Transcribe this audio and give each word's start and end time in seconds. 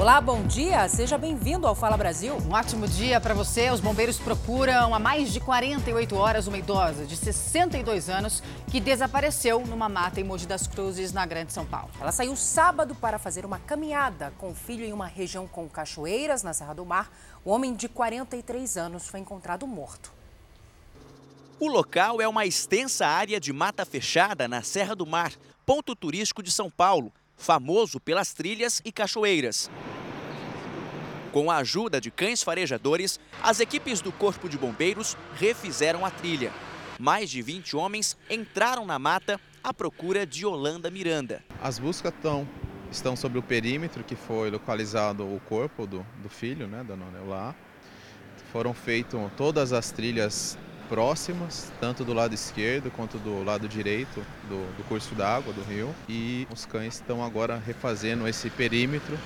Olá, 0.00 0.18
bom 0.18 0.46
dia. 0.46 0.88
Seja 0.88 1.18
bem-vindo 1.18 1.66
ao 1.66 1.74
Fala 1.74 1.94
Brasil. 1.94 2.34
Um 2.48 2.54
ótimo 2.54 2.88
dia 2.88 3.20
para 3.20 3.34
você. 3.34 3.68
Os 3.70 3.80
bombeiros 3.80 4.18
procuram 4.18 4.94
há 4.94 4.98
mais 4.98 5.30
de 5.30 5.40
48 5.40 6.16
horas 6.16 6.46
uma 6.46 6.56
idosa 6.56 7.04
de 7.04 7.14
62 7.14 8.08
anos 8.08 8.42
que 8.70 8.80
desapareceu 8.80 9.60
numa 9.66 9.90
mata 9.90 10.18
em 10.18 10.24
Mogi 10.24 10.46
das 10.46 10.66
Cruzes, 10.66 11.12
na 11.12 11.26
Grande 11.26 11.52
São 11.52 11.66
Paulo. 11.66 11.90
Ela 12.00 12.12
saiu 12.12 12.34
sábado 12.34 12.94
para 12.94 13.18
fazer 13.18 13.44
uma 13.44 13.58
caminhada 13.58 14.32
com 14.38 14.52
o 14.52 14.54
filho 14.54 14.86
em 14.86 14.92
uma 14.94 15.06
região 15.06 15.46
com 15.46 15.68
cachoeiras 15.68 16.42
na 16.42 16.54
Serra 16.54 16.72
do 16.72 16.86
Mar. 16.86 17.12
O 17.44 17.50
homem 17.50 17.74
de 17.74 17.86
43 17.86 18.78
anos 18.78 19.06
foi 19.06 19.20
encontrado 19.20 19.66
morto. 19.66 20.10
O 21.58 21.68
local 21.68 22.22
é 22.22 22.26
uma 22.26 22.46
extensa 22.46 23.06
área 23.06 23.38
de 23.38 23.52
mata 23.52 23.84
fechada 23.84 24.48
na 24.48 24.62
Serra 24.62 24.96
do 24.96 25.04
Mar, 25.04 25.30
ponto 25.66 25.94
turístico 25.94 26.42
de 26.42 26.50
São 26.50 26.70
Paulo, 26.70 27.12
famoso 27.40 27.98
pelas 27.98 28.34
trilhas 28.34 28.82
e 28.84 28.92
cachoeiras. 28.92 29.70
Com 31.32 31.50
a 31.50 31.56
ajuda 31.56 32.00
de 32.00 32.10
cães 32.10 32.42
farejadores, 32.42 33.18
as 33.42 33.60
equipes 33.60 34.00
do 34.00 34.12
Corpo 34.12 34.48
de 34.48 34.58
Bombeiros 34.58 35.16
refizeram 35.36 36.04
a 36.04 36.10
trilha. 36.10 36.52
Mais 36.98 37.30
de 37.30 37.40
20 37.40 37.76
homens 37.76 38.16
entraram 38.28 38.84
na 38.84 38.98
mata 38.98 39.40
à 39.64 39.72
procura 39.72 40.26
de 40.26 40.44
Holanda 40.44 40.90
Miranda. 40.90 41.42
As 41.62 41.78
buscas 41.78 42.12
estão, 42.12 42.46
estão 42.90 43.16
sobre 43.16 43.38
o 43.38 43.42
perímetro 43.42 44.04
que 44.04 44.14
foi 44.14 44.50
localizado 44.50 45.24
o 45.24 45.40
corpo 45.40 45.86
do, 45.86 46.04
do 46.22 46.28
filho, 46.28 46.66
né, 46.66 46.84
da 46.84 46.94
Nona 46.94 47.18
Eulá. 47.18 47.54
Foram 48.52 48.74
feitas 48.74 49.20
todas 49.36 49.72
as 49.72 49.90
trilhas 49.90 50.58
próximas, 50.90 51.72
tanto 51.80 52.04
do 52.04 52.12
lado 52.12 52.34
esquerdo 52.34 52.90
quanto 52.90 53.16
do 53.16 53.44
lado 53.44 53.68
direito 53.68 54.26
do, 54.48 54.76
do 54.76 54.82
curso 54.88 55.14
d'água 55.14 55.52
do 55.52 55.62
rio. 55.62 55.94
E 56.08 56.48
os 56.52 56.66
cães 56.66 56.94
estão 56.94 57.24
agora 57.24 57.62
refazendo 57.64 58.26
esse 58.26 58.50
perímetro 58.50 59.16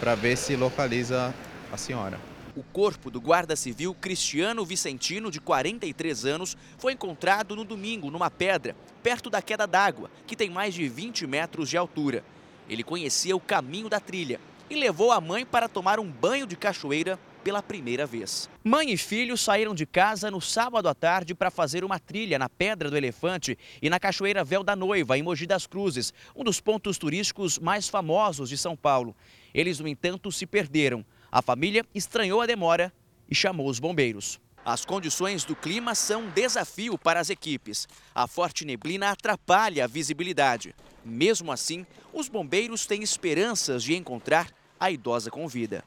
para 0.00 0.16
ver 0.16 0.36
se 0.36 0.56
localiza 0.56 1.32
a 1.72 1.76
senhora. 1.76 2.18
O 2.56 2.62
corpo 2.64 3.08
do 3.08 3.20
guarda 3.20 3.54
civil 3.54 3.94
Cristiano 3.94 4.64
Vicentino, 4.64 5.30
de 5.30 5.40
43 5.40 6.26
anos, 6.26 6.56
foi 6.76 6.92
encontrado 6.92 7.54
no 7.54 7.64
domingo 7.64 8.10
numa 8.10 8.28
pedra, 8.28 8.74
perto 9.00 9.30
da 9.30 9.40
queda 9.40 9.64
d'água, 9.64 10.10
que 10.26 10.34
tem 10.34 10.50
mais 10.50 10.74
de 10.74 10.88
20 10.88 11.24
metros 11.28 11.70
de 11.70 11.76
altura. 11.76 12.24
Ele 12.68 12.82
conhecia 12.82 13.36
o 13.36 13.40
caminho 13.40 13.88
da 13.88 14.00
trilha 14.00 14.40
e 14.68 14.74
levou 14.74 15.12
a 15.12 15.20
mãe 15.20 15.46
para 15.46 15.68
tomar 15.68 16.00
um 16.00 16.10
banho 16.10 16.46
de 16.46 16.56
cachoeira 16.56 17.16
pela 17.42 17.62
primeira 17.62 18.06
vez. 18.06 18.48
Mãe 18.64 18.90
e 18.90 18.96
filho 18.96 19.36
saíram 19.36 19.74
de 19.74 19.84
casa 19.84 20.30
no 20.30 20.40
sábado 20.40 20.88
à 20.88 20.94
tarde 20.94 21.34
para 21.34 21.50
fazer 21.50 21.84
uma 21.84 21.98
trilha 21.98 22.38
na 22.38 22.48
Pedra 22.48 22.90
do 22.90 22.96
Elefante 22.96 23.58
e 23.80 23.90
na 23.90 23.98
Cachoeira 23.98 24.44
Véu 24.44 24.62
da 24.62 24.76
Noiva, 24.76 25.18
em 25.18 25.22
Mogi 25.22 25.46
das 25.46 25.66
Cruzes, 25.66 26.12
um 26.34 26.44
dos 26.44 26.60
pontos 26.60 26.98
turísticos 26.98 27.58
mais 27.58 27.88
famosos 27.88 28.48
de 28.48 28.56
São 28.56 28.76
Paulo. 28.76 29.14
Eles, 29.52 29.80
no 29.80 29.88
entanto, 29.88 30.30
se 30.30 30.46
perderam. 30.46 31.04
A 31.30 31.42
família 31.42 31.84
estranhou 31.94 32.40
a 32.40 32.46
demora 32.46 32.92
e 33.28 33.34
chamou 33.34 33.68
os 33.68 33.78
bombeiros. 33.78 34.40
As 34.64 34.84
condições 34.84 35.44
do 35.44 35.56
clima 35.56 35.94
são 35.94 36.22
um 36.22 36.30
desafio 36.30 36.96
para 36.96 37.18
as 37.18 37.30
equipes. 37.30 37.88
A 38.14 38.28
forte 38.28 38.64
neblina 38.64 39.10
atrapalha 39.10 39.84
a 39.84 39.88
visibilidade. 39.88 40.74
Mesmo 41.04 41.50
assim, 41.50 41.84
os 42.12 42.28
bombeiros 42.28 42.86
têm 42.86 43.02
esperanças 43.02 43.82
de 43.82 43.96
encontrar 43.96 44.48
a 44.78 44.90
idosa 44.90 45.30
com 45.30 45.48
vida. 45.48 45.84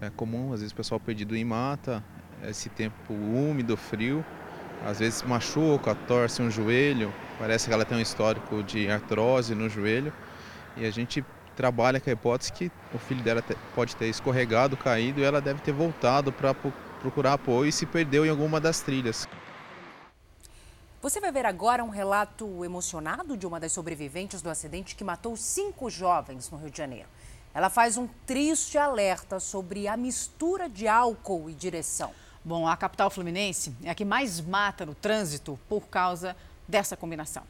É 0.00 0.10
comum, 0.10 0.52
às 0.52 0.60
vezes, 0.60 0.72
o 0.72 0.76
pessoal 0.76 1.00
perdido 1.00 1.34
em 1.34 1.44
mata, 1.44 2.04
esse 2.44 2.68
tempo 2.68 3.12
úmido, 3.12 3.76
frio, 3.76 4.24
às 4.84 4.98
vezes 4.98 5.22
machuca, 5.22 5.94
torce 5.94 6.42
um 6.42 6.50
joelho, 6.50 7.12
parece 7.38 7.66
que 7.66 7.72
ela 7.72 7.84
tem 7.84 7.96
um 7.96 8.00
histórico 8.00 8.62
de 8.62 8.90
artrose 8.90 9.54
no 9.54 9.68
joelho, 9.68 10.12
e 10.76 10.84
a 10.84 10.90
gente 10.90 11.24
trabalha 11.56 11.98
com 11.98 12.10
a 12.10 12.12
hipótese 12.12 12.52
que 12.52 12.70
o 12.92 12.98
filho 12.98 13.22
dela 13.22 13.42
pode 13.74 13.96
ter 13.96 14.06
escorregado, 14.08 14.76
caído, 14.76 15.20
e 15.20 15.24
ela 15.24 15.40
deve 15.40 15.62
ter 15.62 15.72
voltado 15.72 16.30
para 16.30 16.54
procurar 17.00 17.32
apoio 17.32 17.68
e 17.68 17.72
se 17.72 17.86
perdeu 17.86 18.26
em 18.26 18.28
alguma 18.28 18.60
das 18.60 18.82
trilhas. 18.82 19.26
Você 21.00 21.20
vai 21.20 21.32
ver 21.32 21.46
agora 21.46 21.82
um 21.82 21.88
relato 21.88 22.64
emocionado 22.64 23.36
de 23.36 23.46
uma 23.46 23.60
das 23.60 23.72
sobreviventes 23.72 24.42
do 24.42 24.50
acidente 24.50 24.94
que 24.94 25.04
matou 25.04 25.36
cinco 25.36 25.88
jovens 25.88 26.50
no 26.50 26.58
Rio 26.58 26.70
de 26.70 26.76
Janeiro. 26.76 27.08
Ela 27.56 27.70
faz 27.70 27.96
um 27.96 28.06
triste 28.26 28.76
alerta 28.76 29.40
sobre 29.40 29.88
a 29.88 29.96
mistura 29.96 30.68
de 30.68 30.86
álcool 30.86 31.48
e 31.48 31.54
direção. 31.54 32.12
Bom, 32.44 32.68
a 32.68 32.76
capital 32.76 33.08
fluminense 33.08 33.74
é 33.82 33.88
a 33.88 33.94
que 33.94 34.04
mais 34.04 34.42
mata 34.42 34.84
no 34.84 34.94
trânsito 34.94 35.58
por 35.66 35.88
causa 35.88 36.36
dessa 36.68 36.98
combinação. 36.98 37.44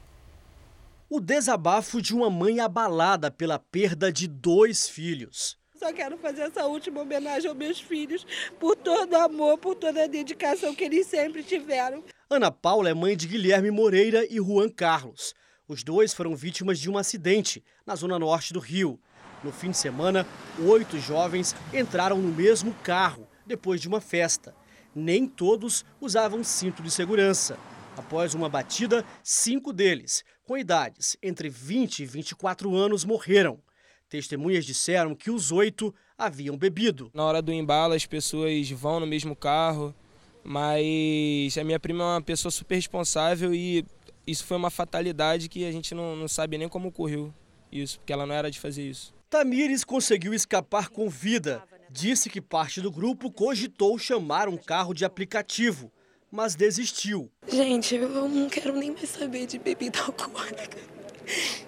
O 1.11 1.19
desabafo 1.19 2.01
de 2.01 2.15
uma 2.15 2.31
mãe 2.31 2.61
abalada 2.61 3.33
pela 3.33 3.59
perda 3.59 4.13
de 4.13 4.29
dois 4.29 4.89
filhos. 4.89 5.59
Só 5.75 5.93
quero 5.93 6.17
fazer 6.19 6.43
essa 6.43 6.65
última 6.67 7.01
homenagem 7.01 7.49
aos 7.49 7.59
meus 7.59 7.81
filhos 7.81 8.25
por 8.61 8.77
todo 8.77 9.13
o 9.13 9.17
amor, 9.17 9.59
por 9.59 9.75
toda 9.75 10.05
a 10.05 10.07
dedicação 10.07 10.73
que 10.73 10.85
eles 10.85 11.09
sempre 11.09 11.43
tiveram. 11.43 12.05
Ana 12.31 12.53
Paula 12.53 12.89
é 12.89 12.95
mãe 12.95 13.17
de 13.17 13.27
Guilherme 13.27 13.73
Moreira 13.73 14.25
e 14.31 14.37
Juan 14.37 14.69
Carlos. 14.69 15.35
Os 15.67 15.83
dois 15.83 16.15
foram 16.15 16.37
vítimas 16.37 16.79
de 16.79 16.89
um 16.89 16.97
acidente 16.97 17.61
na 17.85 17.97
zona 17.97 18.21
norte 18.21 18.53
do 18.53 18.61
Rio. 18.61 19.01
No 19.47 19.53
fim 19.53 19.71
de 19.71 19.77
semana, 19.77 20.27
oito 20.59 20.99
jovens 20.99 21.55
entraram 21.73 22.19
no 22.19 22.35
mesmo 22.35 22.75
carro 22.83 23.29
depois 23.47 23.81
de 23.81 23.87
uma 23.87 24.01
festa. 24.01 24.53
Nem 24.93 25.25
todos 25.25 25.85
usavam 26.01 26.43
cinto 26.43 26.83
de 26.83 26.91
segurança. 26.91 27.57
Após 27.97 28.35
uma 28.35 28.49
batida, 28.49 29.05
cinco 29.23 29.73
deles, 29.73 30.25
com 30.45 30.59
idades 30.59 31.17
entre 31.23 31.49
20 31.49 32.01
e 32.01 32.07
24 32.07 32.75
anos, 32.75 33.05
morreram. 33.05 33.61
Testemunhas 34.09 34.67
disseram 34.67 35.15
que 35.15 35.31
os 35.31 35.53
oito 35.53 35.95
haviam 36.19 36.57
bebido. 36.57 37.09
Na 37.15 37.23
hora 37.23 37.41
do 37.41 37.53
embalo, 37.53 37.95
as 37.95 38.05
pessoas 38.05 38.69
vão 38.73 38.99
no 38.99 39.07
mesmo 39.07 39.37
carro, 39.37 39.95
mas 40.43 41.57
a 41.57 41.63
minha 41.63 41.79
prima 41.79 42.03
é 42.03 42.07
uma 42.15 42.23
pessoa 42.23 42.51
super 42.51 42.75
responsável 42.75 43.55
e 43.55 43.87
isso 44.27 44.45
foi 44.45 44.57
uma 44.57 44.71
fatalidade 44.71 45.49
que 45.49 45.65
a 45.65 45.71
gente 45.71 45.95
não, 45.95 46.17
não 46.17 46.27
sabe 46.27 46.59
nem 46.59 46.69
como 46.69 46.89
ocorreu 46.89 47.33
isso, 47.71 47.99
porque 48.01 48.13
ela 48.13 48.27
não 48.27 48.35
era 48.35 48.51
de 48.51 48.59
fazer 48.59 48.83
isso. 48.89 49.16
Tamires 49.29 49.85
conseguiu 49.85 50.33
escapar 50.33 50.89
com 50.89 51.09
vida. 51.09 51.63
Disse 51.91 52.31
que 52.31 52.41
parte 52.41 52.81
do 52.81 52.91
grupo 52.91 53.31
cogitou 53.31 53.99
chamar 53.99 54.49
um 54.49 54.57
carro 54.57 54.95
de 54.95 55.05
aplicativo, 55.05 55.91
mas 56.31 56.55
desistiu. 56.55 57.31
Gente, 57.49 57.95
eu 57.95 58.29
não 58.29 58.49
quero 58.49 58.77
nem 58.77 58.93
mais 58.93 59.09
saber 59.09 59.47
de 59.47 59.59
bebida 59.59 60.01
alcoólica. 60.01 60.79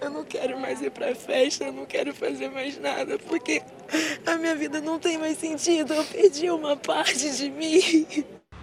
Eu 0.01 0.11
não 0.11 0.25
quero 0.25 0.59
mais 0.59 0.81
ir 0.81 0.91
pra 0.93 1.15
festa, 1.17 1.65
eu 1.65 1.73
não 1.73 1.85
quero 1.85 2.15
fazer 2.15 2.49
mais 2.49 2.79
nada, 2.79 3.19
porque 3.19 3.61
a 4.25 4.37
minha 4.37 4.55
vida 4.55 4.81
não 4.81 5.01
tem 5.01 5.19
mais 5.19 5.39
sentido. 5.39 5.95
Eu 5.95 6.05
perdi 6.05 6.49
uma 6.51 6.77
parte 6.77 7.37
de 7.37 7.51
mim. 7.51 8.07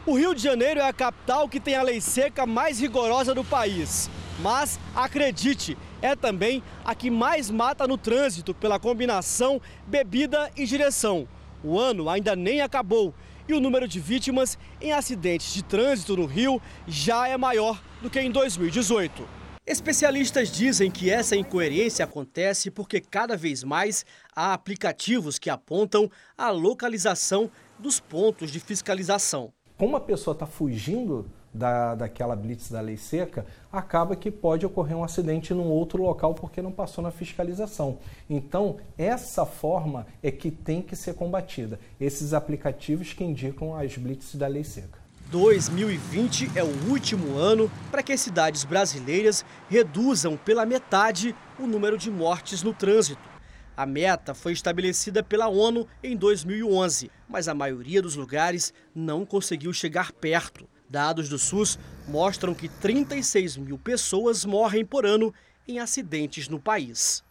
O 0.08 0.14
Rio 0.14 0.36
de 0.36 0.44
Janeiro 0.44 0.80
é 0.80 0.88
a 0.88 0.94
capital 0.94 1.50
que 1.50 1.60
tem 1.60 1.74
a 1.74 1.82
lei 1.82 2.00
seca 2.00 2.46
mais 2.46 2.80
rigorosa 2.80 3.34
do 3.34 3.44
país. 3.44 4.08
Mas 4.40 4.80
acredite, 4.96 5.76
é 6.00 6.16
também 6.16 6.62
a 6.84 6.94
que 6.94 7.10
mais 7.10 7.50
mata 7.50 7.88
no 7.88 7.98
trânsito 7.98 8.54
pela 8.54 8.80
combinação 8.80 9.60
bebida 9.88 10.52
e 10.56 10.64
direção. 10.64 11.28
O 11.64 11.80
ano 11.80 12.08
ainda 12.08 12.36
nem 12.36 12.62
acabou 12.62 13.16
e 13.48 13.56
o 13.56 13.60
número 13.60 13.88
de 13.88 14.00
vítimas 14.00 14.60
em 14.80 14.94
acidentes 14.94 15.52
de 15.52 15.64
trânsito 15.64 16.16
no 16.16 16.28
Rio 16.28 16.62
já 16.88 17.28
é 17.28 17.36
maior 17.36 17.82
do 18.00 18.08
que 18.08 18.20
em 18.20 18.30
2018. 18.30 19.28
Especialistas 19.66 20.52
dizem 20.52 20.92
que 20.92 21.10
essa 21.10 21.36
incoerência 21.36 22.06
acontece 22.06 22.70
porque 22.70 23.02
cada 23.02 23.36
vez 23.36 23.64
mais 23.64 24.06
há 24.36 24.54
aplicativos 24.54 25.40
que 25.40 25.50
apontam 25.50 26.12
a 26.38 26.52
localização 26.52 27.50
dos 27.80 28.00
pontos 28.00 28.52
de 28.52 28.60
fiscalização. 28.60 29.52
Como 29.78 29.97
a 29.97 30.00
pessoa 30.00 30.34
está 30.34 30.46
fugindo 30.46 31.25
da, 31.53 31.96
daquela 31.96 32.36
blitz 32.36 32.72
da 32.72 32.80
lei 32.80 32.96
seca, 32.96 33.46
acaba 33.72 34.16
que 34.16 34.32
pode 34.32 34.66
ocorrer 34.66 34.96
um 34.96 35.03
acidente 35.03 35.53
num 35.53 35.67
outro 35.67 36.02
local 36.02 36.34
porque 36.34 36.61
não 36.61 36.72
passou 36.72 37.03
na 37.03 37.11
fiscalização. 37.11 37.97
Então, 38.29 38.78
essa 38.97 39.46
forma 39.46 40.08
é 40.23 40.32
que 40.32 40.50
tem 40.50 40.82
que 40.82 40.96
ser 40.96 41.16
combatida. 41.16 41.78
Esses 42.00 42.34
aplicativos 42.34 43.11
que 43.11 43.23
indicam 43.23 43.76
as 43.76 43.97
blitz 43.97 44.35
da 44.35 44.47
lei 44.47 44.64
seca. 44.64 45.03
2020 45.29 46.52
é 46.55 46.64
o 46.64 46.90
último 46.90 47.38
ano 47.38 47.70
para 47.91 48.03
que 48.03 48.14
as 48.14 48.22
cidades 48.22 48.64
brasileiras 48.64 49.44
reduzam 49.70 50.38
pela 50.38 50.66
metade 50.66 51.35
o 51.59 51.67
número 51.67 51.97
de 51.97 52.09
mortes 52.09 52.64
no 52.64 52.73
trânsito. 52.73 53.34
A 53.78 53.86
meta 53.86 54.34
foi 54.34 54.54
estabelecida 54.54 55.22
pela 55.22 55.50
ONU 55.50 55.86
em 56.02 56.16
2011, 56.16 57.12
mas 57.28 57.48
a 57.48 57.54
maioria 57.54 58.02
dos 58.02 58.16
lugares 58.16 58.74
não 58.94 59.26
conseguiu 59.26 59.74
chegar 59.74 60.14
perto. 60.14 60.68
Dados 60.90 61.28
do 61.28 61.38
SUS 61.38 61.78
mostram 62.08 62.54
que 62.54 62.70
36 62.70 63.58
mil 63.58 63.78
pessoas 63.78 64.46
morrem 64.46 64.86
por 64.86 65.06
ano 65.06 65.34
em 65.68 65.80
acidentes 65.80 66.48
no 66.48 66.60
país. 66.60 67.24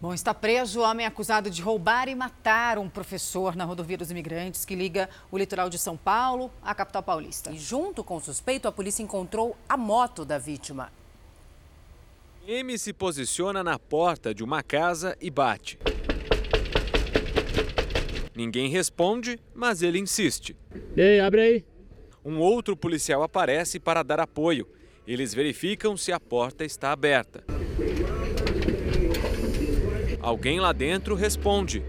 Bom, 0.00 0.14
está 0.14 0.32
preso 0.32 0.80
o 0.80 0.82
homem 0.84 1.04
acusado 1.04 1.50
de 1.50 1.60
roubar 1.60 2.08
e 2.08 2.14
matar 2.14 2.78
um 2.78 2.88
professor 2.88 3.56
na 3.56 3.64
rodovia 3.64 3.98
dos 3.98 4.12
imigrantes 4.12 4.64
que 4.64 4.76
liga 4.76 5.10
o 5.28 5.36
litoral 5.36 5.68
de 5.68 5.76
São 5.76 5.96
Paulo 5.96 6.52
à 6.62 6.72
capital 6.72 7.02
paulista. 7.02 7.50
E 7.50 7.58
junto 7.58 8.04
com 8.04 8.16
o 8.16 8.20
suspeito, 8.20 8.68
a 8.68 8.72
polícia 8.72 9.02
encontrou 9.02 9.56
a 9.68 9.76
moto 9.76 10.24
da 10.24 10.38
vítima. 10.38 10.92
M 12.50 12.78
se 12.78 12.94
posiciona 12.94 13.62
na 13.62 13.78
porta 13.78 14.32
de 14.32 14.42
uma 14.42 14.62
casa 14.62 15.14
e 15.20 15.28
bate. 15.28 15.78
Ninguém 18.34 18.70
responde, 18.70 19.38
mas 19.54 19.82
ele 19.82 19.98
insiste. 19.98 20.56
Ei, 20.96 21.20
abre 21.20 21.40
aí. 21.42 21.64
Um 22.24 22.38
outro 22.38 22.74
policial 22.74 23.22
aparece 23.22 23.78
para 23.78 24.02
dar 24.02 24.18
apoio. 24.18 24.66
Eles 25.06 25.34
verificam 25.34 25.94
se 25.94 26.10
a 26.10 26.18
porta 26.18 26.64
está 26.64 26.90
aberta. 26.90 27.44
Alguém 30.18 30.58
lá 30.58 30.72
dentro 30.72 31.14
responde. 31.14 31.84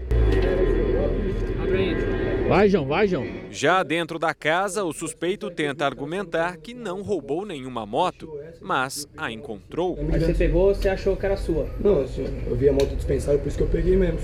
Vai, 2.50 2.68
João, 2.68 2.84
vai, 2.84 3.06
João. 3.06 3.24
Já 3.48 3.80
dentro 3.84 4.18
da 4.18 4.34
casa, 4.34 4.82
o 4.82 4.92
suspeito 4.92 5.52
tenta 5.52 5.86
argumentar 5.86 6.56
que 6.56 6.74
não 6.74 7.00
roubou 7.00 7.46
nenhuma 7.46 7.86
moto, 7.86 8.28
mas 8.60 9.06
a 9.16 9.30
encontrou. 9.30 9.96
Aí 10.12 10.18
você 10.18 10.34
pegou, 10.34 10.74
você 10.74 10.88
achou 10.88 11.16
que 11.16 11.24
era 11.24 11.36
sua? 11.36 11.70
Não, 11.78 12.00
eu 12.00 12.56
vi 12.56 12.68
a 12.68 12.72
moto 12.72 12.96
dispensável, 12.96 13.38
por 13.38 13.46
isso 13.46 13.56
que 13.56 13.62
eu 13.62 13.68
peguei 13.68 13.96
mesmo. 13.96 14.18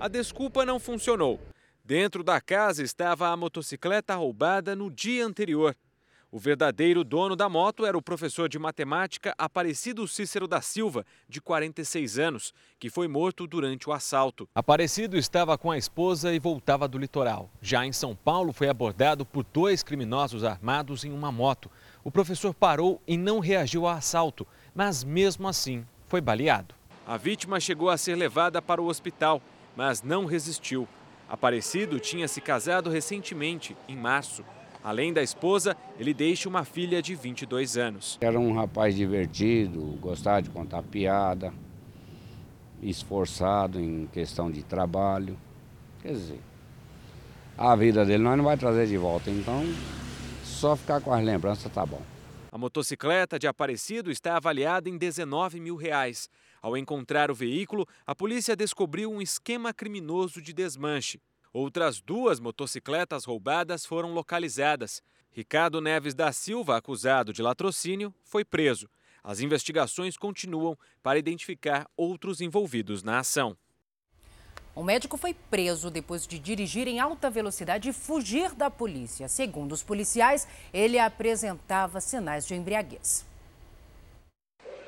A 0.00 0.08
desculpa 0.08 0.66
não 0.66 0.80
funcionou. 0.80 1.38
Dentro 1.84 2.24
da 2.24 2.40
casa 2.40 2.82
estava 2.82 3.28
a 3.28 3.36
motocicleta 3.36 4.16
roubada 4.16 4.74
no 4.74 4.90
dia 4.90 5.24
anterior. 5.24 5.76
O 6.34 6.38
verdadeiro 6.38 7.04
dono 7.04 7.36
da 7.36 7.46
moto 7.46 7.84
era 7.84 7.94
o 7.94 8.00
professor 8.00 8.48
de 8.48 8.58
matemática 8.58 9.34
Aparecido 9.36 10.08
Cícero 10.08 10.48
da 10.48 10.62
Silva, 10.62 11.04
de 11.28 11.42
46 11.42 12.18
anos, 12.18 12.54
que 12.78 12.88
foi 12.88 13.06
morto 13.06 13.46
durante 13.46 13.86
o 13.86 13.92
assalto. 13.92 14.48
Aparecido 14.54 15.18
estava 15.18 15.58
com 15.58 15.70
a 15.70 15.76
esposa 15.76 16.32
e 16.32 16.38
voltava 16.38 16.88
do 16.88 16.96
litoral. 16.96 17.50
Já 17.60 17.84
em 17.84 17.92
São 17.92 18.16
Paulo, 18.16 18.50
foi 18.50 18.66
abordado 18.70 19.26
por 19.26 19.44
dois 19.44 19.82
criminosos 19.82 20.42
armados 20.42 21.04
em 21.04 21.12
uma 21.12 21.30
moto. 21.30 21.70
O 22.02 22.10
professor 22.10 22.54
parou 22.54 22.98
e 23.06 23.18
não 23.18 23.38
reagiu 23.38 23.86
ao 23.86 23.94
assalto, 23.94 24.46
mas 24.74 25.04
mesmo 25.04 25.46
assim 25.46 25.84
foi 26.08 26.22
baleado. 26.22 26.74
A 27.06 27.18
vítima 27.18 27.60
chegou 27.60 27.90
a 27.90 27.98
ser 27.98 28.14
levada 28.14 28.62
para 28.62 28.80
o 28.80 28.86
hospital, 28.86 29.42
mas 29.76 30.02
não 30.02 30.24
resistiu. 30.24 30.88
Aparecido 31.28 32.00
tinha 32.00 32.26
se 32.26 32.40
casado 32.40 32.88
recentemente, 32.88 33.76
em 33.86 33.98
março. 33.98 34.42
Além 34.84 35.12
da 35.12 35.22
esposa, 35.22 35.76
ele 35.98 36.12
deixa 36.12 36.48
uma 36.48 36.64
filha 36.64 37.00
de 37.00 37.14
22 37.14 37.76
anos. 37.76 38.18
Era 38.20 38.38
um 38.38 38.52
rapaz 38.52 38.94
divertido, 38.96 39.80
gostava 40.00 40.42
de 40.42 40.50
contar 40.50 40.82
piada, 40.82 41.52
esforçado 42.82 43.80
em 43.80 44.06
questão 44.06 44.50
de 44.50 44.62
trabalho. 44.64 45.38
Quer 46.02 46.12
dizer, 46.12 46.40
a 47.56 47.76
vida 47.76 48.04
dele 48.04 48.24
nós 48.24 48.36
não 48.36 48.44
vai 48.44 48.56
trazer 48.56 48.88
de 48.88 48.96
volta, 48.96 49.30
então 49.30 49.62
só 50.42 50.74
ficar 50.74 51.00
com 51.00 51.12
as 51.12 51.22
lembranças 51.22 51.70
tá 51.72 51.86
bom. 51.86 52.02
A 52.50 52.58
motocicleta 52.58 53.38
de 53.38 53.46
Aparecido 53.46 54.10
está 54.10 54.36
avaliada 54.36 54.88
em 54.88 54.98
19 54.98 55.60
mil 55.60 55.76
reais. 55.76 56.28
Ao 56.60 56.76
encontrar 56.76 57.30
o 57.30 57.34
veículo, 57.34 57.86
a 58.06 58.14
polícia 58.14 58.54
descobriu 58.54 59.10
um 59.10 59.22
esquema 59.22 59.72
criminoso 59.72 60.42
de 60.42 60.52
desmanche. 60.52 61.20
Outras 61.52 62.00
duas 62.00 62.40
motocicletas 62.40 63.26
roubadas 63.26 63.84
foram 63.84 64.14
localizadas. 64.14 65.02
Ricardo 65.30 65.82
Neves 65.82 66.14
da 66.14 66.32
Silva, 66.32 66.78
acusado 66.78 67.30
de 67.30 67.42
latrocínio, 67.42 68.14
foi 68.24 68.42
preso. 68.42 68.88
As 69.22 69.40
investigações 69.40 70.16
continuam 70.16 70.76
para 71.02 71.18
identificar 71.18 71.86
outros 71.94 72.40
envolvidos 72.40 73.02
na 73.02 73.18
ação. 73.18 73.54
O 74.74 74.82
médico 74.82 75.18
foi 75.18 75.34
preso 75.34 75.90
depois 75.90 76.26
de 76.26 76.38
dirigir 76.38 76.88
em 76.88 76.98
alta 76.98 77.28
velocidade 77.28 77.90
e 77.90 77.92
fugir 77.92 78.54
da 78.54 78.70
polícia. 78.70 79.28
Segundo 79.28 79.72
os 79.72 79.82
policiais, 79.82 80.48
ele 80.72 80.98
apresentava 80.98 82.00
sinais 82.00 82.46
de 82.46 82.54
embriaguez. 82.54 83.26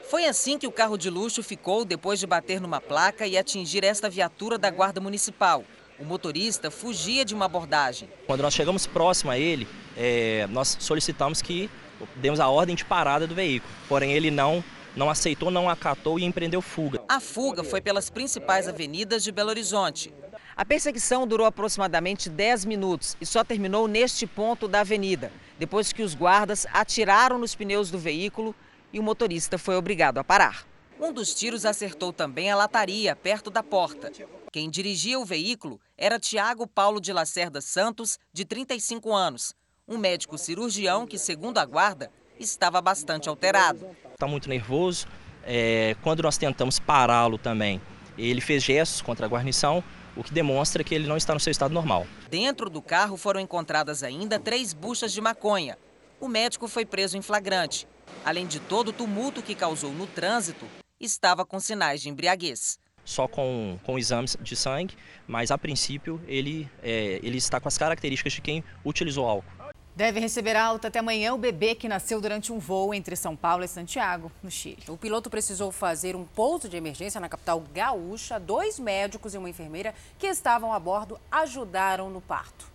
Foi 0.09 0.25
assim 0.25 0.59
que 0.59 0.67
o 0.67 0.73
carro 0.73 0.97
de 0.97 1.11
luxo 1.11 1.43
ficou 1.43 1.85
depois 1.85 2.19
de 2.19 2.27
bater 2.27 2.59
numa 2.59 2.81
placa 2.81 3.27
e 3.27 3.37
atingir 3.37 3.85
esta 3.85 4.09
viatura 4.09 4.57
da 4.57 4.71
Guarda 4.71 5.01
Municipal. 5.01 5.63
O 5.99 6.05
motorista 6.05 6.70
fugia 6.70 7.25
de 7.25 7.35
uma 7.35 7.44
abordagem. 7.44 8.08
Quando 8.26 8.43
nós 8.43 8.52
chegamos 8.52 8.87
próximo 8.87 9.31
a 9.31 9.38
ele, 9.38 9.69
é, 9.96 10.46
nós 10.50 10.76
solicitamos 10.81 11.41
que 11.41 11.70
demos 12.17 12.41
a 12.41 12.49
ordem 12.49 12.75
de 12.75 12.85
parada 12.85 13.26
do 13.26 13.35
veículo. 13.35 13.73
Porém, 13.88 14.12
ele 14.12 14.31
não, 14.31 14.62
não 14.96 15.08
aceitou, 15.08 15.50
não 15.50 15.70
acatou 15.70 16.19
e 16.19 16.25
empreendeu 16.25 16.61
fuga. 16.61 17.00
A 17.08 17.20
fuga 17.20 17.62
foi 17.62 17.81
pelas 17.81 18.11
principais 18.11 18.67
avenidas 18.67 19.23
de 19.23 19.31
Belo 19.31 19.50
Horizonte. 19.50 20.12
A 20.56 20.64
perseguição 20.64 21.26
durou 21.26 21.46
aproximadamente 21.46 22.29
10 22.29 22.64
minutos 22.64 23.17
e 23.20 23.26
só 23.26 23.43
terminou 23.43 23.88
neste 23.88 24.26
ponto 24.26 24.69
da 24.69 24.81
avenida, 24.81 25.32
depois 25.58 25.93
que 25.93 26.02
os 26.02 26.14
guardas 26.14 26.67
atiraram 26.73 27.38
nos 27.38 27.55
pneus 27.55 27.91
do 27.91 27.99
veículo 27.99 28.55
e 28.93 29.00
o 29.00 29.02
motorista 29.02 29.58
foi 29.58 29.76
obrigado 29.76 30.19
a 30.19 30.25
parar. 30.25 30.64
Um 31.00 31.12
dos 31.12 31.35
tiros 31.35 31.67
acertou 31.67 32.12
também 32.12 32.50
a 32.50 32.56
lataria, 32.56 33.17
perto 33.17 33.50
da 33.50 33.62
porta. 33.62 34.12
Quem 34.52 34.70
dirigia 34.70 35.19
o 35.19 35.25
veículo 35.25 35.81
era 35.99 36.19
Tiago 36.19 36.67
Paulo 36.67 37.00
de 37.00 37.12
Lacerda 37.12 37.61
Santos, 37.61 38.19
de 38.32 38.44
35 38.44 39.12
anos, 39.12 39.55
um 39.88 39.99
médico 39.99 40.38
cirurgião 40.38 41.06
que, 41.06 41.19
segundo 41.19 41.58
a 41.58 41.64
guarda, 41.64 42.11
estava 42.38 42.81
bastante 42.81 43.29
alterado. 43.29 43.88
Está 44.12 44.26
muito 44.26 44.49
nervoso. 44.49 45.06
É, 45.43 45.96
quando 46.02 46.23
nós 46.23 46.38
tentamos 46.38 46.79
pará-lo 46.79 47.37
também, 47.37 47.81
ele 48.17 48.41
fez 48.41 48.62
gestos 48.62 49.02
contra 49.02 49.26
a 49.26 49.29
guarnição, 49.29 49.82
o 50.17 50.23
que 50.23 50.32
demonstra 50.32 50.85
que 50.85 50.94
ele 50.94 51.08
não 51.08 51.17
está 51.17 51.35
no 51.35 51.41
seu 51.41 51.50
estado 51.50 51.75
normal. 51.75 52.06
Dentro 52.31 52.70
do 52.70 52.81
carro 52.81 53.17
foram 53.17 53.41
encontradas 53.41 54.05
ainda 54.05 54.38
três 54.38 54.73
buchas 54.73 55.12
de 55.12 55.20
maconha. 55.20 55.76
O 56.20 56.29
médico 56.29 56.69
foi 56.69 56.87
preso 56.87 57.19
em 57.19 57.23
flagrante. 57.23 57.87
Além 58.25 58.46
de 58.46 58.61
todo 58.61 58.88
o 58.88 58.93
tumulto 58.93 59.43
que 59.43 59.55
causou 59.55 59.93
no 59.93 60.06
trânsito, 60.06 60.64
estava 61.05 61.45
com 61.45 61.61
sinais 61.61 62.01
de 62.01 62.09
embriaguez. 62.09 62.79
Só 63.05 63.29
com, 63.29 63.79
com 63.85 63.99
exames 63.99 64.37
de 64.41 64.56
sangue, 64.56 64.97
mas 65.27 65.51
a 65.51 65.59
princípio 65.59 66.21
ele, 66.27 66.69
é, 66.83 67.21
ele 67.23 67.37
está 67.37 67.61
com 67.61 67.69
as 67.69 67.77
características 67.77 68.33
de 68.33 68.41
quem 68.41 68.65
utilizou 68.85 69.27
álcool. 69.27 69.65
Deve 69.97 70.19
receber 70.19 70.56
alta 70.56 70.89
até 70.89 70.99
amanhã 70.99 71.33
o 71.35 71.39
bebê 71.39 71.73
que 71.77 71.87
nasceu 71.87 72.21
durante 72.21 72.53
um 72.53 72.59
voo 72.59 72.93
entre 72.93 73.15
São 73.15 73.37
Paulo 73.37 73.62
e 73.62 73.69
Santiago, 73.69 74.33
no 74.43 74.51
Chile. 74.51 74.83
O 74.89 74.97
piloto 74.97 75.31
precisou 75.31 75.71
fazer 75.71 76.17
um 76.17 76.25
pouso 76.25 76.69
de 76.69 76.77
emergência 76.77 77.21
na 77.21 77.29
capital 77.29 77.62
gaúcha. 77.73 78.41
Dois 78.41 78.81
médicos 78.81 79.35
e 79.35 79.39
uma 79.39 79.49
enfermeira 79.49 79.95
que 80.19 80.27
estavam 80.27 80.73
a 80.73 80.81
bordo 80.81 81.21
ajudaram 81.31 82.11
no 82.11 82.21
parto. 82.21 82.67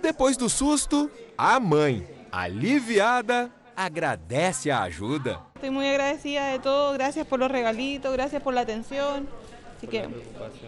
Depois 0.00 0.36
do 0.38 0.48
susto, 0.48 1.10
a 1.36 1.60
mãe, 1.60 2.08
aliviada, 2.32 3.52
agradece 3.76 4.70
a 4.70 4.82
ajuda. 4.82 5.40
Estou 5.54 5.70
muito 5.70 5.88
agradecida 5.88 6.52
de 6.52 6.58
todo, 6.58 6.94
gracias 6.94 7.26
por 7.26 7.38
los 7.38 7.50
regalitos, 7.50 8.12
gracias 8.12 8.42
por 8.42 8.54
la 8.54 8.62
atención, 8.62 9.28
así 9.76 9.86
que 9.86 10.08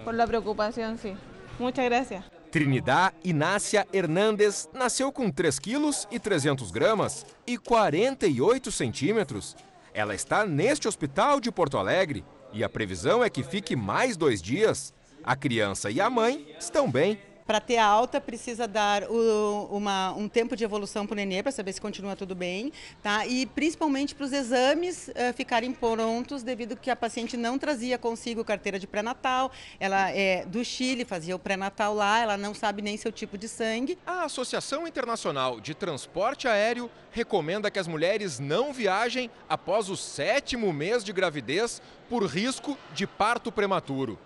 por 0.05 0.15
la 0.15 0.27
preocupación, 0.27 0.99
sí. 0.99 1.15
Muchas 1.59 1.85
gracias. 1.87 2.25
Trinidad 2.51 3.13
Inácia 3.23 3.87
Hernandes 3.93 4.69
nasceu 4.73 5.13
com 5.13 5.31
3 5.31 5.59
quilos 5.59 6.09
e 6.11 6.19
300 6.19 6.71
gramas 6.71 7.27
e 7.47 7.59
48 7.59 8.71
centímetros. 8.73 9.55
Ela 9.93 10.15
está 10.15 10.47
neste 10.47 10.89
hospital 10.89 11.41
de 11.41 11.51
Porto 11.51 11.77
Alegre 11.77 12.25
e 12.53 12.65
a 12.65 12.69
previsão 12.69 13.23
é 13.23 13.29
que 13.29 13.43
fique 13.43 13.77
mais 13.77 14.17
dois 14.17 14.41
dias. 14.41 14.95
A 15.23 15.37
criança 15.37 15.91
e 15.91 16.01
a 16.01 16.09
mãe 16.09 16.55
estão 16.59 16.91
bem. 16.91 17.19
Para 17.49 17.61
ter 17.61 17.79
alta, 17.79 18.21
precisa 18.21 18.69
dar 18.69 19.05
o, 19.05 19.69
uma, 19.71 20.13
um 20.13 20.29
tempo 20.29 20.55
de 20.55 20.65
evolução 20.65 21.07
para 21.07 21.15
o 21.15 21.17
nenê, 21.17 21.43
para 21.43 21.51
saber 21.51 21.73
se 21.73 21.81
continua 21.81 22.15
tudo 22.15 22.35
bem, 22.35 22.71
tá? 23.03 23.27
E 23.27 23.47
principalmente 23.47 24.15
para 24.15 24.27
os 24.27 24.35
exames 24.35 25.09
uh, 25.09 25.33
ficarem 25.35 25.73
prontos, 25.73 26.43
devido 26.43 26.77
que 26.77 26.91
a 26.91 26.95
paciente 26.95 27.39
não 27.39 27.59
trazia 27.59 27.97
consigo 27.97 28.45
carteira 28.45 28.79
de 28.79 28.87
pré-natal, 28.87 29.51
ela 29.81 30.11
é 30.11 30.45
do 30.45 30.63
Chile, 30.63 31.07
fazia 31.07 31.35
o 31.35 31.39
pré-natal 31.39 31.95
lá, 31.95 32.21
ela 32.21 32.37
não 32.37 32.53
sabe 32.53 32.83
nem 32.83 32.99
seu 32.99 33.11
tipo 33.11 33.39
de 33.39 33.49
sangue. 33.49 33.97
A 34.07 34.25
Associação 34.25 34.87
Internacional 34.87 35.59
de 35.59 35.75
Transporte 35.75 36.47
Aéreo 36.47 36.91
recomenda 37.11 37.71
que 37.71 37.79
as 37.79 37.89
mulheres 37.89 38.39
não 38.39 38.75
viajem 38.75 39.31
após 39.49 39.89
o 39.89 39.97
sétimo 39.97 40.71
mês 40.71 41.03
de 41.03 41.15
gravidez 41.15 41.81
por 42.11 42.27
risco 42.27 42.77
de 42.93 43.07
parto 43.07 43.51
prematuro. 43.51 44.19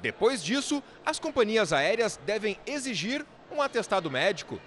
Depois 0.00 0.42
disso, 0.42 0.82
as 1.04 1.18
companhias 1.18 1.72
aéreas 1.72 2.18
devem 2.24 2.58
exigir 2.66 3.24
um 3.50 3.60
atestado 3.60 4.10
médico. 4.10 4.60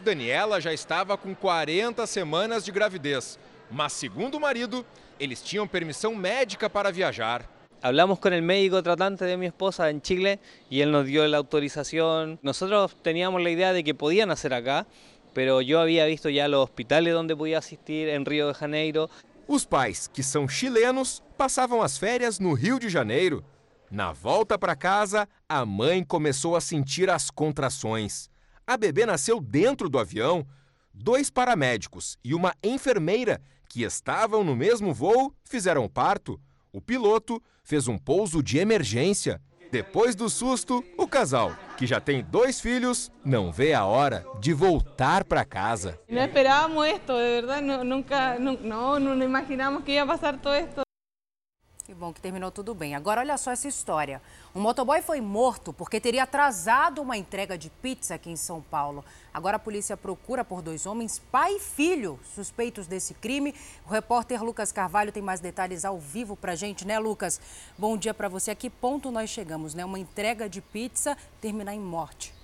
Daniela 0.00 0.60
já 0.60 0.72
estava 0.72 1.16
com 1.16 1.34
40 1.34 2.06
semanas 2.06 2.64
de 2.64 2.70
gravidez, 2.70 3.38
mas 3.70 3.92
segundo 3.92 4.36
o 4.36 4.40
marido, 4.40 4.84
eles 5.18 5.42
tinham 5.42 5.66
permissão 5.66 6.14
médica 6.14 6.68
para 6.68 6.92
viajar. 6.92 7.48
Hablamos 7.82 8.18
con 8.18 8.32
el 8.32 8.42
médico 8.42 8.82
tratante 8.82 9.24
de 9.24 9.36
mi 9.36 9.46
esposa 9.46 9.90
en 9.90 10.00
Chile 10.00 10.40
y 10.70 10.80
él 10.80 10.90
nos 10.90 11.06
dio 11.06 11.26
la 11.26 11.36
autorización. 11.36 12.38
Nosotros 12.42 12.96
teníamos 13.02 13.42
la 13.42 13.50
idea 13.50 13.72
de 13.72 13.84
que 13.84 13.94
podían 13.94 14.30
hacer 14.30 14.54
acá, 14.54 14.86
pero 15.34 15.60
yo 15.60 15.80
había 15.80 16.06
visto 16.06 16.28
ya 16.28 16.48
los 16.48 16.64
hospitales 16.64 17.12
donde 17.12 17.36
podía 17.36 17.58
asistir 17.58 18.08
en 18.08 18.24
Río 18.24 18.48
de 18.48 18.54
Janeiro. 18.54 19.10
Os 19.46 19.64
pais, 19.64 20.08
que 20.08 20.22
são 20.22 20.48
chilenos, 20.48 21.22
passavam 21.36 21.82
as 21.82 21.98
férias 21.98 22.40
no 22.40 22.54
Rio 22.54 22.78
de 22.78 22.88
Janeiro. 22.88 23.44
Na 23.90 24.12
volta 24.12 24.58
para 24.58 24.74
casa, 24.74 25.28
a 25.48 25.64
mãe 25.64 26.02
começou 26.02 26.56
a 26.56 26.60
sentir 26.60 27.08
as 27.08 27.30
contrações. 27.30 28.28
A 28.66 28.76
bebê 28.76 29.06
nasceu 29.06 29.40
dentro 29.40 29.88
do 29.88 29.98
avião. 29.98 30.44
Dois 30.92 31.30
paramédicos 31.30 32.18
e 32.24 32.34
uma 32.34 32.54
enfermeira 32.62 33.40
que 33.68 33.82
estavam 33.82 34.42
no 34.42 34.56
mesmo 34.56 34.92
voo 34.92 35.32
fizeram 35.44 35.84
o 35.84 35.90
parto. 35.90 36.40
O 36.72 36.80
piloto 36.80 37.40
fez 37.62 37.86
um 37.86 37.96
pouso 37.96 38.42
de 38.42 38.58
emergência. 38.58 39.40
Depois 39.70 40.14
do 40.14 40.28
susto, 40.30 40.84
o 40.96 41.06
casal, 41.06 41.52
que 41.76 41.86
já 41.86 42.00
tem 42.00 42.22
dois 42.22 42.60
filhos, 42.60 43.10
não 43.24 43.52
vê 43.52 43.74
a 43.74 43.84
hora 43.84 44.24
de 44.40 44.52
voltar 44.52 45.24
para 45.24 45.44
casa. 45.44 45.98
Não 46.08 46.24
esperávamos 46.24 46.86
isto, 46.86 47.12
de 47.12 47.40
verdade, 47.40 47.66
nunca, 47.84 48.38
não, 48.38 48.98
não, 48.98 49.22
imaginamos 49.22 49.84
que 49.84 49.92
ia 49.92 50.06
passar 50.06 50.38
todo 50.38 50.54
isto. 50.56 50.85
Que 51.86 51.94
bom 51.94 52.12
que 52.12 52.20
terminou 52.20 52.50
tudo 52.50 52.74
bem. 52.74 52.96
Agora, 52.96 53.20
olha 53.20 53.38
só 53.38 53.52
essa 53.52 53.68
história. 53.68 54.20
Um 54.52 54.60
motoboy 54.60 55.00
foi 55.02 55.20
morto 55.20 55.72
porque 55.72 56.00
teria 56.00 56.24
atrasado 56.24 57.00
uma 57.00 57.16
entrega 57.16 57.56
de 57.56 57.70
pizza 57.70 58.16
aqui 58.16 58.28
em 58.28 58.34
São 58.34 58.60
Paulo. 58.60 59.04
Agora, 59.32 59.54
a 59.54 59.60
polícia 59.60 59.96
procura 59.96 60.44
por 60.44 60.60
dois 60.60 60.84
homens, 60.84 61.20
pai 61.30 61.54
e 61.54 61.60
filho, 61.60 62.18
suspeitos 62.34 62.88
desse 62.88 63.14
crime. 63.14 63.54
O 63.86 63.88
repórter 63.88 64.42
Lucas 64.42 64.72
Carvalho 64.72 65.12
tem 65.12 65.22
mais 65.22 65.38
detalhes 65.38 65.84
ao 65.84 65.96
vivo 65.96 66.34
pra 66.34 66.56
gente, 66.56 66.84
né, 66.84 66.98
Lucas? 66.98 67.40
Bom 67.78 67.96
dia 67.96 68.12
para 68.12 68.28
você. 68.28 68.50
A 68.50 68.56
que 68.56 68.68
ponto 68.68 69.12
nós 69.12 69.30
chegamos, 69.30 69.72
né? 69.72 69.84
Uma 69.84 70.00
entrega 70.00 70.48
de 70.48 70.60
pizza 70.60 71.16
terminar 71.40 71.72
em 71.72 71.78
morte. 71.78 72.35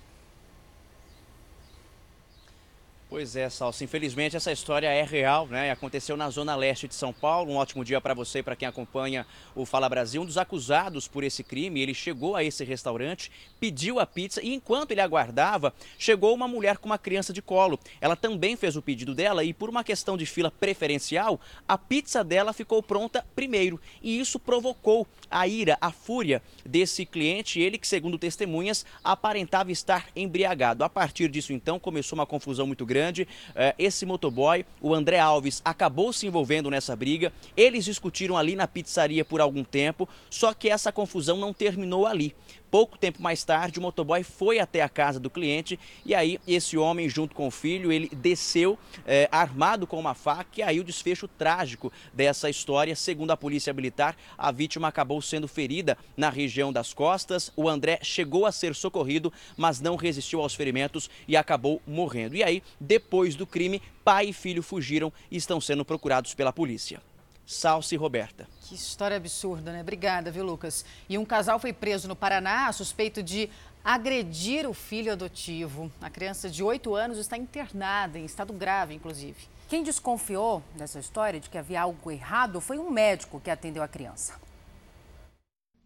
Pois 3.13 3.35
é, 3.35 3.47
Salsa. 3.47 3.83
Infelizmente 3.83 4.35
essa 4.35 4.51
história 4.51 4.87
é 4.87 5.03
real, 5.03 5.45
né? 5.45 5.69
Aconteceu 5.69 6.17
na 6.17 6.31
zona 6.31 6.55
leste 6.55 6.87
de 6.87 6.95
São 6.95 7.13
Paulo. 7.13 7.51
Um 7.51 7.57
ótimo 7.57 7.85
dia 7.85 8.01
para 8.01 8.15
você 8.15 8.41
para 8.41 8.55
quem 8.55 8.67
acompanha 8.67 9.23
o 9.53 9.67
Fala 9.67 9.87
Brasil. 9.87 10.23
Um 10.23 10.25
dos 10.25 10.39
acusados 10.39 11.07
por 11.07 11.23
esse 11.23 11.43
crime, 11.43 11.79
ele 11.79 11.93
chegou 11.93 12.35
a 12.35 12.43
esse 12.43 12.63
restaurante, 12.63 13.31
pediu 13.59 13.99
a 13.99 14.07
pizza 14.07 14.41
e 14.41 14.51
enquanto 14.51 14.89
ele 14.89 14.99
aguardava, 14.99 15.75
chegou 15.95 16.33
uma 16.33 16.47
mulher 16.47 16.79
com 16.79 16.87
uma 16.87 16.97
criança 16.97 17.31
de 17.31 17.39
colo. 17.39 17.79
Ela 18.01 18.15
também 18.15 18.55
fez 18.55 18.75
o 18.75 18.81
pedido 18.81 19.13
dela 19.13 19.43
e 19.43 19.53
por 19.53 19.69
uma 19.69 19.83
questão 19.83 20.17
de 20.17 20.25
fila 20.25 20.49
preferencial, 20.49 21.39
a 21.67 21.77
pizza 21.77 22.23
dela 22.23 22.51
ficou 22.51 22.81
pronta 22.81 23.23
primeiro. 23.35 23.79
E 24.01 24.19
isso 24.19 24.39
provocou 24.39 25.05
a 25.29 25.47
ira, 25.47 25.77
a 25.79 25.91
fúria 25.91 26.41
desse 26.65 27.05
cliente, 27.05 27.59
ele 27.59 27.77
que 27.77 27.87
segundo 27.87 28.17
testemunhas 28.17 28.83
aparentava 29.03 29.71
estar 29.71 30.07
embriagado. 30.15 30.83
A 30.83 30.89
partir 30.89 31.29
disso 31.29 31.53
então 31.53 31.77
começou 31.77 32.17
uma 32.17 32.25
confusão 32.25 32.65
muito 32.65 32.83
grande 32.83 33.02
Grande. 33.03 33.27
Eh, 33.53 33.75
esse 33.77 34.05
motoboy, 34.05 34.65
o 34.81 34.93
André 34.93 35.19
Alves, 35.19 35.61
acabou 35.65 36.13
se 36.13 36.25
envolvendo 36.25 36.69
nessa 36.69 36.95
briga. 36.95 37.33
Eles 37.57 37.83
discutiram 37.83 38.37
ali 38.37 38.55
na 38.55 38.65
pizzaria 38.65 39.25
por 39.25 39.41
algum 39.41 39.61
tempo, 39.61 40.07
só 40.29 40.53
que 40.53 40.69
essa 40.69 40.89
confusão 40.89 41.35
não 41.35 41.51
terminou 41.51 42.07
ali. 42.07 42.33
Pouco 42.73 42.97
tempo 42.97 43.21
mais 43.21 43.43
tarde, 43.43 43.77
o 43.77 43.83
motoboy 43.83 44.23
foi 44.23 44.57
até 44.57 44.81
a 44.81 44.89
casa 44.89 45.19
do 45.19 45.29
cliente 45.29 45.79
e 46.03 46.15
aí 46.15 46.39
esse 46.47 46.75
homem, 46.75 47.07
junto 47.07 47.35
com 47.35 47.45
o 47.45 47.51
filho, 47.51 47.91
ele 47.91 48.09
desceu 48.11 48.79
é, 49.05 49.29
armado 49.31 49.85
com 49.85 49.99
uma 49.99 50.15
faca 50.15 50.49
e 50.57 50.63
aí 50.63 50.79
o 50.79 50.83
desfecho 50.83 51.27
trágico 51.27 51.93
dessa 52.11 52.49
história, 52.49 52.95
segundo 52.95 53.29
a 53.29 53.37
polícia 53.37 53.71
militar, 53.73 54.17
a 54.35 54.51
vítima 54.51 54.87
acabou 54.87 55.21
sendo 55.21 55.47
ferida 55.47 55.95
na 56.17 56.31
região 56.31 56.73
das 56.73 56.95
costas. 56.95 57.51
O 57.55 57.69
André 57.69 57.99
chegou 58.01 58.43
a 58.43 58.51
ser 58.51 58.73
socorrido, 58.73 59.31
mas 59.55 59.79
não 59.79 59.95
resistiu 59.95 60.41
aos 60.41 60.55
ferimentos 60.55 61.11
e 61.27 61.37
acabou 61.37 61.79
morrendo. 61.85 62.35
E 62.35 62.43
aí, 62.43 62.63
depois 62.79 63.35
do 63.35 63.45
crime, 63.45 63.83
pai 64.03 64.29
e 64.29 64.33
filho 64.33 64.63
fugiram 64.63 65.13
e 65.29 65.37
estão 65.37 65.61
sendo 65.61 65.85
procurados 65.85 66.33
pela 66.33 66.51
polícia. 66.51 66.99
Salsi 67.45 67.95
Roberta. 67.95 68.47
Que 68.61 68.75
história 68.75 69.17
absurda, 69.17 69.71
né? 69.71 69.81
Obrigada, 69.81 70.31
viu, 70.31 70.45
Lucas? 70.45 70.85
E 71.09 71.17
um 71.17 71.25
casal 71.25 71.59
foi 71.59 71.73
preso 71.73 72.07
no 72.07 72.15
Paraná 72.15 72.71
suspeito 72.71 73.21
de 73.21 73.49
agredir 73.83 74.67
o 74.67 74.73
filho 74.73 75.11
adotivo. 75.11 75.91
A 76.01 76.09
criança 76.09 76.49
de 76.49 76.63
8 76.63 76.95
anos 76.95 77.17
está 77.17 77.37
internada, 77.37 78.17
em 78.17 78.25
estado 78.25 78.53
grave, 78.53 78.93
inclusive. 78.93 79.35
Quem 79.67 79.83
desconfiou 79.83 80.63
dessa 80.75 80.99
história 80.99 81.39
de 81.39 81.49
que 81.49 81.57
havia 81.57 81.81
algo 81.81 82.11
errado 82.11 82.61
foi 82.61 82.77
um 82.77 82.89
médico 82.89 83.41
que 83.41 83.49
atendeu 83.49 83.83
a 83.83 83.87
criança. 83.87 84.39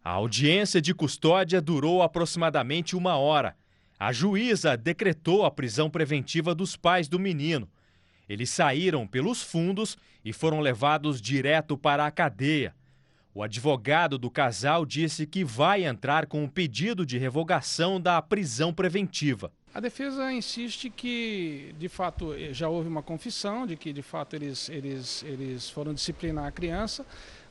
A 0.04 0.10
audiência 0.10 0.80
de 0.80 0.94
custódia 0.94 1.60
durou 1.60 2.02
aproximadamente 2.02 2.94
uma 2.94 3.16
hora. 3.16 3.56
A 3.98 4.12
juíza 4.12 4.76
decretou 4.76 5.44
a 5.44 5.50
prisão 5.50 5.90
preventiva 5.90 6.54
dos 6.54 6.76
pais 6.76 7.08
do 7.08 7.18
menino. 7.18 7.68
Eles 8.28 8.50
saíram 8.50 9.06
pelos 9.06 9.42
fundos 9.42 9.96
e 10.24 10.32
foram 10.32 10.60
levados 10.60 11.20
direto 11.20 11.76
para 11.78 12.06
a 12.06 12.10
cadeia. 12.10 12.74
O 13.34 13.42
advogado 13.42 14.18
do 14.18 14.30
casal 14.30 14.84
disse 14.84 15.26
que 15.26 15.44
vai 15.44 15.84
entrar 15.84 16.26
com 16.26 16.42
um 16.42 16.48
pedido 16.48 17.06
de 17.06 17.18
revogação 17.18 18.00
da 18.00 18.20
prisão 18.20 18.74
preventiva. 18.74 19.52
A 19.72 19.80
defesa 19.80 20.32
insiste 20.32 20.90
que, 20.90 21.74
de 21.78 21.88
fato, 21.88 22.34
já 22.52 22.68
houve 22.68 22.88
uma 22.88 23.02
confissão 23.02 23.66
de 23.66 23.76
que, 23.76 23.92
de 23.92 24.02
fato, 24.02 24.34
eles, 24.34 24.68
eles, 24.68 25.22
eles 25.22 25.70
foram 25.70 25.94
disciplinar 25.94 26.46
a 26.46 26.50
criança, 26.50 27.06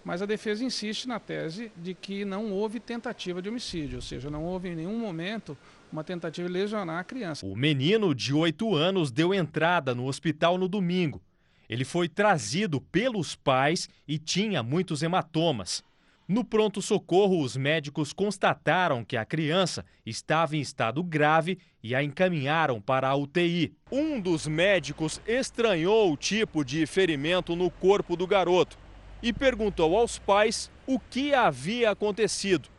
mas 0.08 0.22
a 0.22 0.26
defesa 0.26 0.64
insiste 0.64 1.06
na 1.06 1.20
tese 1.20 1.70
de 1.76 1.94
que 1.94 2.24
não 2.24 2.50
houve 2.54 2.80
tentativa 2.80 3.42
de 3.42 3.50
homicídio, 3.50 3.98
ou 3.98 4.02
seja, 4.02 4.30
não 4.30 4.46
houve 4.46 4.70
em 4.70 4.76
nenhum 4.78 4.98
momento 4.98 5.58
uma 5.92 6.02
tentativa 6.02 6.48
de 6.48 6.54
lesionar 6.54 7.00
a 7.00 7.04
criança. 7.04 7.46
O 7.46 7.54
menino 7.54 8.16
de 8.16 8.34
8 8.34 8.74
anos 8.74 9.12
deu 9.12 9.34
entrada 9.34 9.94
no 9.94 10.06
hospital 10.06 10.58
no 10.58 10.70
domingo. 10.70 11.22
Ele 11.68 11.84
foi 11.84 12.08
trazido 12.08 12.80
pelos 12.80 13.36
pais 13.36 13.90
e 14.08 14.18
tinha 14.18 14.64
muitos 14.64 15.04
hematomas. 15.04 15.84
No 16.26 16.42
pronto-socorro, 16.46 17.42
os 17.42 17.58
médicos 17.58 18.14
constataram 18.14 19.04
que 19.04 19.18
a 19.18 19.26
criança 19.26 19.86
estava 20.06 20.56
em 20.56 20.62
estado 20.62 21.04
grave 21.04 21.60
e 21.84 21.94
a 21.94 22.02
encaminharam 22.02 22.80
para 22.80 23.10
a 23.10 23.16
UTI. 23.18 23.74
Um 23.92 24.22
dos 24.22 24.48
médicos 24.48 25.20
estranhou 25.28 26.14
o 26.14 26.16
tipo 26.16 26.64
de 26.64 26.86
ferimento 26.86 27.58
no 27.58 27.70
corpo 27.70 28.16
do 28.16 28.26
garoto 28.26 28.87
e 29.22 29.34
perguntou 29.34 29.96
aos 29.98 30.18
pais 30.18 30.72
o 30.86 31.00
que 31.00 31.34
havia 31.34 31.92
acontecido. 31.92 32.70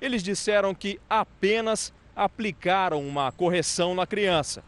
Eles 0.00 0.22
disseram 0.22 0.74
que 0.74 1.00
apenas 1.08 1.92
aplicaram 2.14 3.06
uma 3.06 3.32
correção 3.32 3.94
na 3.94 4.06
criança. 4.06 4.62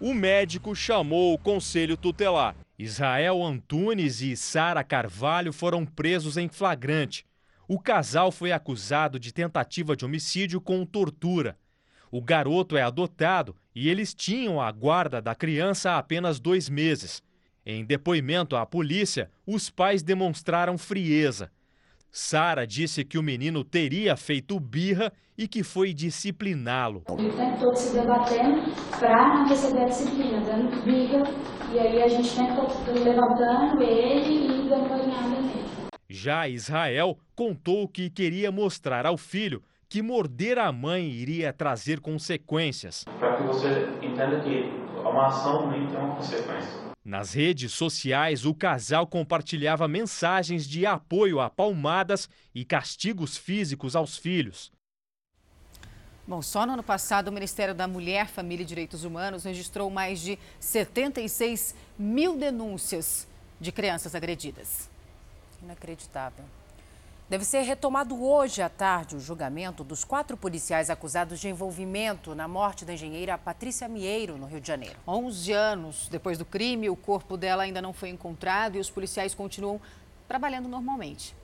O 0.00 0.14
médico 0.14 0.74
chamou 0.74 1.34
o 1.34 1.38
conselho 1.38 1.96
tutelar. 1.96 2.54
Israel 2.78 3.44
Antunes 3.44 4.20
e 4.20 4.36
Sara 4.36 4.84
Carvalho 4.84 5.52
foram 5.52 5.84
presos 5.84 6.36
em 6.36 6.48
flagrante. 6.48 7.26
O 7.66 7.78
casal 7.78 8.30
foi 8.30 8.52
acusado 8.52 9.18
de 9.18 9.32
tentativa 9.32 9.96
de 9.96 10.04
homicídio 10.04 10.60
com 10.60 10.86
tortura. 10.86 11.58
O 12.10 12.22
garoto 12.22 12.76
é 12.76 12.82
adotado 12.82 13.54
e 13.74 13.88
eles 13.88 14.14
tinham 14.14 14.60
a 14.60 14.70
guarda 14.70 15.20
da 15.20 15.34
criança 15.34 15.90
há 15.90 15.98
apenas 15.98 16.40
dois 16.40 16.68
meses. 16.68 17.22
Em 17.70 17.84
depoimento 17.84 18.56
à 18.56 18.64
polícia, 18.64 19.28
os 19.46 19.68
pais 19.68 20.02
demonstraram 20.02 20.78
frieza. 20.78 21.50
Sara 22.10 22.66
disse 22.66 23.04
que 23.04 23.18
o 23.18 23.22
menino 23.22 23.62
teria 23.62 24.16
feito 24.16 24.58
birra 24.58 25.12
e 25.36 25.46
que 25.46 25.62
foi 25.62 25.92
discipliná-lo. 25.92 27.02
Ele 27.18 27.30
tentou 27.30 27.74
se 27.74 27.92
debatendo 27.92 28.72
para 28.98 29.34
não 29.34 29.48
receber 29.50 29.82
a 29.82 29.84
disciplina, 29.84 30.40
dando 30.40 30.82
birra, 30.82 31.22
e 31.70 31.78
aí 31.78 32.02
a 32.02 32.08
gente 32.08 32.34
tentou 32.34 32.68
levantando 33.04 33.82
ele 33.82 34.46
e 34.46 34.68
dando 34.70 34.88
banhada 34.88 35.28
nele. 35.28 35.64
Já 36.08 36.48
Israel 36.48 37.18
contou 37.36 37.86
que 37.86 38.08
queria 38.08 38.50
mostrar 38.50 39.04
ao 39.04 39.18
filho 39.18 39.62
que 39.90 40.00
morder 40.00 40.58
a 40.58 40.72
mãe 40.72 41.04
iria 41.04 41.52
trazer 41.52 42.00
consequências. 42.00 43.04
Para 43.18 43.36
que 43.36 43.42
você 43.42 43.90
entenda 44.02 44.40
que 44.40 44.70
uma 45.06 45.26
ação 45.26 45.64
também 45.64 45.86
tem 45.86 45.98
uma 45.98 46.16
consequência. 46.16 46.87
Nas 47.08 47.32
redes 47.32 47.72
sociais, 47.72 48.44
o 48.44 48.54
casal 48.54 49.06
compartilhava 49.06 49.88
mensagens 49.88 50.68
de 50.68 50.84
apoio 50.84 51.40
a 51.40 51.48
palmadas 51.48 52.28
e 52.54 52.66
castigos 52.66 53.34
físicos 53.34 53.96
aos 53.96 54.18
filhos. 54.18 54.70
Bom, 56.26 56.42
só 56.42 56.66
no 56.66 56.74
ano 56.74 56.82
passado, 56.82 57.28
o 57.28 57.32
Ministério 57.32 57.74
da 57.74 57.88
Mulher, 57.88 58.28
Família 58.28 58.62
e 58.62 58.66
Direitos 58.66 59.04
Humanos 59.04 59.44
registrou 59.44 59.88
mais 59.88 60.20
de 60.20 60.38
76 60.60 61.74
mil 61.98 62.36
denúncias 62.36 63.26
de 63.58 63.72
crianças 63.72 64.14
agredidas. 64.14 64.90
Inacreditável. 65.62 66.44
Deve 67.28 67.44
ser 67.44 67.60
retomado 67.60 68.24
hoje 68.24 68.62
à 68.62 68.70
tarde 68.70 69.14
o 69.14 69.20
julgamento 69.20 69.84
dos 69.84 70.02
quatro 70.02 70.34
policiais 70.34 70.88
acusados 70.88 71.38
de 71.38 71.46
envolvimento 71.46 72.34
na 72.34 72.48
morte 72.48 72.86
da 72.86 72.94
engenheira 72.94 73.36
Patrícia 73.36 73.86
Mieiro, 73.86 74.38
no 74.38 74.46
Rio 74.46 74.62
de 74.62 74.66
Janeiro. 74.66 74.98
11 75.06 75.52
anos 75.52 76.08
depois 76.10 76.38
do 76.38 76.46
crime, 76.46 76.88
o 76.88 76.96
corpo 76.96 77.36
dela 77.36 77.64
ainda 77.64 77.82
não 77.82 77.92
foi 77.92 78.08
encontrado 78.08 78.76
e 78.76 78.80
os 78.80 78.88
policiais 78.88 79.34
continuam 79.34 79.78
trabalhando 80.26 80.68
normalmente. 80.68 81.36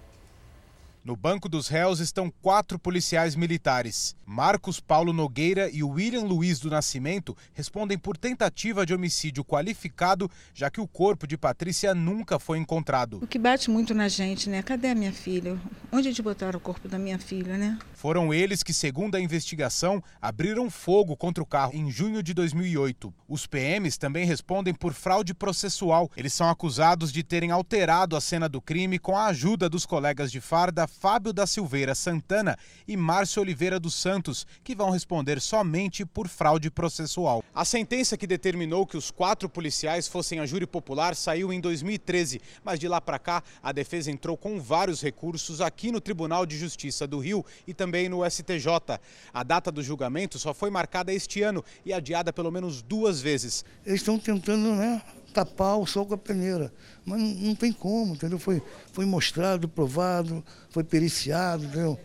No 1.04 1.14
banco 1.14 1.50
dos 1.50 1.68
réus 1.68 2.00
estão 2.00 2.32
quatro 2.40 2.78
policiais 2.78 3.36
militares. 3.36 4.16
Marcos 4.24 4.80
Paulo 4.80 5.12
Nogueira 5.12 5.68
e 5.68 5.82
William 5.82 6.22
Luiz 6.22 6.58
do 6.58 6.70
Nascimento 6.70 7.36
respondem 7.52 7.98
por 7.98 8.16
tentativa 8.16 8.86
de 8.86 8.94
homicídio 8.94 9.44
qualificado, 9.44 10.30
já 10.54 10.70
que 10.70 10.80
o 10.80 10.88
corpo 10.88 11.26
de 11.26 11.36
Patrícia 11.36 11.94
nunca 11.94 12.38
foi 12.38 12.56
encontrado. 12.56 13.18
O 13.22 13.26
que 13.26 13.38
bate 13.38 13.70
muito 13.70 13.92
na 13.92 14.08
gente, 14.08 14.48
né? 14.48 14.62
Cadê 14.62 14.88
a 14.88 14.94
minha 14.94 15.12
filha? 15.12 15.60
Onde 15.92 16.10
de 16.10 16.22
botar 16.22 16.56
o 16.56 16.60
corpo 16.60 16.88
da 16.88 16.98
minha 16.98 17.18
filha, 17.18 17.58
né? 17.58 17.78
Foram 17.92 18.32
eles 18.32 18.62
que, 18.62 18.72
segundo 18.72 19.14
a 19.14 19.20
investigação, 19.20 20.02
abriram 20.22 20.70
fogo 20.70 21.14
contra 21.18 21.42
o 21.42 21.46
carro 21.46 21.72
em 21.74 21.90
junho 21.90 22.22
de 22.22 22.32
2008. 22.32 23.12
Os 23.28 23.46
PMs 23.46 23.98
também 23.98 24.24
respondem 24.24 24.72
por 24.72 24.94
fraude 24.94 25.34
processual. 25.34 26.10
Eles 26.16 26.32
são 26.32 26.48
acusados 26.48 27.12
de 27.12 27.22
terem 27.22 27.50
alterado 27.50 28.16
a 28.16 28.22
cena 28.22 28.48
do 28.48 28.62
crime 28.62 28.98
com 28.98 29.14
a 29.14 29.26
ajuda 29.26 29.68
dos 29.68 29.84
colegas 29.84 30.32
de 30.32 30.40
farda 30.40 30.88
Fábio 30.98 31.32
da 31.32 31.46
Silveira 31.46 31.94
Santana 31.94 32.56
e 32.86 32.96
Márcio 32.96 33.42
Oliveira 33.42 33.80
dos 33.80 33.94
Santos, 33.94 34.46
que 34.62 34.74
vão 34.74 34.90
responder 34.90 35.40
somente 35.40 36.04
por 36.06 36.28
fraude 36.28 36.70
processual. 36.70 37.42
A 37.54 37.64
sentença 37.64 38.16
que 38.16 38.26
determinou 38.26 38.86
que 38.86 38.96
os 38.96 39.10
quatro 39.10 39.48
policiais 39.48 40.08
fossem 40.08 40.40
a 40.40 40.46
júri 40.46 40.66
popular 40.66 41.14
saiu 41.14 41.52
em 41.52 41.60
2013, 41.60 42.40
mas 42.62 42.78
de 42.78 42.88
lá 42.88 43.00
para 43.00 43.18
cá 43.18 43.42
a 43.62 43.72
defesa 43.72 44.10
entrou 44.10 44.36
com 44.36 44.60
vários 44.60 45.02
recursos 45.02 45.60
aqui 45.60 45.90
no 45.90 46.00
Tribunal 46.00 46.46
de 46.46 46.56
Justiça 46.56 47.06
do 47.06 47.18
Rio 47.18 47.44
e 47.66 47.74
também 47.74 48.08
no 48.08 48.28
STJ. 48.28 48.98
A 49.32 49.42
data 49.42 49.70
do 49.70 49.82
julgamento 49.82 50.38
só 50.38 50.54
foi 50.54 50.70
marcada 50.70 51.12
este 51.12 51.42
ano 51.42 51.64
e 51.84 51.92
adiada 51.92 52.32
pelo 52.32 52.50
menos 52.50 52.82
duas 52.82 53.20
vezes. 53.20 53.64
Eles 53.84 54.00
estão 54.00 54.18
tentando, 54.18 54.74
né, 54.74 55.02
tapar 55.34 55.76
o 55.78 55.86
sol 55.86 56.06
com 56.06 56.14
a 56.14 56.18
peneira, 56.18 56.72
mas 57.04 57.20
não, 57.20 57.28
não 57.28 57.54
tem 57.56 57.72
como, 57.72 58.14
entendeu? 58.14 58.38
Foi, 58.38 58.62
foi 58.92 59.04
mostrado, 59.04 59.68
provado, 59.68 60.44
foi 60.70 60.84
periciado, 60.84 61.64
entendeu? 61.64 61.98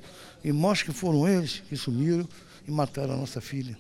E 0.44 0.52
mostra 0.52 0.92
que 0.92 1.00
foram 1.00 1.28
eles 1.28 1.60
que 1.70 1.78
sumiram 1.78 2.28
e 2.68 2.72
mataram 2.72 3.14
a 3.14 3.18
nossa 3.18 3.40
filha. 3.40 3.78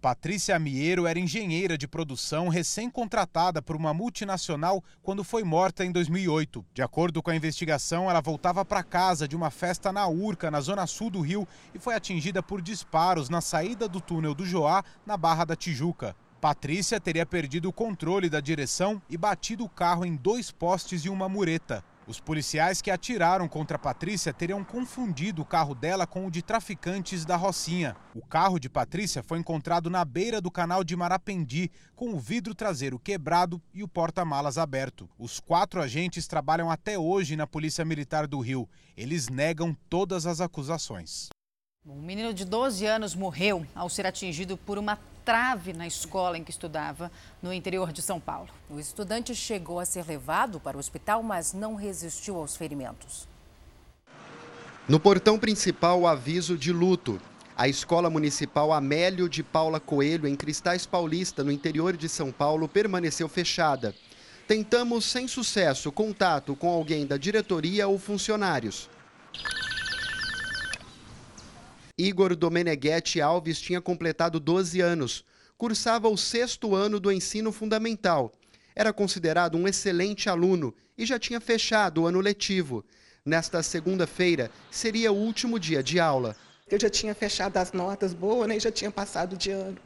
Patrícia 0.00 0.54
Amieiro 0.54 1.08
era 1.08 1.18
engenheira 1.18 1.76
de 1.76 1.88
produção 1.88 2.48
recém-contratada 2.48 3.60
por 3.60 3.74
uma 3.74 3.92
multinacional 3.92 4.82
quando 5.02 5.24
foi 5.24 5.42
morta 5.42 5.84
em 5.84 5.90
2008. 5.90 6.64
De 6.72 6.82
acordo 6.82 7.20
com 7.20 7.30
a 7.30 7.36
investigação, 7.36 8.08
ela 8.08 8.20
voltava 8.20 8.64
para 8.64 8.84
casa 8.84 9.26
de 9.26 9.34
uma 9.34 9.50
festa 9.50 9.92
na 9.92 10.06
Urca, 10.06 10.52
na 10.52 10.60
zona 10.60 10.86
sul 10.86 11.10
do 11.10 11.20
Rio, 11.20 11.46
e 11.74 11.80
foi 11.80 11.94
atingida 11.94 12.40
por 12.40 12.62
disparos 12.62 13.28
na 13.28 13.40
saída 13.40 13.88
do 13.88 14.00
túnel 14.00 14.34
do 14.34 14.46
Joá, 14.46 14.84
na 15.04 15.16
Barra 15.16 15.44
da 15.44 15.56
Tijuca. 15.56 16.14
Patrícia 16.40 17.00
teria 17.00 17.26
perdido 17.26 17.68
o 17.68 17.72
controle 17.72 18.30
da 18.30 18.38
direção 18.38 19.02
e 19.10 19.16
batido 19.16 19.64
o 19.64 19.68
carro 19.68 20.04
em 20.04 20.14
dois 20.14 20.52
postes 20.52 21.04
e 21.04 21.08
uma 21.08 21.28
mureta. 21.28 21.82
Os 22.06 22.20
policiais 22.20 22.80
que 22.80 22.92
atiraram 22.92 23.48
contra 23.48 23.76
Patrícia 23.76 24.32
teriam 24.32 24.62
confundido 24.62 25.42
o 25.42 25.44
carro 25.44 25.74
dela 25.74 26.06
com 26.06 26.26
o 26.26 26.30
de 26.30 26.40
traficantes 26.40 27.24
da 27.24 27.34
Rocinha. 27.34 27.96
O 28.14 28.24
carro 28.24 28.60
de 28.60 28.68
Patrícia 28.68 29.20
foi 29.20 29.40
encontrado 29.40 29.90
na 29.90 30.04
beira 30.04 30.40
do 30.40 30.48
canal 30.48 30.84
de 30.84 30.94
Marapendi, 30.94 31.72
com 31.96 32.14
o 32.14 32.18
vidro 32.20 32.54
traseiro 32.54 33.00
quebrado 33.00 33.60
e 33.74 33.82
o 33.82 33.88
porta-malas 33.88 34.58
aberto. 34.58 35.10
Os 35.18 35.40
quatro 35.40 35.82
agentes 35.82 36.28
trabalham 36.28 36.70
até 36.70 36.96
hoje 36.96 37.34
na 37.34 37.48
Polícia 37.48 37.84
Militar 37.84 38.28
do 38.28 38.38
Rio. 38.38 38.68
Eles 38.96 39.28
negam 39.28 39.76
todas 39.90 40.24
as 40.24 40.40
acusações. 40.40 41.30
Um 41.84 42.00
menino 42.02 42.32
de 42.32 42.44
12 42.44 42.86
anos 42.86 43.14
morreu 43.14 43.66
ao 43.74 43.88
ser 43.88 44.06
atingido 44.06 44.56
por 44.56 44.78
uma 44.78 44.98
trave 45.28 45.74
na 45.74 45.86
escola 45.86 46.38
em 46.38 46.42
que 46.42 46.50
estudava, 46.50 47.12
no 47.42 47.52
interior 47.52 47.92
de 47.92 48.00
São 48.00 48.18
Paulo. 48.18 48.48
O 48.70 48.80
estudante 48.80 49.34
chegou 49.34 49.78
a 49.78 49.84
ser 49.84 50.06
levado 50.06 50.58
para 50.58 50.74
o 50.74 50.80
hospital, 50.80 51.22
mas 51.22 51.52
não 51.52 51.74
resistiu 51.74 52.38
aos 52.38 52.56
ferimentos. 52.56 53.28
No 54.88 54.98
portão 54.98 55.38
principal, 55.38 56.00
o 56.00 56.06
aviso 56.06 56.56
de 56.56 56.72
luto. 56.72 57.20
A 57.54 57.68
Escola 57.68 58.08
Municipal 58.08 58.72
Amélio 58.72 59.28
de 59.28 59.42
Paula 59.42 59.78
Coelho, 59.78 60.26
em 60.26 60.34
Cristais 60.34 60.86
Paulista, 60.86 61.44
no 61.44 61.52
interior 61.52 61.94
de 61.94 62.08
São 62.08 62.32
Paulo, 62.32 62.66
permaneceu 62.66 63.28
fechada. 63.28 63.94
Tentamos, 64.46 65.04
sem 65.04 65.28
sucesso, 65.28 65.92
contato 65.92 66.56
com 66.56 66.70
alguém 66.70 67.06
da 67.06 67.18
diretoria 67.18 67.86
ou 67.86 67.98
funcionários. 67.98 68.88
Igor 71.98 72.36
Domeneghetti 72.36 73.20
Alves 73.20 73.60
tinha 73.60 73.80
completado 73.80 74.38
12 74.38 74.80
anos, 74.80 75.24
cursava 75.56 76.08
o 76.08 76.16
sexto 76.16 76.76
ano 76.76 77.00
do 77.00 77.10
ensino 77.10 77.50
fundamental. 77.50 78.32
Era 78.76 78.92
considerado 78.92 79.58
um 79.58 79.66
excelente 79.66 80.28
aluno 80.28 80.72
e 80.96 81.04
já 81.04 81.18
tinha 81.18 81.40
fechado 81.40 82.02
o 82.02 82.06
ano 82.06 82.20
letivo. 82.20 82.84
Nesta 83.24 83.60
segunda-feira 83.64 84.48
seria 84.70 85.10
o 85.10 85.16
último 85.16 85.58
dia 85.58 85.82
de 85.82 85.98
aula. 85.98 86.36
Eu 86.70 86.78
já 86.80 86.88
tinha 86.88 87.16
fechado 87.16 87.56
as 87.56 87.72
notas 87.72 88.14
boas 88.14 88.48
né, 88.48 88.56
e 88.56 88.60
já 88.60 88.70
tinha 88.70 88.92
passado 88.92 89.36
de 89.36 89.50
ano. 89.50 89.78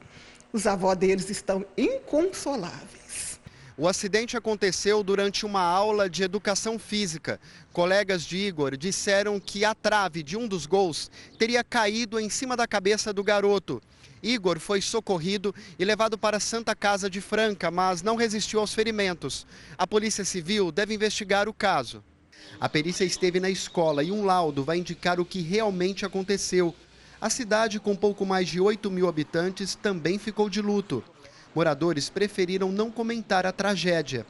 Os 0.53 0.67
avós 0.67 0.99
deles 0.99 1.31
estão 1.31 1.65
inconsoláveis. 1.79 3.32
O 3.77 3.89
acidente 3.89 4.37
aconteceu 4.37 5.03
durante 5.03 5.47
uma 5.47 5.63
aula 5.63 6.09
de 6.09 6.23
educação 6.23 6.79
física. 6.79 7.41
Colegas 7.73 8.23
de 8.23 8.37
Igor 8.37 8.77
disseram 8.77 9.41
que 9.41 9.65
a 9.65 9.75
trave 9.75 10.23
de 10.23 10.37
um 10.37 10.47
dos 10.47 10.67
gols 10.67 11.11
teria 11.39 11.65
caído 11.65 12.21
em 12.21 12.29
cima 12.29 12.55
da 12.55 12.67
cabeça 12.67 13.15
do 13.15 13.25
garoto. 13.25 13.81
Igor 14.23 14.61
foi 14.61 14.83
socorrido 14.83 15.55
e 15.79 15.85
levado 15.87 16.19
para 16.19 16.37
a 16.37 16.41
Santa 16.41 16.77
Casa 16.77 17.09
de 17.09 17.21
Franca, 17.21 17.71
mas 17.71 18.03
não 18.03 18.15
resistiu 18.15 18.61
aos 18.61 18.75
ferimentos. 18.75 19.47
A 19.79 19.87
Polícia 19.87 20.25
Civil 20.25 20.71
deve 20.71 20.95
investigar 20.95 21.49
o 21.49 21.55
caso. 21.55 22.05
A 22.61 22.69
perícia 22.69 23.05
esteve 23.05 23.41
na 23.41 23.49
escola 23.49 24.05
e 24.05 24.13
um 24.13 24.25
laudo 24.25 24.63
vai 24.63 24.77
indicar 24.77 25.19
o 25.19 25.25
que 25.25 25.41
realmente 25.41 26.05
aconteceu. 26.05 26.75
A 27.19 27.31
cidade, 27.31 27.81
com 27.81 27.97
pouco 27.97 28.27
mais 28.27 28.49
de 28.49 28.61
8 28.61 28.91
mil 28.91 29.09
habitantes, 29.09 29.75
também 29.75 30.19
ficou 30.19 30.51
de 30.51 30.61
luto. 30.61 31.03
Moradores 31.55 32.09
preferiram 32.09 32.73
não 32.73 32.91
comentar 32.91 33.45
a 33.45 33.53
tragédia. 33.53 34.27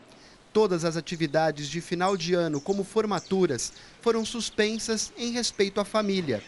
Todas 0.53 0.85
as 0.85 0.97
atividades 0.97 1.69
de 1.69 1.81
final 1.81 2.17
de 2.17 2.35
ano, 2.35 2.61
como 2.61 2.85
formaturas, 2.85 3.73
foram 4.01 4.25
suspensas 4.25 5.13
em 5.17 5.31
respeito 5.31 5.81
à 5.81 5.85
família. 5.85 6.43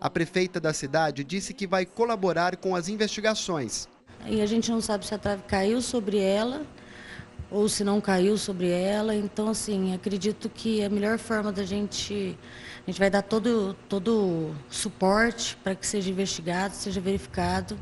A 0.00 0.08
prefeita 0.08 0.58
da 0.58 0.72
cidade 0.72 1.24
disse 1.24 1.52
que 1.52 1.66
vai 1.66 1.84
colaborar 1.84 2.56
com 2.56 2.74
as 2.74 2.88
investigações. 2.88 3.88
E 4.24 4.40
a 4.40 4.46
gente 4.46 4.70
não 4.70 4.80
sabe 4.80 5.04
se 5.04 5.14
a 5.14 5.18
trave 5.18 5.42
caiu 5.46 5.82
sobre 5.82 6.18
ela 6.18 6.64
ou 7.50 7.68
se 7.68 7.82
não 7.82 8.00
caiu 8.00 8.38
sobre 8.38 8.70
ela. 8.70 9.14
Então, 9.14 9.48
assim, 9.48 9.92
acredito 9.92 10.48
que 10.48 10.82
a 10.82 10.88
melhor 10.88 11.18
forma 11.18 11.52
da 11.52 11.64
gente. 11.64 12.38
A 12.86 12.90
gente 12.90 12.98
vai 12.98 13.10
dar 13.10 13.22
todo 13.22 13.76
todo 13.88 14.54
suporte 14.70 15.56
para 15.62 15.74
que 15.74 15.86
seja 15.86 16.08
investigado, 16.08 16.74
seja 16.74 17.00
verificado 17.00 17.76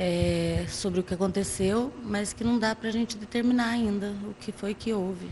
é, 0.00 0.64
sobre 0.68 1.00
o 1.00 1.02
que 1.02 1.12
aconteceu, 1.12 1.92
mas 2.04 2.32
que 2.32 2.44
não 2.44 2.56
dá 2.56 2.72
para 2.72 2.88
a 2.88 2.92
gente 2.92 3.16
determinar 3.16 3.70
ainda 3.70 4.14
o 4.30 4.34
que 4.34 4.52
foi 4.52 4.72
que 4.72 4.92
houve. 4.92 5.28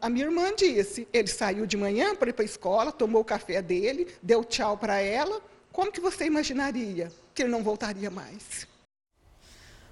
A 0.00 0.08
minha 0.08 0.24
irmã 0.24 0.54
disse, 0.56 1.06
ele 1.12 1.28
saiu 1.28 1.66
de 1.66 1.76
manhã 1.76 2.16
para 2.16 2.30
ir 2.30 2.32
para 2.32 2.42
a 2.42 2.46
escola, 2.46 2.90
tomou 2.90 3.20
o 3.20 3.24
café 3.24 3.60
dele, 3.60 4.08
deu 4.22 4.42
tchau 4.42 4.78
para 4.78 4.98
ela. 4.98 5.38
Como 5.70 5.92
que 5.92 6.00
você 6.00 6.24
imaginaria 6.24 7.12
que 7.34 7.42
ele 7.42 7.50
não 7.50 7.62
voltaria 7.62 8.10
mais? 8.10 8.66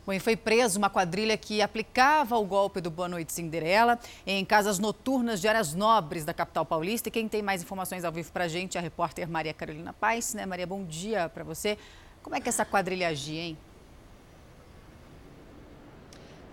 Bom, 0.06 0.18
foi 0.18 0.36
preso 0.36 0.78
uma 0.78 0.88
quadrilha 0.88 1.36
que 1.36 1.60
aplicava 1.60 2.38
o 2.38 2.44
golpe 2.46 2.80
do 2.80 2.90
Boa 2.90 3.08
Noite 3.08 3.30
Cinderela 3.30 3.98
em 4.26 4.42
casas 4.42 4.78
noturnas 4.78 5.38
de 5.38 5.48
áreas 5.48 5.74
nobres 5.74 6.24
da 6.24 6.32
capital 6.32 6.64
paulista. 6.64 7.10
E 7.10 7.12
quem 7.12 7.28
tem 7.28 7.42
mais 7.42 7.62
informações 7.62 8.04
ao 8.04 8.12
vivo 8.12 8.32
para 8.32 8.44
a 8.44 8.48
gente 8.48 8.78
é 8.78 8.80
a 8.80 8.82
repórter 8.82 9.28
Maria 9.28 9.52
Carolina 9.52 9.92
Paz. 9.92 10.32
Né, 10.32 10.46
Maria, 10.46 10.66
bom 10.66 10.82
dia 10.82 11.28
para 11.28 11.44
você. 11.44 11.76
Como 12.22 12.34
é 12.34 12.40
que 12.40 12.48
essa 12.48 12.64
quadrilha 12.64 13.08
agia, 13.08 13.42
hein? 13.42 13.58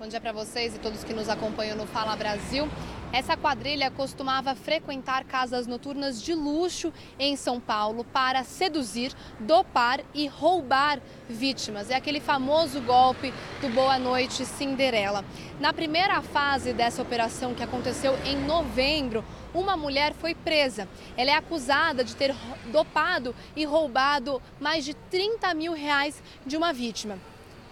Bom 0.02 0.08
dia 0.08 0.20
para 0.20 0.32
vocês 0.32 0.76
e 0.76 0.80
todos 0.80 1.04
que 1.04 1.14
nos 1.14 1.30
acompanham 1.30 1.78
no 1.78 1.86
Fala 1.86 2.16
Brasil. 2.16 2.68
Essa 3.14 3.38
quadrilha 3.38 3.92
costumava 3.92 4.56
frequentar 4.56 5.24
casas 5.26 5.68
noturnas 5.68 6.20
de 6.20 6.34
luxo 6.34 6.92
em 7.20 7.36
São 7.36 7.60
Paulo 7.60 8.04
para 8.04 8.44
seduzir, 8.44 9.14
dopar 9.40 10.02
e 10.12 10.26
roubar 10.26 11.00
vítimas. 11.30 11.92
É 11.92 11.96
aquele 11.96 12.20
famoso 12.20 12.82
golpe 12.82 13.32
do 13.62 13.70
Boa 13.70 14.00
Noite 14.00 14.44
Cinderela. 14.44 15.24
Na 15.60 15.72
primeira 15.72 16.20
fase 16.24 16.74
dessa 16.74 17.04
operação, 17.04 17.54
que 17.54 17.62
aconteceu 17.62 18.18
em 18.26 18.44
novembro, 18.44 19.24
uma 19.54 19.78
mulher 19.78 20.16
foi 20.16 20.34
presa. 20.34 20.88
Ela 21.16 21.30
é 21.30 21.36
acusada 21.36 22.04
de 22.04 22.16
ter 22.16 22.36
dopado 22.72 23.36
e 23.56 23.66
roubado 23.66 24.42
mais 24.60 24.84
de 24.84 24.96
30 24.96 25.54
mil 25.54 25.74
reais 25.74 26.24
de 26.44 26.58
uma 26.58 26.74
vítima. 26.74 27.20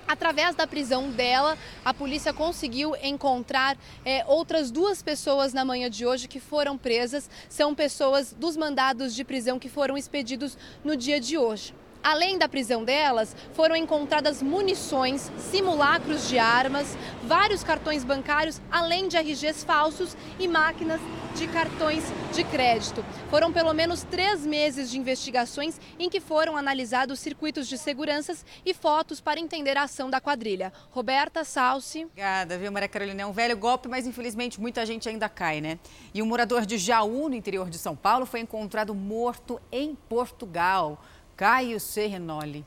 Através 0.10 0.56
da 0.56 0.66
prisão 0.66 1.12
dela, 1.12 1.56
a 1.86 1.94
polícia 1.94 2.34
conseguiu 2.34 2.96
encontrar 3.04 3.78
é, 4.04 4.26
outras 4.26 4.72
duas 4.72 5.04
pessoas 5.04 5.54
na 5.54 5.64
manhã 5.64 5.88
de 5.88 6.04
hoje 6.04 6.28
que 6.28 6.40
foram 6.40 6.76
presas. 6.76 7.30
São 7.48 7.76
pessoas 7.76 8.34
dos 8.34 8.58
mandados 8.58 9.14
de 9.14 9.24
prisão 9.24 9.60
que 9.60 9.70
foram 9.70 9.96
expedidos 9.96 10.58
no 10.84 10.98
dia 10.98 11.20
de 11.20 11.38
hoje. 11.38 11.76
Além 12.04 12.38
da 12.38 12.48
prisão 12.48 12.84
delas, 12.84 13.36
foram 13.54 13.76
encontradas 13.76 14.42
munições, 14.42 15.32
simulacros 15.38 16.28
de 16.30 16.40
armas, 16.40 16.98
vários 17.24 17.64
cartões 17.64 18.04
bancários, 18.04 18.62
além 18.72 19.08
de 19.08 19.18
RGs 19.18 19.64
falsos 19.64 20.16
e 20.40 20.48
máquinas 20.48 21.02
de 21.36 21.48
cartões 21.48 22.04
de 22.34 22.44
crédito. 22.44 23.04
Foram 23.30 23.52
pelo 23.52 23.74
menos 23.74 24.04
três 24.04 24.46
meses 24.46 24.90
de 24.90 24.98
investigações 24.98 25.80
em 25.98 26.10
que 26.10 26.20
foram 26.20 26.58
analisados 26.58 27.20
circuitos 27.20 27.68
de 27.68 27.78
seguranças 27.78 28.46
e 28.66 28.74
fotos 28.74 29.22
para 29.22 29.40
entender 29.40 29.78
a 29.78 29.84
ação 29.84 30.10
da 30.10 30.20
quadrilha. 30.20 30.74
Roberta 30.92 31.44
Salsi. 31.44 32.06
Obrigada, 32.06 32.58
viu, 32.58 32.72
Maria 32.72 32.90
Carolina? 32.90 33.22
É 33.22 33.26
um 33.26 33.32
velho 33.32 33.58
golpe, 33.58 33.88
mas 33.88 34.08
infelizmente 34.08 34.60
muita 34.60 34.86
gente 34.86 35.08
ainda 35.08 35.30
cai, 35.30 35.62
né? 35.62 35.80
E 36.14 36.22
um 36.22 36.26
morador 36.26 36.66
de 36.66 36.78
Jaú, 36.78 37.30
no 37.30 37.36
interior 37.36 37.70
de 37.70 37.78
São 37.78 37.96
Paulo, 37.96 38.26
foi 38.26 38.40
encontrado 38.40 38.96
morto 38.96 39.62
em 39.72 39.96
Portugal. 39.96 41.02
Caio 41.40 41.80
Serrenoli. 41.80 42.66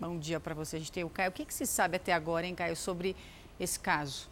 Bom 0.00 0.18
dia 0.18 0.40
para 0.40 0.54
você. 0.54 0.76
A 0.76 0.78
gente 0.78 0.90
tem 0.90 1.04
o 1.04 1.10
Caio. 1.10 1.28
O 1.28 1.32
que, 1.32 1.44
que 1.44 1.52
se 1.52 1.66
sabe 1.66 1.96
até 1.98 2.10
agora, 2.10 2.46
hein, 2.46 2.54
Caio, 2.54 2.74
sobre 2.74 3.14
esse 3.60 3.78
caso? 3.78 4.30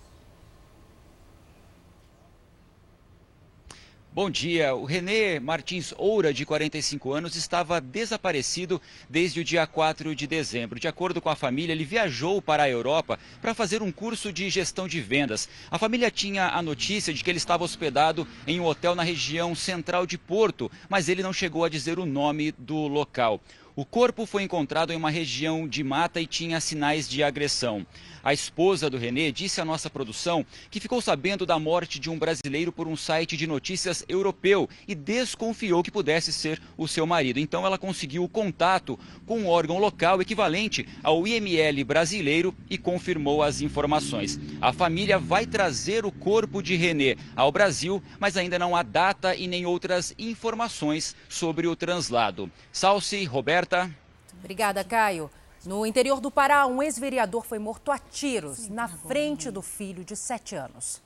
Bom 4.14 4.30
dia. 4.30 4.74
O 4.74 4.86
Renê 4.86 5.38
Martins 5.40 5.92
Oura, 5.98 6.32
de 6.32 6.46
45 6.46 7.12
anos, 7.12 7.36
estava 7.36 7.82
desaparecido 7.82 8.80
desde 9.10 9.40
o 9.40 9.44
dia 9.44 9.66
4 9.66 10.14
de 10.14 10.26
dezembro. 10.26 10.80
De 10.80 10.88
acordo 10.88 11.20
com 11.20 11.28
a 11.28 11.36
família, 11.36 11.74
ele 11.74 11.84
viajou 11.84 12.40
para 12.40 12.62
a 12.62 12.70
Europa 12.70 13.18
para 13.42 13.52
fazer 13.52 13.82
um 13.82 13.92
curso 13.92 14.32
de 14.32 14.48
gestão 14.48 14.88
de 14.88 15.02
vendas. 15.02 15.50
A 15.70 15.78
família 15.78 16.10
tinha 16.10 16.48
a 16.48 16.62
notícia 16.62 17.12
de 17.12 17.22
que 17.22 17.30
ele 17.30 17.36
estava 17.36 17.64
hospedado 17.64 18.26
em 18.46 18.58
um 18.58 18.64
hotel 18.64 18.94
na 18.94 19.02
região 19.02 19.54
central 19.54 20.06
de 20.06 20.16
Porto, 20.16 20.70
mas 20.88 21.10
ele 21.10 21.22
não 21.22 21.32
chegou 21.32 21.62
a 21.62 21.68
dizer 21.68 21.98
o 21.98 22.06
nome 22.06 22.52
do 22.52 22.88
local. 22.88 23.38
O 23.74 23.86
corpo 23.86 24.26
foi 24.26 24.42
encontrado 24.42 24.92
em 24.92 24.96
uma 24.96 25.10
região 25.10 25.66
de 25.66 25.82
mata 25.82 26.20
e 26.20 26.26
tinha 26.26 26.60
sinais 26.60 27.08
de 27.08 27.22
agressão. 27.22 27.86
A 28.22 28.34
esposa 28.34 28.88
do 28.90 28.98
Renê 28.98 29.32
disse 29.32 29.62
à 29.62 29.64
nossa 29.64 29.88
produção 29.88 30.44
que 30.70 30.78
ficou 30.78 31.00
sabendo 31.00 31.46
da 31.46 31.58
morte 31.58 31.98
de 31.98 32.10
um 32.10 32.18
brasileiro 32.18 32.70
por 32.70 32.86
um 32.86 32.96
site 32.96 33.36
de 33.36 33.46
notícias 33.46 34.04
europeu 34.06 34.68
e 34.86 34.94
desconfiou 34.94 35.82
que 35.82 35.90
pudesse 35.90 36.32
ser 36.32 36.60
o 36.76 36.86
seu 36.86 37.06
marido. 37.06 37.40
Então 37.40 37.64
ela 37.66 37.78
conseguiu 37.78 38.22
o 38.22 38.28
contato 38.28 38.98
com 39.26 39.40
um 39.40 39.48
órgão 39.48 39.78
local 39.78 40.20
equivalente 40.20 40.86
ao 41.02 41.26
IML 41.26 41.82
brasileiro 41.84 42.54
e 42.68 42.76
confirmou 42.76 43.42
as 43.42 43.62
informações. 43.62 44.38
A 44.60 44.72
família 44.72 45.18
vai 45.18 45.46
trazer 45.46 46.04
o 46.04 46.12
corpo 46.12 46.62
de 46.62 46.76
Renê 46.76 47.16
ao 47.34 47.50
Brasil, 47.50 48.02
mas 48.20 48.36
ainda 48.36 48.58
não 48.58 48.76
há 48.76 48.82
data 48.82 49.34
e 49.34 49.48
nem 49.48 49.64
outras 49.64 50.14
informações 50.18 51.16
sobre 51.28 51.66
o 51.66 51.74
translado. 51.74 52.50
Salce, 52.70 53.24
Roberta. 53.62 53.94
Obrigada, 54.40 54.82
Caio. 54.82 55.30
No 55.64 55.86
interior 55.86 56.20
do 56.20 56.32
Pará, 56.32 56.66
um 56.66 56.82
ex-vereador 56.82 57.44
foi 57.44 57.60
morto 57.60 57.92
a 57.92 57.98
tiros 57.98 58.68
na 58.68 58.88
frente 58.88 59.50
do 59.52 59.62
filho 59.62 60.04
de 60.04 60.16
sete 60.16 60.56
anos. 60.56 61.00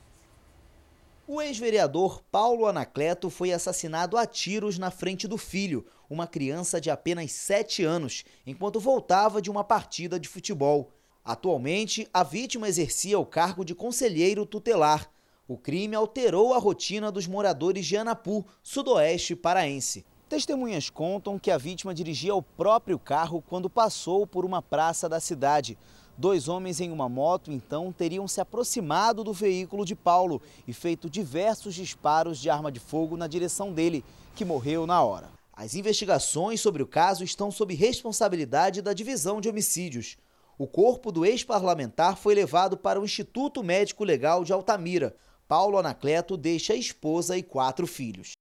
O 1.27 1.39
ex-vereador 1.39 2.23
Paulo 2.31 2.65
Anacleto 2.65 3.29
foi 3.29 3.51
assassinado 3.51 4.17
a 4.17 4.25
tiros 4.25 4.79
na 4.79 4.89
frente 4.89 5.27
do 5.27 5.37
filho, 5.37 5.85
uma 6.09 6.25
criança 6.25 6.81
de 6.81 6.89
apenas 6.89 7.31
sete 7.31 7.83
anos, 7.83 8.25
enquanto 8.45 8.79
voltava 8.79 9.39
de 9.39 9.51
uma 9.51 9.63
partida 9.63 10.19
de 10.19 10.27
futebol. 10.27 10.91
Atualmente, 11.23 12.09
a 12.11 12.23
vítima 12.23 12.67
exercia 12.67 13.19
o 13.19 13.25
cargo 13.25 13.63
de 13.63 13.75
conselheiro 13.75 14.45
tutelar. 14.45 15.07
O 15.47 15.57
crime 15.57 15.95
alterou 15.95 16.53
a 16.53 16.57
rotina 16.57 17.11
dos 17.11 17.27
moradores 17.27 17.85
de 17.85 17.97
Anapu, 17.97 18.43
sudoeste 18.63 19.35
paraense. 19.35 20.05
Testemunhas 20.29 20.89
contam 20.89 21.39
que 21.39 21.49
a 21.49 21.57
vítima 21.57 21.93
dirigia 21.93 22.35
o 22.35 22.41
próprio 22.41 22.99
carro 22.99 23.41
quando 23.47 23.69
passou 23.69 24.27
por 24.27 24.43
uma 24.43 24.61
praça 24.61 25.07
da 25.07 25.21
cidade. 25.21 25.77
Dois 26.17 26.49
homens 26.49 26.81
em 26.81 26.91
uma 26.91 27.07
moto, 27.07 27.49
então, 27.49 27.93
teriam 27.93 28.27
se 28.27 28.41
aproximado 28.41 29.23
do 29.23 29.31
veículo 29.31 29.85
de 29.85 29.95
Paulo 29.95 30.41
e 30.67 30.73
feito 30.73 31.09
diversos 31.09 31.73
disparos 31.73 32.39
de 32.39 32.49
arma 32.49 32.69
de 32.69 32.79
fogo 32.79 33.15
na 33.15 33.25
direção 33.25 33.71
dele, 33.71 34.03
que 34.35 34.43
morreu 34.43 34.85
na 34.85 35.01
hora. 35.01 35.29
As 35.53 35.75
investigações 35.75 36.59
sobre 36.59 36.83
o 36.83 36.87
caso 36.87 37.23
estão 37.23 37.49
sob 37.49 37.73
responsabilidade 37.73 38.81
da 38.81 38.91
Divisão 38.91 39.39
de 39.39 39.47
Homicídios. 39.47 40.17
O 40.57 40.67
corpo 40.67 41.09
do 41.09 41.25
ex-parlamentar 41.25 42.17
foi 42.17 42.35
levado 42.35 42.75
para 42.75 42.99
o 42.99 43.05
Instituto 43.05 43.63
Médico 43.63 44.03
Legal 44.03 44.43
de 44.43 44.51
Altamira. 44.51 45.15
Paulo 45.47 45.77
Anacleto 45.77 46.35
deixa 46.35 46.73
a 46.73 46.75
esposa 46.75 47.37
e 47.37 47.43
quatro 47.43 47.87
filhos. 47.87 48.36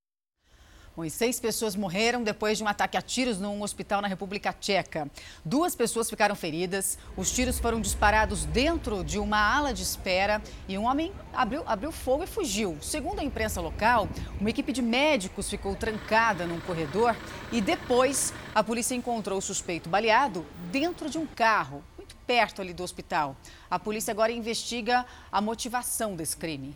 Bom, 0.97 1.07
seis 1.11 1.39
pessoas 1.39 1.77
morreram 1.77 2.25
depois 2.25 2.57
de 2.57 2.65
um 2.65 2.69
ataque 2.69 2.97
a 2.97 3.03
tiros 3.03 3.39
num 3.39 3.61
hospital 3.61 4.01
na 4.01 4.09
República 4.09 4.51
Tcheca. 4.51 5.11
Duas 5.45 5.75
pessoas 5.75 6.09
ficaram 6.09 6.35
feridas. 6.35 6.97
Os 7.15 7.31
tiros 7.31 7.59
foram 7.59 7.83
disparados 7.83 8.47
dentro 8.47 9.05
de 9.05 9.19
uma 9.19 9.37
ala 9.37 9.75
de 9.75 9.83
espera 9.83 10.41
e 10.67 10.79
um 10.79 10.87
homem 10.87 11.13
abriu, 11.35 11.63
abriu 11.67 11.93
fogo 11.93 12.25
e 12.25 12.27
fugiu. 12.27 12.79
Segundo 12.81 13.19
a 13.19 13.23
imprensa 13.23 13.61
local, 13.61 14.09
uma 14.41 14.49
equipe 14.49 14.73
de 14.73 14.81
médicos 14.81 15.51
ficou 15.51 15.77
trancada 15.77 16.47
num 16.47 16.61
corredor 16.61 17.15
e 17.53 17.61
depois 17.61 18.33
a 18.55 18.65
polícia 18.65 18.95
encontrou 18.95 19.39
o 19.39 19.43
suspeito 19.43 19.91
baleado 19.91 20.47
dentro 20.73 21.11
de 21.11 21.19
um 21.19 21.27
carro, 21.27 21.85
muito 21.99 22.17
perto 22.27 22.63
ali 22.63 22.73
do 22.73 22.83
hospital. 22.83 23.37
A 23.71 23.79
polícia 23.79 24.13
agora 24.13 24.33
investiga 24.33 25.05
a 25.31 25.43
motivação 25.43 26.17
desse 26.17 26.39
crime. 26.39 26.75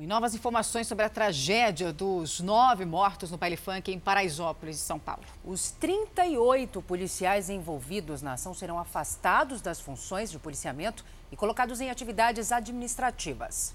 E 0.00 0.06
novas 0.06 0.32
informações 0.32 0.86
sobre 0.86 1.04
a 1.04 1.08
tragédia 1.08 1.92
dos 1.92 2.38
nove 2.38 2.84
mortos 2.84 3.32
no 3.32 3.36
baile 3.36 3.56
funk 3.56 3.90
em 3.90 3.98
Paraisópolis, 3.98 4.76
São 4.76 4.96
Paulo. 4.96 5.24
Os 5.44 5.72
38 5.72 6.80
policiais 6.82 7.50
envolvidos 7.50 8.22
na 8.22 8.34
ação 8.34 8.54
serão 8.54 8.78
afastados 8.78 9.60
das 9.60 9.80
funções 9.80 10.30
de 10.30 10.38
policiamento 10.38 11.04
e 11.32 11.36
colocados 11.36 11.80
em 11.80 11.90
atividades 11.90 12.52
administrativas. 12.52 13.74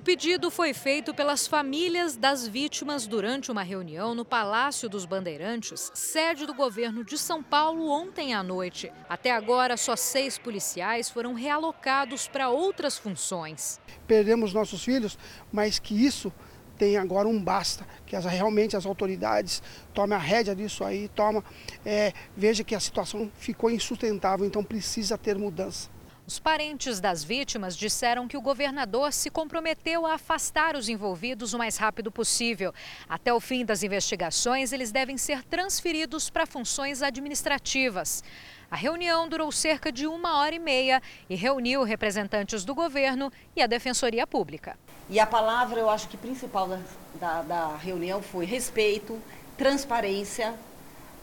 O 0.00 0.02
pedido 0.02 0.50
foi 0.50 0.72
feito 0.72 1.12
pelas 1.12 1.46
famílias 1.46 2.16
das 2.16 2.48
vítimas 2.48 3.06
durante 3.06 3.52
uma 3.52 3.62
reunião 3.62 4.14
no 4.14 4.24
Palácio 4.24 4.88
dos 4.88 5.04
Bandeirantes, 5.04 5.92
sede 5.92 6.46
do 6.46 6.54
governo 6.54 7.04
de 7.04 7.18
São 7.18 7.42
Paulo, 7.42 7.86
ontem 7.86 8.32
à 8.32 8.42
noite. 8.42 8.90
Até 9.10 9.30
agora, 9.30 9.76
só 9.76 9.94
seis 9.94 10.38
policiais 10.38 11.10
foram 11.10 11.34
realocados 11.34 12.26
para 12.26 12.48
outras 12.48 12.96
funções. 12.96 13.78
Perdemos 14.06 14.54
nossos 14.54 14.82
filhos, 14.82 15.18
mas 15.52 15.78
que 15.78 15.94
isso 15.94 16.32
tem 16.78 16.96
agora 16.96 17.28
um 17.28 17.38
basta, 17.38 17.86
que 18.06 18.16
as, 18.16 18.24
realmente 18.24 18.74
as 18.74 18.86
autoridades 18.86 19.62
tomem 19.92 20.16
a 20.16 20.18
rédea 20.18 20.56
disso 20.56 20.82
aí, 20.82 21.08
toma, 21.08 21.44
é, 21.84 22.14
veja 22.34 22.64
que 22.64 22.74
a 22.74 22.80
situação 22.80 23.30
ficou 23.34 23.70
insustentável, 23.70 24.46
então 24.46 24.64
precisa 24.64 25.18
ter 25.18 25.36
mudança. 25.36 25.90
Os 26.30 26.38
parentes 26.38 27.00
das 27.00 27.24
vítimas 27.24 27.76
disseram 27.76 28.28
que 28.28 28.36
o 28.36 28.40
governador 28.40 29.12
se 29.12 29.28
comprometeu 29.28 30.06
a 30.06 30.14
afastar 30.14 30.76
os 30.76 30.88
envolvidos 30.88 31.54
o 31.54 31.58
mais 31.58 31.76
rápido 31.76 32.08
possível. 32.08 32.72
Até 33.08 33.34
o 33.34 33.40
fim 33.40 33.64
das 33.64 33.82
investigações, 33.82 34.72
eles 34.72 34.92
devem 34.92 35.18
ser 35.18 35.42
transferidos 35.42 36.30
para 36.30 36.46
funções 36.46 37.02
administrativas. 37.02 38.22
A 38.70 38.76
reunião 38.76 39.28
durou 39.28 39.50
cerca 39.50 39.90
de 39.90 40.06
uma 40.06 40.38
hora 40.38 40.54
e 40.54 40.60
meia 40.60 41.02
e 41.28 41.34
reuniu 41.34 41.82
representantes 41.82 42.64
do 42.64 42.76
governo 42.76 43.32
e 43.56 43.60
a 43.60 43.66
Defensoria 43.66 44.24
Pública. 44.24 44.78
E 45.08 45.18
a 45.18 45.26
palavra, 45.26 45.80
eu 45.80 45.90
acho 45.90 46.06
que 46.06 46.16
principal 46.16 46.68
da, 46.68 46.80
da, 47.14 47.42
da 47.42 47.76
reunião 47.76 48.22
foi 48.22 48.44
respeito, 48.44 49.20
transparência 49.58 50.54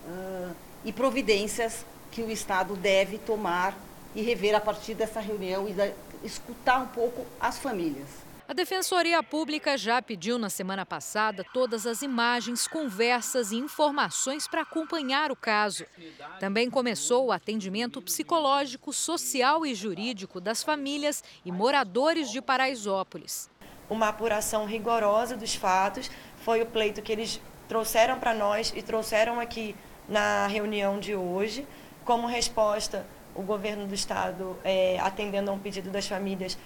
uh, 0.06 0.54
e 0.84 0.91
providências 0.91 1.86
que 2.12 2.22
o 2.22 2.30
Estado 2.30 2.76
deve 2.76 3.17
tomar 3.17 3.87
e 4.17 4.21
rever 4.23 4.56
a 4.56 4.60
partir 4.60 4.95
dessa 4.95 5.19
reunião 5.19 5.69
e 5.69 5.73
da, 5.73 5.91
escutar 6.23 6.80
um 6.80 6.88
pouco 6.88 7.23
as 7.39 7.60
famílias. 7.60 8.08
A 8.47 8.53
Defensoria 8.53 9.21
Pública 9.21 9.77
já 9.77 10.01
pediu 10.01 10.39
na 10.39 10.49
semana 10.49 10.84
passada 10.84 11.45
todas 11.53 11.86
as 11.86 12.01
imagens, 12.01 12.67
conversas 12.67 13.51
e 13.51 13.58
informações 13.58 14.47
para 14.47 14.62
acompanhar 14.62 15.32
o 15.32 15.36
caso. 15.36 15.86
Também 16.39 16.67
começou 16.67 17.27
o 17.27 17.32
atendimento 17.32 18.01
psicológico, 18.01 18.91
social 18.91 19.63
e 19.67 19.75
jurídico 19.75 20.41
das 20.41 20.63
famílias 20.63 21.23
e 21.45 21.51
moradores 21.51 22.32
de 22.32 22.41
Paraisópolis. 22.41 23.51
Uma 23.88 24.08
apuração 24.08 24.65
rigorosa 24.65 25.38
dos 25.38 25.53
fatos 25.53 26.10
foi 26.38 26.63
o 26.63 26.65
pleito 26.65 27.03
que 27.03 27.12
eles 27.12 27.39
trouxeram 27.67 28.17
para 28.17 28.34
nós 28.34 28.73
e 28.75 28.82
trouxeram 28.82 29.39
aqui 29.39 29.75
na 30.10 30.47
reunião 30.47 30.99
de 30.99 31.13
hoje. 31.13 31.67
Como 32.03 32.25
resposta, 32.25 33.06
o 33.38 33.43
governo 33.43 33.88
do 33.88 33.93
estado, 33.93 34.58
é, 34.63 35.00
atendendo 35.00 35.52
a 35.52 35.54
um 35.54 35.60
pedido 35.60 35.89
das 35.89 36.08
famílias, 36.08 36.58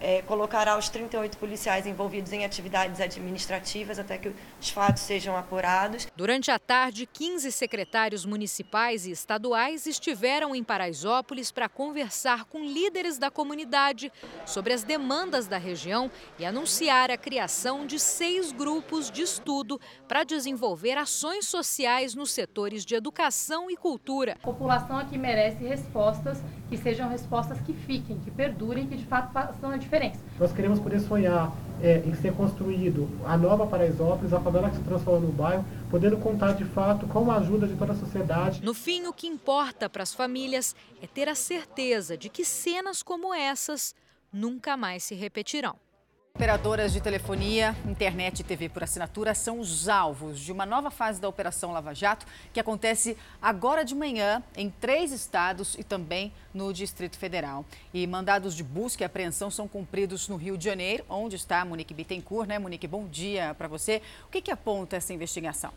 é, 0.00 0.22
colocará 0.22 0.76
os 0.76 0.88
38 0.88 1.38
policiais 1.38 1.86
envolvidos 1.86 2.32
em 2.32 2.44
atividades 2.44 3.00
administrativas 3.00 3.98
até 3.98 4.18
que 4.18 4.32
os 4.60 4.70
fatos 4.70 5.02
sejam 5.02 5.36
apurados. 5.36 6.06
Durante 6.16 6.50
a 6.50 6.58
tarde, 6.58 7.06
15 7.06 7.50
secretários 7.52 8.24
municipais 8.24 9.06
e 9.06 9.10
estaduais 9.10 9.86
estiveram 9.86 10.54
em 10.54 10.62
Paraisópolis 10.62 11.50
para 11.50 11.68
conversar 11.68 12.44
com 12.44 12.64
líderes 12.64 13.18
da 13.18 13.30
comunidade 13.30 14.12
sobre 14.44 14.72
as 14.72 14.82
demandas 14.82 15.46
da 15.46 15.58
região 15.58 16.10
e 16.38 16.44
anunciar 16.44 17.10
a 17.10 17.16
criação 17.16 17.86
de 17.86 17.98
seis 17.98 18.52
grupos 18.52 19.10
de 19.10 19.22
estudo 19.22 19.80
para 20.06 20.24
desenvolver 20.24 20.96
ações 20.96 21.46
sociais 21.46 22.14
nos 22.14 22.30
setores 22.30 22.84
de 22.84 22.94
educação 22.94 23.70
e 23.70 23.76
cultura. 23.76 24.36
A 24.42 24.46
população 24.46 24.98
aqui 24.98 25.18
merece 25.18 25.64
respostas 25.64 26.38
que 26.68 26.76
sejam 26.76 27.08
respostas 27.08 27.60
que 27.60 27.72
fiquem, 27.72 28.18
que 28.18 28.30
perdurem, 28.30 28.86
que 28.86 28.96
de 28.96 29.04
fato 29.04 29.32
façam 29.32 29.70
a 29.70 29.76
diferença. 29.76 30.20
Nós 30.38 30.52
queremos 30.52 30.80
poder 30.80 31.00
sonhar 31.00 31.52
é, 31.80 32.02
em 32.04 32.14
ser 32.14 32.32
construído 32.32 33.08
a 33.24 33.36
nova 33.36 33.66
Paraisópolis, 33.66 34.32
a 34.32 34.40
favela 34.40 34.70
que 34.70 34.76
se 34.76 34.82
transforma 34.82 35.20
no 35.20 35.32
bairro, 35.32 35.64
podendo 35.90 36.16
contar 36.16 36.52
de 36.52 36.64
fato 36.64 37.06
com 37.06 37.30
a 37.30 37.36
ajuda 37.36 37.66
de 37.66 37.74
toda 37.76 37.92
a 37.92 37.96
sociedade. 37.96 38.62
No 38.62 38.74
fim, 38.74 39.06
o 39.06 39.12
que 39.12 39.26
importa 39.26 39.88
para 39.88 40.02
as 40.02 40.12
famílias 40.12 40.74
é 41.00 41.06
ter 41.06 41.28
a 41.28 41.34
certeza 41.34 42.16
de 42.16 42.28
que 42.28 42.44
cenas 42.44 43.02
como 43.02 43.32
essas 43.32 43.94
nunca 44.32 44.76
mais 44.76 45.04
se 45.04 45.14
repetirão. 45.14 45.76
Operadoras 46.36 46.92
de 46.92 47.00
telefonia, 47.00 47.74
internet 47.86 48.40
e 48.40 48.44
TV 48.44 48.68
por 48.68 48.84
assinatura 48.84 49.34
são 49.34 49.58
os 49.58 49.88
alvos 49.88 50.38
de 50.38 50.52
uma 50.52 50.66
nova 50.66 50.90
fase 50.90 51.18
da 51.18 51.26
Operação 51.26 51.72
Lava 51.72 51.94
Jato, 51.94 52.26
que 52.52 52.60
acontece 52.60 53.16
agora 53.40 53.82
de 53.82 53.94
manhã 53.94 54.42
em 54.54 54.68
três 54.68 55.12
estados 55.12 55.74
e 55.78 55.82
também 55.82 56.30
no 56.52 56.74
Distrito 56.74 57.16
Federal. 57.16 57.64
E 57.92 58.06
mandados 58.06 58.54
de 58.54 58.62
busca 58.62 59.02
e 59.02 59.06
apreensão 59.06 59.50
são 59.50 59.66
cumpridos 59.66 60.28
no 60.28 60.36
Rio 60.36 60.58
de 60.58 60.64
Janeiro, 60.66 61.06
onde 61.08 61.36
está 61.36 61.64
Monique 61.64 61.94
Bittencourt. 61.94 62.46
Né, 62.46 62.58
Monique, 62.58 62.86
bom 62.86 63.08
dia 63.08 63.54
para 63.56 63.66
você. 63.66 64.02
O 64.26 64.30
que, 64.30 64.42
que 64.42 64.50
aponta 64.50 64.94
essa 64.94 65.14
investigação? 65.14 65.72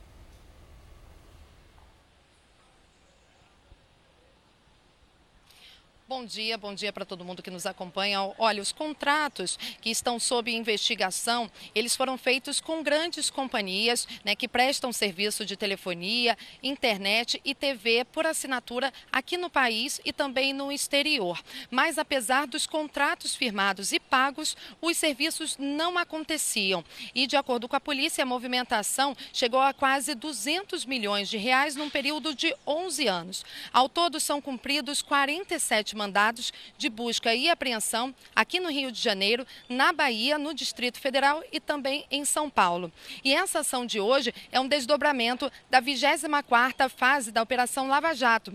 Bom 6.10 6.26
dia, 6.26 6.58
bom 6.58 6.74
dia 6.74 6.91
para 6.91 7.06
todo 7.06 7.24
mundo 7.24 7.43
que 7.43 7.52
nos 7.52 7.67
acompanha. 7.67 8.34
Olha, 8.39 8.63
os 8.63 8.72
contratos 8.72 9.60
que 9.80 9.91
estão 9.91 10.19
sob 10.19 10.52
investigação, 10.52 11.52
eles 11.76 11.95
foram 11.95 12.17
feitos 12.17 12.60
com 12.60 12.82
grandes 12.82 13.30
companhias 13.30 14.08
né, 14.26 14.36
que 14.36 14.48
prestam 14.48 14.91
serviço 14.91 15.45
de 15.45 15.56
telefonia, 15.56 16.36
internet 16.63 17.39
e 17.45 17.54
TV 17.54 18.06
por 18.06 18.26
assinatura 18.26 18.91
aqui 19.12 19.38
no 19.38 19.52
país 19.52 20.02
e 20.04 20.12
também 20.12 20.52
no 20.52 20.72
exterior. 20.72 21.39
Mas 21.69 22.00
apesar 22.00 22.48
dos 22.48 22.65
contratos 22.65 23.36
firmados 23.36 23.91
e 23.91 24.00
pagos, 24.00 24.58
os 24.82 24.98
serviços 24.98 25.58
não 25.60 25.95
aconteciam. 25.95 26.84
E 27.13 27.28
de 27.28 27.38
acordo 27.38 27.69
com 27.69 27.76
a 27.76 27.80
polícia, 27.80 28.24
a 28.24 28.26
movimentação 28.26 29.15
chegou 29.32 29.62
a 29.62 29.76
quase 29.76 30.15
200 30.15 30.86
milhões 30.86 31.30
de 31.30 31.38
reais 31.38 31.76
num 31.76 31.88
período 31.88 32.34
de 32.34 32.52
11 32.65 33.06
anos. 33.06 33.45
Ao 33.72 33.88
todo, 33.88 34.19
são 34.19 34.41
cumpridos 34.41 35.04
47 35.04 35.99
mandados 36.00 36.54
de 36.78 36.90
busca 36.90 37.36
e 37.36 37.50
apreensão 37.50 38.16
aqui 38.34 38.58
no 38.58 38.72
Rio 38.72 38.90
de 38.90 39.02
Janeiro, 39.02 39.46
na 39.68 39.92
Bahia, 39.92 40.38
no 40.38 40.54
Distrito 40.54 40.98
Federal 40.98 41.44
e 41.52 41.60
também 41.60 42.06
em 42.10 42.24
São 42.24 42.50
Paulo. 42.50 42.90
E 43.22 43.36
essa 43.36 43.60
ação 43.60 43.86
de 43.86 44.00
hoje 44.00 44.34
é 44.50 44.60
um 44.62 44.68
desdobramento 44.68 45.52
da 45.70 45.82
24ª 45.82 46.88
fase 46.88 47.32
da 47.34 47.42
Operação 47.42 47.90
Lava 47.90 48.14
Jato 48.14 48.54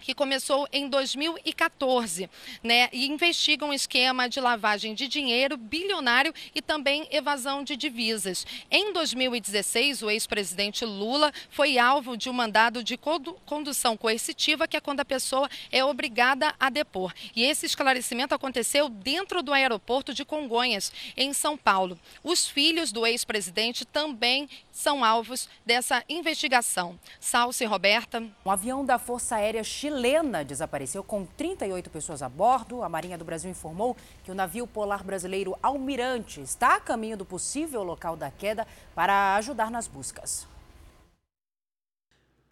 que 0.00 0.14
começou 0.14 0.66
em 0.72 0.88
2014, 0.88 2.28
né? 2.62 2.88
E 2.92 3.06
investiga 3.06 3.64
um 3.64 3.72
esquema 3.72 4.28
de 4.28 4.40
lavagem 4.40 4.94
de 4.94 5.06
dinheiro 5.06 5.56
bilionário 5.56 6.34
e 6.54 6.62
também 6.62 7.06
evasão 7.10 7.62
de 7.62 7.76
divisas. 7.76 8.46
Em 8.70 8.92
2016, 8.92 10.02
o 10.02 10.10
ex-presidente 10.10 10.84
Lula 10.84 11.32
foi 11.50 11.78
alvo 11.78 12.16
de 12.16 12.28
um 12.28 12.32
mandado 12.32 12.82
de 12.82 12.98
condução 13.44 13.96
coercitiva, 13.96 14.66
que 14.66 14.76
é 14.76 14.80
quando 14.80 15.00
a 15.00 15.04
pessoa 15.04 15.48
é 15.70 15.84
obrigada 15.84 16.54
a 16.58 16.70
depor. 16.70 17.12
E 17.34 17.44
esse 17.44 17.66
esclarecimento 17.66 18.34
aconteceu 18.34 18.88
dentro 18.88 19.42
do 19.42 19.52
aeroporto 19.52 20.14
de 20.14 20.24
Congonhas, 20.24 20.92
em 21.16 21.32
São 21.32 21.56
Paulo. 21.56 21.98
Os 22.22 22.48
filhos 22.48 22.92
do 22.92 23.06
ex-presidente 23.06 23.84
também 23.84 24.48
são 24.72 25.04
alvos 25.04 25.48
dessa 25.64 26.02
investigação. 26.08 26.98
Salce 27.18 27.64
Roberta. 27.64 28.22
Um 28.44 28.50
avião 28.50 28.84
da 28.84 28.98
Força 28.98 29.36
Aérea 29.36 29.62
chilena 29.90 30.44
desapareceu 30.44 31.02
com 31.02 31.26
38 31.26 31.90
pessoas 31.90 32.22
a 32.22 32.28
bordo. 32.28 32.82
A 32.82 32.88
Marinha 32.88 33.18
do 33.18 33.24
Brasil 33.24 33.50
informou 33.50 33.96
que 34.22 34.30
o 34.30 34.34
navio 34.34 34.66
polar 34.66 35.02
brasileiro 35.02 35.56
Almirante 35.60 36.40
está 36.40 36.76
a 36.76 36.80
caminho 36.80 37.16
do 37.16 37.24
possível 37.24 37.82
local 37.82 38.16
da 38.16 38.30
queda 38.30 38.66
para 38.94 39.34
ajudar 39.36 39.68
nas 39.68 39.88
buscas. 39.88 40.46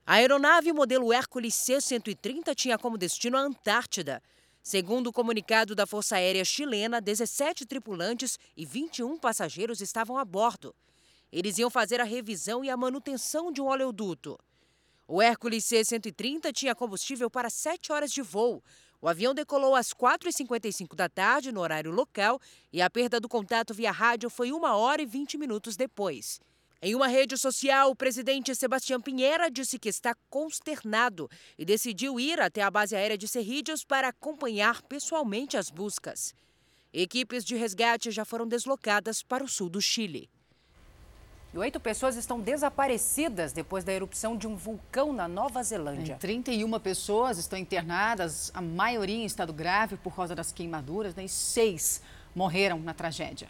A 0.05 0.14
aeronave 0.14 0.72
modelo 0.72 1.12
Hércules 1.12 1.55
C-130 1.55 2.55
tinha 2.57 2.79
como 2.79 2.98
destino 2.98 3.37
a 3.37 3.40
Antártida. 3.40 4.20
Segundo 4.61 5.09
o 5.09 5.12
comunicado 5.12 5.74
da 5.74 5.87
Força 5.87 6.16
Aérea 6.16 6.44
Chilena, 6.44 7.01
17 7.01 7.66
tripulantes 7.66 8.38
e 8.57 8.66
21 8.66 9.16
passageiros 9.18 9.81
estavam 9.81 10.18
a 10.18 10.24
bordo. 10.24 10.74
Eles 11.31 11.59
iam 11.59 11.70
fazer 11.70 12.01
a 12.01 12.05
revisão 12.05 12.64
e 12.64 12.70
a 12.70 12.77
manutenção 12.77 13.53
de 13.53 13.61
um 13.61 13.66
oleoduto. 13.66 14.38
O 15.11 15.23
Hércules 15.23 15.64
C-130 15.64 16.53
tinha 16.53 16.75
combustível 16.75 17.31
para 17.31 17.49
7 17.49 17.90
horas 17.90 18.12
de 18.12 18.21
voo. 18.21 18.62
O 19.01 19.09
avião 19.09 19.33
decolou 19.33 19.75
às 19.75 19.94
4h55 19.94 20.94
da 20.94 21.09
tarde, 21.09 21.51
no 21.51 21.61
horário 21.61 21.90
local, 21.90 22.38
e 22.71 22.83
a 22.83 22.90
perda 22.90 23.18
do 23.18 23.27
contato 23.27 23.73
via 23.73 23.90
rádio 23.90 24.29
foi 24.29 24.53
1 24.53 24.62
hora 24.64 25.01
e 25.01 25.07
20 25.07 25.38
minutos 25.38 25.77
depois. 25.79 26.38
Em 26.83 26.94
uma 26.94 27.09
rede 27.09 27.38
social, 27.38 27.90
o 27.90 27.97
presidente 27.97 28.55
Sebastião 28.55 29.01
Pinheira 29.01 29.51
disse 29.51 29.79
que 29.79 29.88
está 29.88 30.14
consternado 30.29 31.27
e 31.57 31.64
decidiu 31.64 32.21
ir 32.21 32.38
até 32.38 32.61
a 32.61 32.71
base 32.71 32.94
aérea 32.94 33.16
de 33.16 33.27
Cerrídeos 33.27 33.87
para 33.87 34.09
acompanhar 34.09 34.83
pessoalmente 34.83 35.57
as 35.57 35.71
buscas. 35.71 36.35
Equipes 36.92 37.47
de 37.47 37.57
resgate 37.57 38.11
já 38.11 38.27
foram 38.27 38.47
deslocadas 38.47 39.23
para 39.23 39.42
o 39.42 39.49
sul 39.49 39.71
do 39.71 39.81
Chile. 39.81 40.29
E 41.53 41.57
oito 41.57 41.81
pessoas 41.81 42.15
estão 42.15 42.39
desaparecidas 42.39 43.53
depois 43.53 43.83
da 43.83 43.93
erupção 43.93 44.37
de 44.37 44.47
um 44.47 44.55
vulcão 44.55 45.15
na 45.15 45.27
Nova 45.27 45.63
Zelândia. 45.63 46.17
31 46.21 46.79
pessoas 46.79 47.39
estão 47.39 47.59
internadas, 47.59 48.51
a 48.53 48.61
maioria 48.61 49.17
em 49.17 49.25
estado 49.25 49.53
grave 49.53 49.97
por 49.97 50.15
causa 50.15 50.35
das 50.35 50.53
queimaduras, 50.53 51.15
né? 51.15 51.25
e 51.25 51.29
seis 51.29 52.03
morreram 52.35 52.79
na 52.79 52.93
tragédia. 52.93 53.49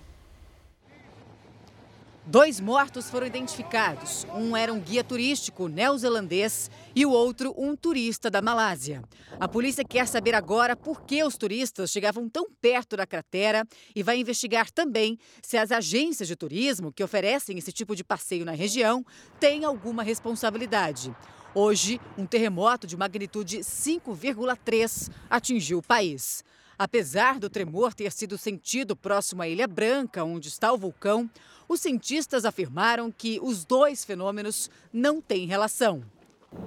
Dois 2.30 2.60
mortos 2.60 3.08
foram 3.08 3.26
identificados. 3.26 4.26
Um 4.34 4.54
era 4.54 4.70
um 4.70 4.78
guia 4.78 5.02
turístico 5.02 5.66
neozelandês 5.66 6.70
e 6.94 7.06
o 7.06 7.10
outro 7.10 7.54
um 7.56 7.74
turista 7.74 8.30
da 8.30 8.42
Malásia. 8.42 9.02
A 9.40 9.48
polícia 9.48 9.82
quer 9.82 10.06
saber 10.06 10.34
agora 10.34 10.76
por 10.76 11.04
que 11.04 11.24
os 11.24 11.38
turistas 11.38 11.90
chegavam 11.90 12.28
tão 12.28 12.46
perto 12.60 12.98
da 12.98 13.06
cratera 13.06 13.66
e 13.96 14.02
vai 14.02 14.18
investigar 14.18 14.70
também 14.70 15.18
se 15.40 15.56
as 15.56 15.72
agências 15.72 16.28
de 16.28 16.36
turismo 16.36 16.92
que 16.92 17.02
oferecem 17.02 17.56
esse 17.56 17.72
tipo 17.72 17.96
de 17.96 18.04
passeio 18.04 18.44
na 18.44 18.52
região 18.52 19.02
têm 19.40 19.64
alguma 19.64 20.02
responsabilidade. 20.02 21.16
Hoje, 21.54 21.98
um 22.18 22.26
terremoto 22.26 22.86
de 22.86 22.94
magnitude 22.94 23.60
5,3 23.60 25.10
atingiu 25.30 25.78
o 25.78 25.82
país. 25.82 26.44
Apesar 26.78 27.40
do 27.40 27.50
tremor 27.50 27.92
ter 27.92 28.12
sido 28.12 28.38
sentido 28.38 28.94
próximo 28.94 29.42
à 29.42 29.48
Ilha 29.48 29.66
Branca, 29.66 30.22
onde 30.22 30.46
está 30.46 30.72
o 30.72 30.78
vulcão, 30.78 31.28
os 31.68 31.80
cientistas 31.80 32.44
afirmaram 32.44 33.10
que 33.10 33.40
os 33.42 33.64
dois 33.64 34.04
fenômenos 34.04 34.70
não 34.92 35.20
têm 35.20 35.48
relação. 35.48 36.04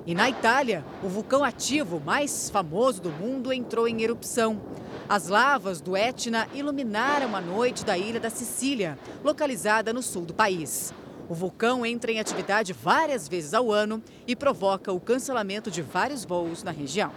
E 0.06 0.14
na 0.14 0.30
Itália, 0.30 0.84
o 1.02 1.08
vulcão 1.08 1.46
ativo 1.46 1.98
mais 2.02 2.50
famoso 2.50 3.02
do 3.02 3.10
mundo 3.10 3.54
entrou 3.54 3.88
em 3.88 4.02
erupção. 4.02 4.62
As 5.08 5.30
lavas 5.30 5.80
do 5.80 5.96
Etna 5.96 6.46
iluminaram 6.54 7.34
a 7.34 7.40
noite 7.40 7.86
da 7.86 7.98
ilha 7.98 8.20
da 8.20 8.30
Sicília, 8.30 9.00
localizada 9.24 9.94
no 9.94 10.04
sul 10.04 10.26
do 10.26 10.34
país. 10.34 10.94
O 11.30 11.34
vulcão 11.34 11.86
entra 11.86 12.12
em 12.12 12.20
atividade 12.20 12.74
várias 12.74 13.30
vezes 13.30 13.54
ao 13.54 13.72
ano 13.72 14.04
e 14.28 14.36
provoca 14.36 14.92
o 14.92 15.00
cancelamento 15.00 15.72
de 15.72 15.82
vários 15.82 16.26
voos 16.26 16.64
na 16.64 16.72
região. 16.72 17.14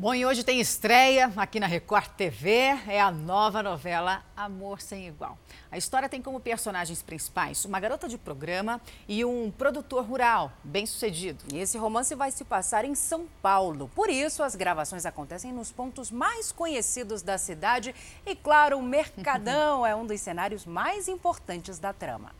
Bom, 0.00 0.14
e 0.14 0.24
hoje 0.24 0.44
tem 0.44 0.60
estreia 0.60 1.32
aqui 1.36 1.58
na 1.58 1.66
Record 1.66 2.10
TV, 2.10 2.50
é 2.86 3.00
a 3.00 3.10
nova 3.10 3.64
novela 3.64 4.22
Amor 4.36 4.80
Sem 4.80 5.08
Igual. 5.08 5.36
A 5.72 5.76
história 5.76 6.08
tem 6.08 6.22
como 6.22 6.38
personagens 6.38 7.02
principais 7.02 7.64
uma 7.64 7.80
garota 7.80 8.08
de 8.08 8.16
programa 8.16 8.80
e 9.08 9.24
um 9.24 9.50
produtor 9.50 10.04
rural 10.04 10.52
bem 10.62 10.86
sucedido. 10.86 11.42
E 11.52 11.58
esse 11.58 11.76
romance 11.76 12.14
vai 12.14 12.30
se 12.30 12.44
passar 12.44 12.84
em 12.84 12.94
São 12.94 13.26
Paulo. 13.42 13.90
Por 13.92 14.08
isso, 14.08 14.44
as 14.44 14.54
gravações 14.54 15.04
acontecem 15.04 15.52
nos 15.52 15.72
pontos 15.72 16.12
mais 16.12 16.52
conhecidos 16.52 17.20
da 17.20 17.36
cidade 17.36 17.92
e, 18.24 18.36
claro, 18.36 18.78
o 18.78 18.82
Mercadão 18.82 19.82
é 19.84 19.96
um 19.96 20.06
dos 20.06 20.20
cenários 20.20 20.64
mais 20.64 21.08
importantes 21.08 21.80
da 21.80 21.92
trama. 21.92 22.30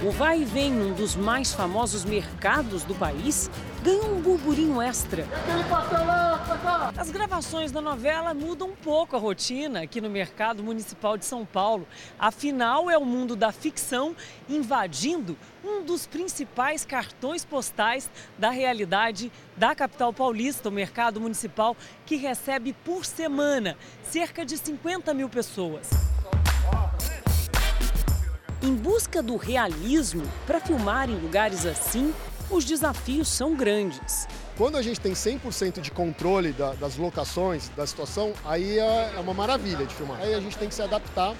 O 0.00 0.12
vai 0.12 0.42
e 0.42 0.44
vem 0.44 0.70
num 0.70 0.92
dos 0.92 1.16
mais 1.16 1.52
famosos 1.52 2.04
mercados 2.04 2.84
do 2.84 2.94
país 2.94 3.50
ganha 3.82 4.04
um 4.04 4.20
burburinho 4.20 4.80
extra. 4.80 5.26
As 6.96 7.10
gravações 7.10 7.72
da 7.72 7.80
novela 7.80 8.32
mudam 8.32 8.68
um 8.68 8.76
pouco 8.76 9.16
a 9.16 9.18
rotina 9.18 9.82
aqui 9.82 10.00
no 10.00 10.08
Mercado 10.08 10.62
Municipal 10.62 11.18
de 11.18 11.24
São 11.24 11.44
Paulo. 11.44 11.84
Afinal, 12.16 12.88
é 12.88 12.96
o 12.96 13.04
mundo 13.04 13.34
da 13.34 13.50
ficção 13.50 14.14
invadindo 14.48 15.36
um 15.64 15.82
dos 15.82 16.06
principais 16.06 16.84
cartões 16.84 17.44
postais 17.44 18.08
da 18.38 18.50
realidade 18.50 19.32
da 19.56 19.74
capital 19.74 20.12
paulista, 20.12 20.68
o 20.68 20.72
Mercado 20.72 21.20
Municipal, 21.20 21.76
que 22.06 22.14
recebe 22.14 22.72
por 22.84 23.04
semana 23.04 23.76
cerca 24.04 24.46
de 24.46 24.56
50 24.58 25.12
mil 25.12 25.28
pessoas. 25.28 25.90
Em 28.60 28.74
busca 28.74 29.22
do 29.22 29.36
realismo, 29.36 30.24
para 30.44 30.58
filmar 30.58 31.08
em 31.08 31.14
lugares 31.14 31.64
assim, 31.64 32.12
os 32.50 32.64
desafios 32.64 33.28
são 33.28 33.54
grandes. 33.54 34.26
Quando 34.56 34.76
a 34.76 34.82
gente 34.82 35.00
tem 35.00 35.12
100% 35.12 35.80
de 35.80 35.92
controle 35.92 36.52
da, 36.52 36.72
das 36.74 36.96
locações, 36.96 37.68
da 37.76 37.86
situação, 37.86 38.32
aí 38.44 38.80
é, 38.80 39.12
é, 39.14 39.20
uma 39.20 39.32
maravilha 39.32 39.86
de 39.86 39.94
filmar. 39.94 40.20
Aí 40.20 40.34
a 40.34 40.40
gente 40.40 40.58
tem 40.58 40.68
que 40.68 40.74
se 40.74 40.82
adaptar 40.82 41.36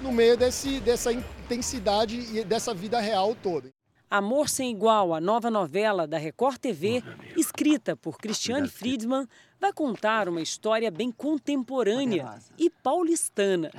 no 0.00 0.10
meio 0.10 0.34
desse, 0.34 0.80
dessa 0.80 1.12
intensidade 1.12 2.16
e 2.16 2.42
dessa 2.42 2.72
vida 2.72 2.98
real 3.00 3.34
toda. 3.34 3.68
Amor 4.08 4.48
Sem 4.48 4.70
Igual, 4.70 5.12
a 5.12 5.20
nova 5.20 5.50
novela 5.50 6.06
da 6.06 6.16
Record 6.16 6.56
TV, 6.56 7.02
escrita 7.36 7.94
por 7.94 8.16
Cristiane 8.16 8.68
Friedman, 8.68 9.26
vai 9.60 9.74
contar 9.74 10.26
uma 10.26 10.40
história 10.40 10.90
bem 10.90 11.12
contemporânea 11.12 12.38
e 12.56 12.70
paulistana. 12.70 13.70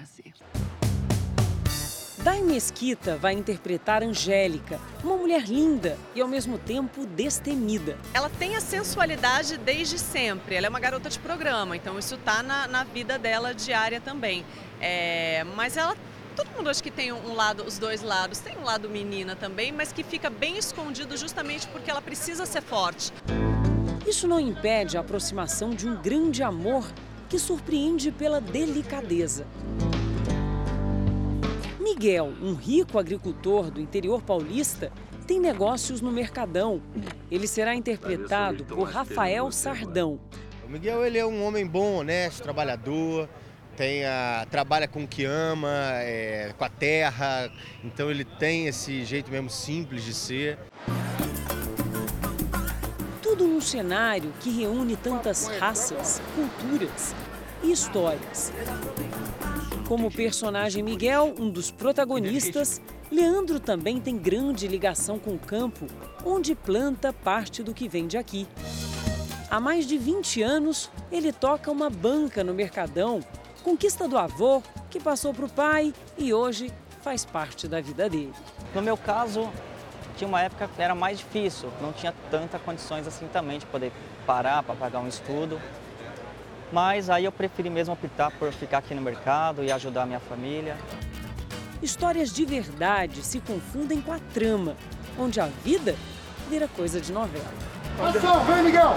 Dai 2.27 2.41
Mesquita 2.41 3.15
vai 3.15 3.31
interpretar 3.31 4.03
Angélica, 4.03 4.81
uma 5.01 5.15
mulher 5.15 5.43
linda 5.43 5.97
e 6.13 6.19
ao 6.19 6.27
mesmo 6.27 6.57
tempo 6.57 7.05
destemida. 7.05 7.97
Ela 8.13 8.29
tem 8.29 8.57
a 8.57 8.59
sensualidade 8.59 9.55
desde 9.57 9.97
sempre, 9.97 10.55
ela 10.55 10.65
é 10.65 10.69
uma 10.69 10.77
garota 10.81 11.09
de 11.09 11.17
programa, 11.19 11.77
então 11.77 11.97
isso 11.97 12.15
está 12.15 12.43
na, 12.43 12.67
na 12.67 12.83
vida 12.83 13.17
dela 13.17 13.53
diária 13.53 14.01
também. 14.01 14.43
É, 14.81 15.45
mas 15.55 15.77
ela 15.77 15.95
todo 16.35 16.49
mundo 16.49 16.69
acha 16.69 16.83
que 16.83 16.91
tem 16.91 17.13
um 17.13 17.33
lado, 17.33 17.63
os 17.63 17.79
dois 17.79 18.01
lados. 18.01 18.39
Tem 18.39 18.57
um 18.57 18.65
lado 18.65 18.89
menina 18.89 19.33
também, 19.33 19.71
mas 19.71 19.93
que 19.93 20.03
fica 20.03 20.29
bem 20.29 20.57
escondido 20.57 21.15
justamente 21.15 21.65
porque 21.67 21.89
ela 21.89 22.01
precisa 22.01 22.45
ser 22.45 22.61
forte. 22.61 23.13
Isso 24.05 24.27
não 24.27 24.37
impede 24.37 24.97
a 24.97 24.99
aproximação 24.99 25.69
de 25.69 25.87
um 25.87 25.95
grande 25.95 26.43
amor 26.43 26.85
que 27.29 27.39
surpreende 27.39 28.11
pela 28.11 28.41
delicadeza. 28.41 29.47
Miguel, 31.97 32.31
um 32.43 32.53
rico 32.53 32.99
agricultor 32.99 33.71
do 33.71 33.81
interior 33.81 34.21
paulista, 34.21 34.91
tem 35.25 35.39
negócios 35.39 35.99
no 35.99 36.11
Mercadão. 36.11 36.79
Ele 37.31 37.47
será 37.47 37.73
interpretado 37.73 38.63
por 38.65 38.83
Rafael 38.83 39.51
Sardão. 39.51 40.19
O 40.63 40.69
Miguel 40.69 41.03
ele 41.03 41.17
é 41.17 41.25
um 41.25 41.43
homem 41.43 41.65
bom, 41.65 41.95
honesto, 41.95 42.43
trabalhador, 42.43 43.27
tem 43.75 44.05
a, 44.05 44.45
trabalha 44.51 44.87
com 44.87 45.05
o 45.05 45.07
que 45.07 45.25
ama, 45.25 45.71
é, 46.03 46.53
com 46.55 46.63
a 46.63 46.69
terra, 46.69 47.51
então 47.83 48.11
ele 48.11 48.23
tem 48.23 48.67
esse 48.67 49.03
jeito 49.03 49.31
mesmo 49.31 49.49
simples 49.49 50.03
de 50.03 50.13
ser. 50.13 50.59
Tudo 53.23 53.47
num 53.47 53.59
cenário 53.59 54.31
que 54.39 54.51
reúne 54.51 54.95
tantas 54.95 55.47
raças, 55.47 56.21
culturas 56.35 57.15
e 57.63 57.71
histórias. 57.71 58.53
Como 59.87 60.07
o 60.07 60.11
personagem 60.11 60.83
Miguel, 60.83 61.33
um 61.39 61.49
dos 61.49 61.71
protagonistas, 61.71 62.81
Leandro 63.09 63.57
também 63.57 64.01
tem 64.01 64.17
grande 64.17 64.67
ligação 64.67 65.17
com 65.17 65.31
o 65.31 65.39
campo, 65.39 65.87
onde 66.25 66.53
planta 66.53 67.13
parte 67.13 67.63
do 67.63 67.73
que 67.73 67.87
vende 67.87 68.17
aqui. 68.17 68.45
Há 69.49 69.61
mais 69.61 69.87
de 69.87 69.97
20 69.97 70.41
anos, 70.41 70.91
ele 71.09 71.31
toca 71.31 71.71
uma 71.71 71.89
banca 71.89 72.43
no 72.43 72.53
Mercadão, 72.53 73.21
conquista 73.63 74.09
do 74.09 74.17
avô, 74.17 74.61
que 74.89 74.99
passou 74.99 75.33
para 75.33 75.45
o 75.45 75.49
pai 75.49 75.93
e 76.17 76.33
hoje 76.33 76.69
faz 77.01 77.23
parte 77.23 77.65
da 77.65 77.79
vida 77.79 78.09
dele. 78.09 78.33
No 78.75 78.81
meu 78.81 78.97
caso, 78.97 79.49
tinha 80.17 80.27
uma 80.27 80.41
época 80.41 80.67
que 80.67 80.81
era 80.81 80.93
mais 80.93 81.19
difícil, 81.19 81.71
não 81.81 81.93
tinha 81.93 82.13
tantas 82.29 82.61
condições 82.61 83.07
assim 83.07 83.27
também 83.27 83.57
de 83.57 83.65
poder 83.65 83.93
parar 84.25 84.63
para 84.63 84.75
pagar 84.75 84.99
um 84.99 85.07
estudo. 85.07 85.57
Mas 86.71 87.09
aí 87.09 87.25
eu 87.25 87.31
preferi 87.31 87.69
mesmo 87.69 87.93
optar 87.93 88.31
por 88.31 88.51
ficar 88.51 88.79
aqui 88.79 88.93
no 88.93 89.01
mercado 89.01 89.63
e 89.63 89.71
ajudar 89.71 90.03
a 90.03 90.05
minha 90.05 90.19
família. 90.19 90.77
Histórias 91.81 92.33
de 92.33 92.43
verdade 92.43 93.23
se 93.23 93.39
confundem 93.39 94.01
com 94.01 94.11
a 94.11 94.19
trama, 94.33 94.75
onde 95.17 95.39
a 95.39 95.45
vida 95.45 95.95
vira 96.49 96.67
coisa 96.67 96.99
de 96.99 97.13
novela. 97.13 97.45
Ação, 97.99 98.43
vem 98.45 98.63
Miguel! 98.63 98.95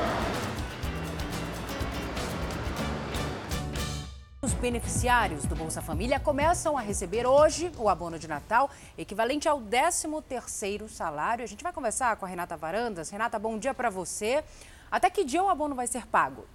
Os 4.42 4.54
beneficiários 4.54 5.44
do 5.44 5.54
Bolsa 5.54 5.82
Família 5.82 6.18
começam 6.18 6.76
a 6.76 6.80
receber 6.80 7.26
hoje 7.26 7.70
o 7.78 7.88
abono 7.88 8.18
de 8.18 8.26
Natal, 8.26 8.70
equivalente 8.96 9.48
ao 9.48 9.60
13º 9.60 10.88
salário. 10.88 11.44
A 11.44 11.46
gente 11.46 11.62
vai 11.62 11.72
conversar 11.72 12.16
com 12.16 12.24
a 12.24 12.28
Renata 12.28 12.56
Varandas. 12.56 13.10
Renata, 13.10 13.38
bom 13.38 13.58
dia 13.58 13.74
para 13.74 13.90
você. 13.90 14.42
Até 14.90 15.08
que 15.08 15.24
dia 15.24 15.42
o 15.42 15.48
abono 15.48 15.74
vai 15.74 15.86
ser 15.86 16.06
pago? 16.06 16.46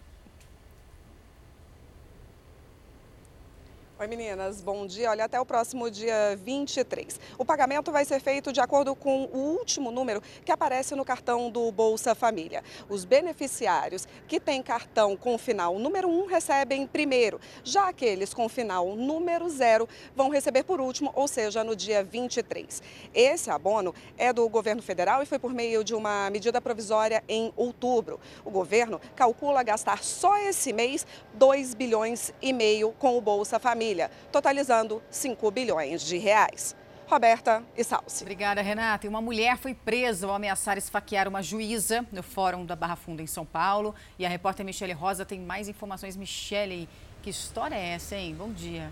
Oi 3.98 4.08
meninas, 4.08 4.60
bom 4.60 4.86
dia. 4.86 5.10
Olha, 5.10 5.24
até 5.24 5.40
o 5.40 5.46
próximo 5.46 5.90
dia 5.90 6.38
23. 6.44 7.18
O 7.38 7.46
pagamento 7.46 7.94
vai 7.94 8.04
ser 8.04 8.20
feito 8.20 8.52
de 8.52 8.60
acordo 8.60 8.94
com 8.94 9.24
o 9.32 9.38
último 9.58 9.90
número 9.90 10.22
que 10.44 10.52
aparece 10.52 10.94
no 10.96 11.06
cartão 11.06 11.50
do 11.50 11.72
Bolsa 11.72 12.14
Família. 12.14 12.62
Os 12.90 13.06
beneficiários 13.06 14.06
que 14.28 14.38
têm 14.38 14.62
cartão 14.62 15.16
com 15.16 15.38
final 15.38 15.80
número 15.80 16.10
1 16.10 16.26
recebem 16.26 16.86
primeiro, 16.86 17.40
já 17.64 17.88
aqueles 17.88 18.34
com 18.34 18.50
final 18.50 18.98
número 18.98 19.48
0 19.48 19.88
vão 20.14 20.28
receber 20.28 20.64
por 20.64 20.82
último, 20.82 21.14
ou 21.16 21.26
seja, 21.26 21.64
no 21.64 21.74
dia 21.74 22.04
23. 22.04 22.84
Esse 23.14 23.50
abono 23.50 23.96
é 24.18 24.34
do 24.34 24.50
governo 24.50 24.82
federal 24.82 25.24
e 25.24 25.26
foi 25.26 25.40
por 25.40 25.54
meio 25.54 25.86
de 25.86 25.96
uma 25.96 26.30
medida 26.30 26.60
provisória 26.60 27.24
em 27.30 27.54
outubro. 27.56 28.20
O 28.44 28.52
governo 28.52 29.00
calcula 29.16 29.64
gastar 29.64 30.04
só 30.04 30.38
esse 30.40 30.74
mês 30.74 31.08
2 31.36 31.74
bilhões 31.74 32.34
e 32.42 32.52
meio 32.52 32.92
com 33.00 33.18
o 33.18 33.22
Bolsa 33.22 33.58
Família 33.58 33.85
família, 33.86 34.10
totalizando 34.32 35.02
5 35.12 35.52
bilhões 35.52 36.02
de 36.02 36.18
reais. 36.18 36.76
Roberta 37.08 37.64
e 37.78 37.84
Salsi. 37.84 38.24
Obrigada, 38.24 38.64
Renata. 38.64 39.06
E 39.06 39.10
uma 39.10 39.22
mulher 39.22 39.58
foi 39.58 39.76
presa 39.76 40.26
ao 40.26 40.34
ameaçar 40.34 40.76
esfaquear 40.76 41.28
uma 41.28 41.44
juíza 41.44 42.04
no 42.12 42.24
Fórum 42.24 42.66
da 42.66 42.76
Barra 42.76 42.96
Funda, 42.96 43.22
em 43.22 43.28
São 43.28 43.46
Paulo. 43.46 43.94
E 44.18 44.26
a 44.26 44.30
repórter 44.30 44.66
Michele 44.66 44.92
Rosa 44.92 45.24
tem 45.24 45.40
mais 45.40 45.68
informações. 45.70 46.18
Michele, 46.18 46.90
que 47.22 47.30
história 47.30 47.76
é 47.76 47.90
essa, 47.90 48.16
hein? 48.16 48.34
Bom 48.36 48.52
dia. 48.52 48.92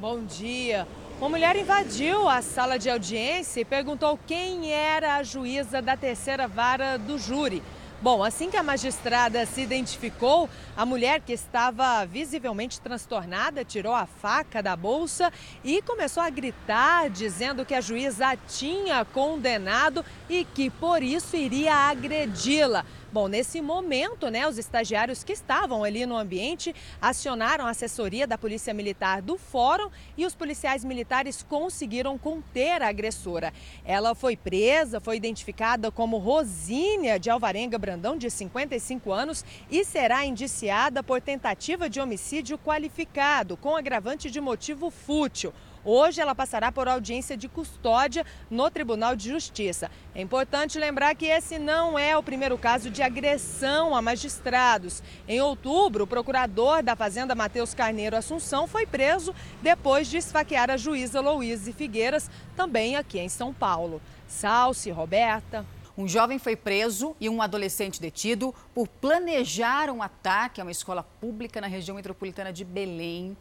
Bom 0.00 0.24
dia. 0.24 0.88
Uma 1.20 1.28
mulher 1.28 1.54
invadiu 1.54 2.28
a 2.28 2.42
sala 2.42 2.76
de 2.76 2.90
audiência 2.90 3.60
e 3.60 3.64
perguntou 3.64 4.18
quem 4.26 4.72
era 4.72 5.14
a 5.14 5.22
juíza 5.22 5.80
da 5.80 5.96
terceira 5.96 6.48
vara 6.48 6.96
do 6.96 7.16
júri. 7.16 7.62
Bom, 8.02 8.24
assim 8.24 8.50
que 8.50 8.56
a 8.56 8.64
magistrada 8.64 9.46
se 9.46 9.60
identificou, 9.60 10.50
a 10.76 10.84
mulher 10.84 11.20
que 11.20 11.32
estava 11.32 12.04
visivelmente 12.04 12.80
transtornada 12.80 13.64
tirou 13.64 13.94
a 13.94 14.06
faca 14.06 14.60
da 14.60 14.74
bolsa 14.74 15.32
e 15.62 15.80
começou 15.82 16.20
a 16.20 16.28
gritar, 16.28 17.08
dizendo 17.08 17.64
que 17.64 17.74
a 17.74 17.80
juíza 17.80 18.26
a 18.26 18.36
tinha 18.36 19.04
condenado 19.04 20.04
e 20.28 20.44
que 20.44 20.68
por 20.68 21.00
isso 21.00 21.36
iria 21.36 21.76
agredi-la. 21.76 22.84
Bom, 23.12 23.28
nesse 23.28 23.60
momento, 23.60 24.30
né, 24.30 24.48
os 24.48 24.56
estagiários 24.56 25.22
que 25.22 25.34
estavam 25.34 25.84
ali 25.84 26.06
no 26.06 26.16
ambiente 26.16 26.74
acionaram 26.98 27.66
a 27.66 27.70
assessoria 27.70 28.26
da 28.26 28.38
Polícia 28.38 28.72
Militar 28.72 29.20
do 29.20 29.36
Fórum 29.36 29.90
e 30.16 30.24
os 30.24 30.34
policiais 30.34 30.82
militares 30.82 31.44
conseguiram 31.46 32.16
conter 32.16 32.80
a 32.80 32.88
agressora. 32.88 33.52
Ela 33.84 34.14
foi 34.14 34.34
presa, 34.34 34.98
foi 34.98 35.18
identificada 35.18 35.90
como 35.90 36.16
Rosínia 36.16 37.18
de 37.18 37.28
Alvarenga 37.28 37.78
Brandão, 37.78 38.16
de 38.16 38.30
55 38.30 39.12
anos, 39.12 39.44
e 39.70 39.84
será 39.84 40.24
indiciada 40.24 41.02
por 41.02 41.20
tentativa 41.20 41.90
de 41.90 42.00
homicídio 42.00 42.56
qualificado, 42.56 43.58
com 43.58 43.76
agravante 43.76 44.30
de 44.30 44.40
motivo 44.40 44.90
fútil. 44.90 45.52
Hoje 45.84 46.20
ela 46.20 46.34
passará 46.34 46.70
por 46.70 46.86
audiência 46.86 47.36
de 47.36 47.48
custódia 47.48 48.24
no 48.48 48.70
Tribunal 48.70 49.16
de 49.16 49.28
Justiça. 49.28 49.90
É 50.14 50.20
importante 50.20 50.78
lembrar 50.78 51.14
que 51.16 51.26
esse 51.26 51.58
não 51.58 51.98
é 51.98 52.16
o 52.16 52.22
primeiro 52.22 52.56
caso 52.56 52.88
de 52.88 53.02
agressão 53.02 53.94
a 53.94 54.00
magistrados. 54.00 55.02
Em 55.26 55.40
outubro, 55.40 56.04
o 56.04 56.06
procurador 56.06 56.82
da 56.82 56.94
Fazenda 56.94 57.34
Matheus 57.34 57.74
Carneiro 57.74 58.16
Assunção 58.16 58.68
foi 58.68 58.86
preso 58.86 59.34
depois 59.60 60.06
de 60.06 60.18
esfaquear 60.18 60.70
a 60.70 60.76
juíza 60.76 61.20
Louise 61.20 61.72
Figueiras, 61.72 62.30
também 62.56 62.94
aqui 62.94 63.18
em 63.18 63.28
São 63.28 63.52
Paulo. 63.52 64.00
Salce, 64.28 64.90
Roberta. 64.90 65.66
Um 65.98 66.08
jovem 66.08 66.38
foi 66.38 66.56
preso 66.56 67.14
e 67.20 67.28
um 67.28 67.42
adolescente 67.42 68.00
detido 68.00 68.54
por 68.72 68.88
planejar 68.88 69.90
um 69.90 70.02
ataque 70.02 70.60
a 70.60 70.64
uma 70.64 70.70
escola 70.70 71.02
pública 71.02 71.60
na 71.60 71.66
região 71.66 71.96
metropolitana 71.96 72.52
de 72.52 72.64
Belém. 72.64 73.36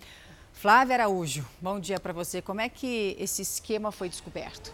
Flávia 0.54 0.96
Araújo, 0.96 1.46
bom 1.60 1.80
dia 1.80 2.00
para 2.00 2.14
você. 2.14 2.42
Como 2.42 2.62
é 2.62 2.70
que 2.70 3.16
esse 3.20 3.42
esquema 3.42 3.92
foi 3.92 4.10
descoberto? 4.10 4.72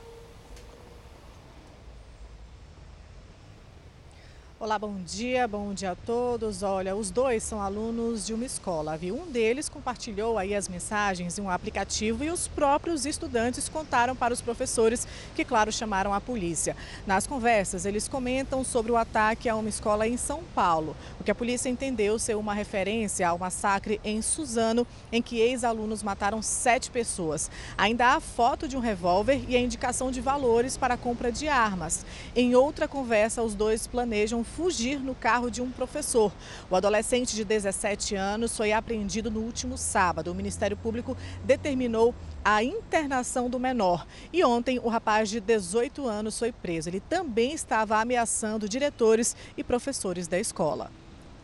Olá, 4.60 4.80
bom 4.80 4.96
dia, 5.06 5.48
bom 5.48 5.72
dia 5.72 5.92
a 5.92 5.96
todos. 5.96 6.64
Olha, 6.64 6.96
os 6.96 7.12
dois 7.12 7.44
são 7.44 7.62
alunos 7.62 8.26
de 8.26 8.34
uma 8.34 8.44
escola, 8.44 8.98
viu? 8.98 9.16
Um 9.16 9.32
deles 9.32 9.70
compartilhou 9.70 10.36
aí 10.36 10.56
as 10.56 10.68
mensagens 10.68 11.38
em 11.38 11.44
um 11.44 11.50
aplicativo 11.52 12.24
e 12.24 12.32
os 12.32 12.48
próprios 12.48 13.06
estudantes 13.06 13.70
contaram 13.70 14.16
para 14.16 14.34
os 14.34 14.42
professores, 14.42 15.08
que, 15.36 15.46
claro, 15.46 15.72
chamaram 15.72 16.12
a 16.12 16.20
polícia. 16.20 16.76
Nas 17.06 17.28
conversas, 17.28 17.86
eles 17.86 18.08
comentam 18.08 18.64
sobre 18.64 18.92
o 18.92 18.98
ataque 18.98 19.48
a 19.48 19.56
uma 19.56 19.70
escola 19.70 20.08
em 20.08 20.18
São 20.18 20.42
Paulo, 20.56 20.96
o 21.20 21.24
que 21.24 21.30
a 21.30 21.36
polícia 21.36 21.70
entendeu 21.70 22.18
ser 22.18 22.36
uma 22.36 22.56
referência 22.56 23.30
ao 23.30 23.38
massacre 23.38 24.02
em 24.04 24.24
Suzano, 24.24 24.88
em 25.12 25.22
que 25.22 25.38
ex-alunos 25.40 26.02
mataram 26.02 26.42
sete 26.42 26.90
pessoas. 26.90 27.52
Ainda 27.78 28.16
há 28.16 28.20
foto 28.20 28.68
de 28.68 28.76
um 28.76 28.80
revólver 28.80 29.40
e 29.48 29.56
a 29.56 29.60
indicação 29.60 30.10
de 30.10 30.20
valores 30.20 30.76
para 30.76 30.96
a 30.96 30.98
compra 30.98 31.32
de 31.32 31.48
armas. 31.48 32.04
Em 32.36 32.56
outra 32.56 32.88
conversa, 32.88 33.44
os 33.44 33.54
dois 33.54 33.86
planejam 33.86 34.47
fugir 34.56 35.00
no 35.00 35.14
carro 35.14 35.52
de 35.52 35.62
um 35.62 35.70
professor. 35.70 36.32
O 36.70 36.76
adolescente 36.76 37.36
de 37.36 37.44
17 37.44 38.16
anos 38.16 38.56
foi 38.56 38.72
apreendido 38.72 39.30
no 39.30 39.42
último 39.42 39.78
sábado. 39.78 40.32
O 40.32 40.36
Ministério 40.36 40.78
Público 40.78 41.16
determinou 41.44 42.16
a 42.44 42.64
internação 42.64 43.50
do 43.50 43.60
menor. 43.60 44.08
E 44.32 44.44
ontem, 44.44 44.80
o 44.84 44.88
rapaz 44.88 45.30
de 45.30 45.40
18 45.40 46.08
anos 46.08 46.40
foi 46.40 46.52
preso. 46.52 46.90
Ele 46.90 47.00
também 47.00 47.54
estava 47.54 47.98
ameaçando 47.98 48.70
diretores 48.70 49.36
e 49.58 49.64
professores 49.64 50.28
da 50.28 50.40
escola. 50.40 50.90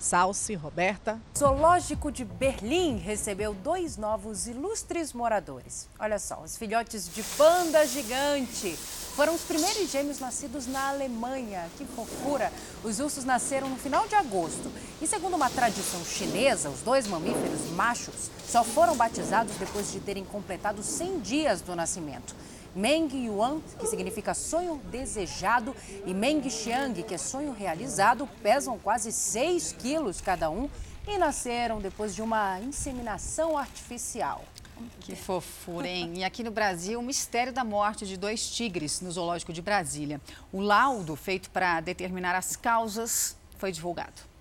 Salsi, 0.03 0.53
Roberta. 0.53 1.17
Zoológico 1.37 2.11
de 2.11 2.25
Berlim 2.25 2.97
recebeu 2.97 3.53
dois 3.53 3.95
novos 3.95 4.47
ilustres 4.47 5.13
moradores. 5.13 5.87
Olha 5.97 6.19
só, 6.19 6.41
os 6.43 6.57
filhotes 6.57 7.07
de 7.07 7.23
panda 7.37 7.87
gigante 7.87 8.75
foram 9.15 9.33
os 9.33 9.43
primeiros 9.43 9.89
gêmeos 9.89 10.19
nascidos 10.19 10.67
na 10.67 10.89
Alemanha. 10.89 11.69
Que 11.77 11.85
fofura! 11.85 12.51
Os 12.83 12.99
ursos 12.99 13.23
nasceram 13.23 13.69
no 13.69 13.77
final 13.77 14.05
de 14.05 14.15
agosto. 14.15 14.69
E 15.01 15.07
segundo 15.07 15.37
uma 15.37 15.49
tradição 15.49 16.03
chinesa, 16.03 16.69
os 16.69 16.81
dois 16.81 17.07
mamíferos 17.07 17.71
machos 17.71 18.29
só 18.45 18.61
foram 18.61 18.97
batizados 18.97 19.55
depois 19.55 19.89
de 19.89 20.01
terem 20.01 20.25
completado 20.25 20.83
100 20.83 21.19
dias 21.21 21.61
do 21.61 21.77
nascimento. 21.77 22.35
Meng 22.76 23.07
Yuan, 23.13 23.61
que 23.80 23.86
significa 23.86 24.34
sonho 24.34 24.82
desejado, 24.91 25.76
e 26.05 26.13
Meng 26.13 26.49
Xiang, 26.49 27.03
que 27.03 27.13
é 27.13 27.17
sonho 27.17 27.51
realizado, 27.51 28.28
pesam 28.41 28.80
quase 28.80 29.11
6 29.11 29.74
quilos 29.74 30.19
cada 30.19 30.49
um 30.49 30.69
e 31.07 31.17
nasceram 31.17 31.80
depois 31.80 32.15
de 32.15 32.21
uma 32.21 32.59
inseminação 32.61 33.57
artificial. 33.57 34.43
Que 34.99 35.15
fofura, 35.15 35.88
hein? 35.88 36.13
E 36.15 36.24
aqui 36.24 36.43
no 36.43 36.49
Brasil, 36.49 36.99
o 36.99 37.03
mistério 37.03 37.53
da 37.53 37.63
morte 37.63 38.07
de 38.07 38.17
dois 38.17 38.49
tigres 38.49 39.01
no 39.01 39.11
Zoológico 39.11 39.53
de 39.53 39.61
Brasília. 39.61 40.19
O 40.51 40.59
laudo 40.59 41.15
feito 41.15 41.51
para 41.51 41.80
determinar 41.80 42.36
as 42.36 42.55
causas 42.55 43.38
foi 43.57 43.71
divulgado. 43.71 44.32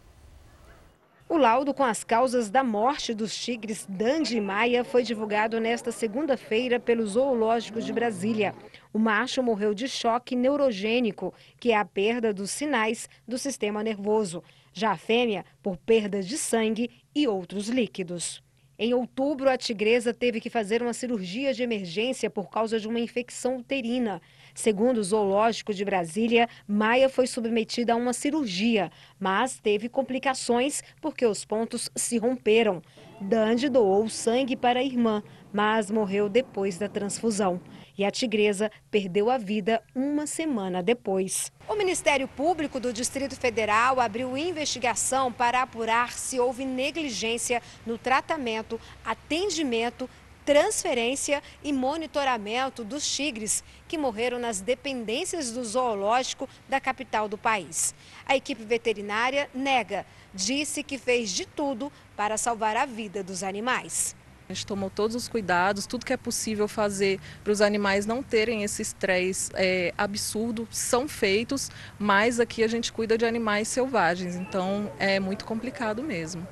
O 1.33 1.39
laudo 1.39 1.73
com 1.73 1.83
as 1.83 2.05
causas 2.05 2.51
da 2.51 2.63
morte 2.63 3.15
dos 3.15 3.35
tigres 3.35 3.87
Dandy 3.89 4.37
e 4.37 4.41
Maia 4.41 4.85
foi 4.85 5.03
divulgado 5.03 5.59
nesta 5.59 5.91
segunda-feira 5.91 6.79
pelo 6.79 7.07
Zoológico 7.07 7.81
de 7.81 7.91
Brasília. 7.91 8.55
O 8.93 8.99
macho 8.99 9.43
morreu 9.43 9.73
de 9.73 9.89
choque 9.89 10.37
neurogênico, 10.37 11.33
que 11.59 11.73
é 11.73 11.77
a 11.79 11.87
perda 11.87 12.35
dos 12.35 12.51
sinais 12.51 13.09
do 13.27 13.39
sistema 13.39 13.83
nervoso. 13.83 14.45
Já 14.75 14.91
a 14.91 14.97
fêmea, 14.99 15.43
por 15.63 15.79
perda 15.79 16.23
de 16.23 16.37
sangue 16.37 16.91
e 17.15 17.27
outros 17.27 17.67
líquidos. 17.71 18.43
Em 18.79 18.93
outubro, 18.93 19.49
a 19.49 19.57
tigresa 19.57 20.13
teve 20.13 20.39
que 20.39 20.51
fazer 20.51 20.83
uma 20.83 20.93
cirurgia 20.93 21.55
de 21.55 21.63
emergência 21.63 22.29
por 22.29 22.51
causa 22.51 22.79
de 22.79 22.87
uma 22.87 23.01
infecção 23.01 23.57
uterina. 23.57 24.21
Segundo 24.55 24.99
o 24.99 25.05
Zoológico 25.05 25.73
de 25.73 25.85
Brasília, 25.85 26.49
Maia 26.67 27.09
foi 27.09 27.27
submetida 27.27 27.93
a 27.93 27.97
uma 27.97 28.13
cirurgia, 28.13 28.91
mas 29.19 29.59
teve 29.59 29.89
complicações 29.89 30.83
porque 31.01 31.27
os 31.27 31.45
pontos 31.45 31.91
se 31.95 32.19
romperam. 32.19 32.83
Dandy 33.21 33.69
doou 33.69 34.09
sangue 34.09 34.57
para 34.57 34.81
a 34.81 34.83
irmã, 34.83 35.23
mas 35.53 35.91
morreu 35.91 36.29
depois 36.29 36.79
da 36.79 36.89
transfusão. 36.89 37.61
E 37.97 38.05
a 38.05 38.11
tigresa 38.11 38.71
perdeu 38.91 39.31
a 39.31 39.39
vida 39.39 39.83
uma 39.95 40.27
semana 40.27 40.83
depois. 40.83 41.53
O 41.69 41.77
Ministério 41.77 42.27
Público 42.27 42.81
do 42.81 42.93
Distrito 42.93 43.37
Federal 43.37 44.01
abriu 44.01 44.37
investigação 44.37 45.31
para 45.31 45.63
apurar 45.63 46.13
se 46.13 46.41
houve 46.41 46.65
negligência 46.65 47.63
no 47.87 47.99
tratamento, 47.99 48.81
atendimento 49.05 50.09
transferência 50.45 51.43
e 51.63 51.73
monitoramento 51.73 52.85
dos 52.85 53.07
tigres 53.11 53.63
que 53.89 53.99
morreram 53.99 54.39
nas 54.39 54.61
dependências 54.61 55.51
do 55.51 55.65
zoológico 55.65 56.49
da 56.69 56.81
capital 56.81 57.29
do 57.29 57.39
país. 57.39 57.95
A 58.27 58.37
equipe 58.37 58.65
veterinária 58.65 59.49
nega, 59.55 60.05
disse 60.35 60.83
que 60.83 60.99
fez 60.99 61.31
de 61.31 61.47
tudo 61.47 61.93
para 62.17 62.37
salvar 62.37 62.77
a 62.77 62.87
vida 62.87 63.23
dos 63.23 63.43
animais. 63.43 64.17
A 64.49 64.53
gente 64.53 64.67
tomou 64.67 64.91
todos 64.91 65.17
os 65.17 65.29
cuidados, 65.29 65.87
tudo 65.87 66.05
que 66.05 66.13
é 66.13 66.17
possível 66.17 66.69
fazer 66.69 67.19
para 67.43 67.53
os 67.53 67.63
animais 67.63 68.05
não 68.05 68.23
terem 68.23 68.63
esse 68.63 68.83
estresse 68.83 69.51
é, 69.55 69.95
absurdo, 69.97 70.69
são 70.71 71.09
feitos, 71.09 71.71
mas 71.99 72.39
aqui 72.39 72.63
a 72.63 72.69
gente 72.69 72.93
cuida 72.93 73.17
de 73.17 73.25
animais 73.25 73.69
selvagens, 73.69 74.35
então 74.35 74.93
é 74.99 75.19
muito 75.19 75.45
complicado 75.45 76.03
mesmo. 76.03 76.47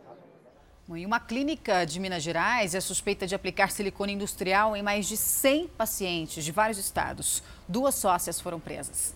E 0.97 1.07
uma 1.07 1.21
clínica 1.21 1.85
de 1.85 2.01
Minas 2.01 2.23
Gerais 2.23 2.75
é 2.75 2.81
suspeita 2.81 3.25
de 3.25 3.35
aplicar 3.35 3.71
silicone 3.71 4.13
industrial 4.13 4.77
em 4.77 4.83
mais 4.83 5.07
de 5.07 5.17
100 5.17 5.69
pacientes 5.69 6.45
de 6.45 6.51
vários 6.51 6.79
estados. 6.79 7.45
Duas 7.69 7.95
sócias 7.95 8.41
foram 8.41 8.59
presas. 8.59 9.15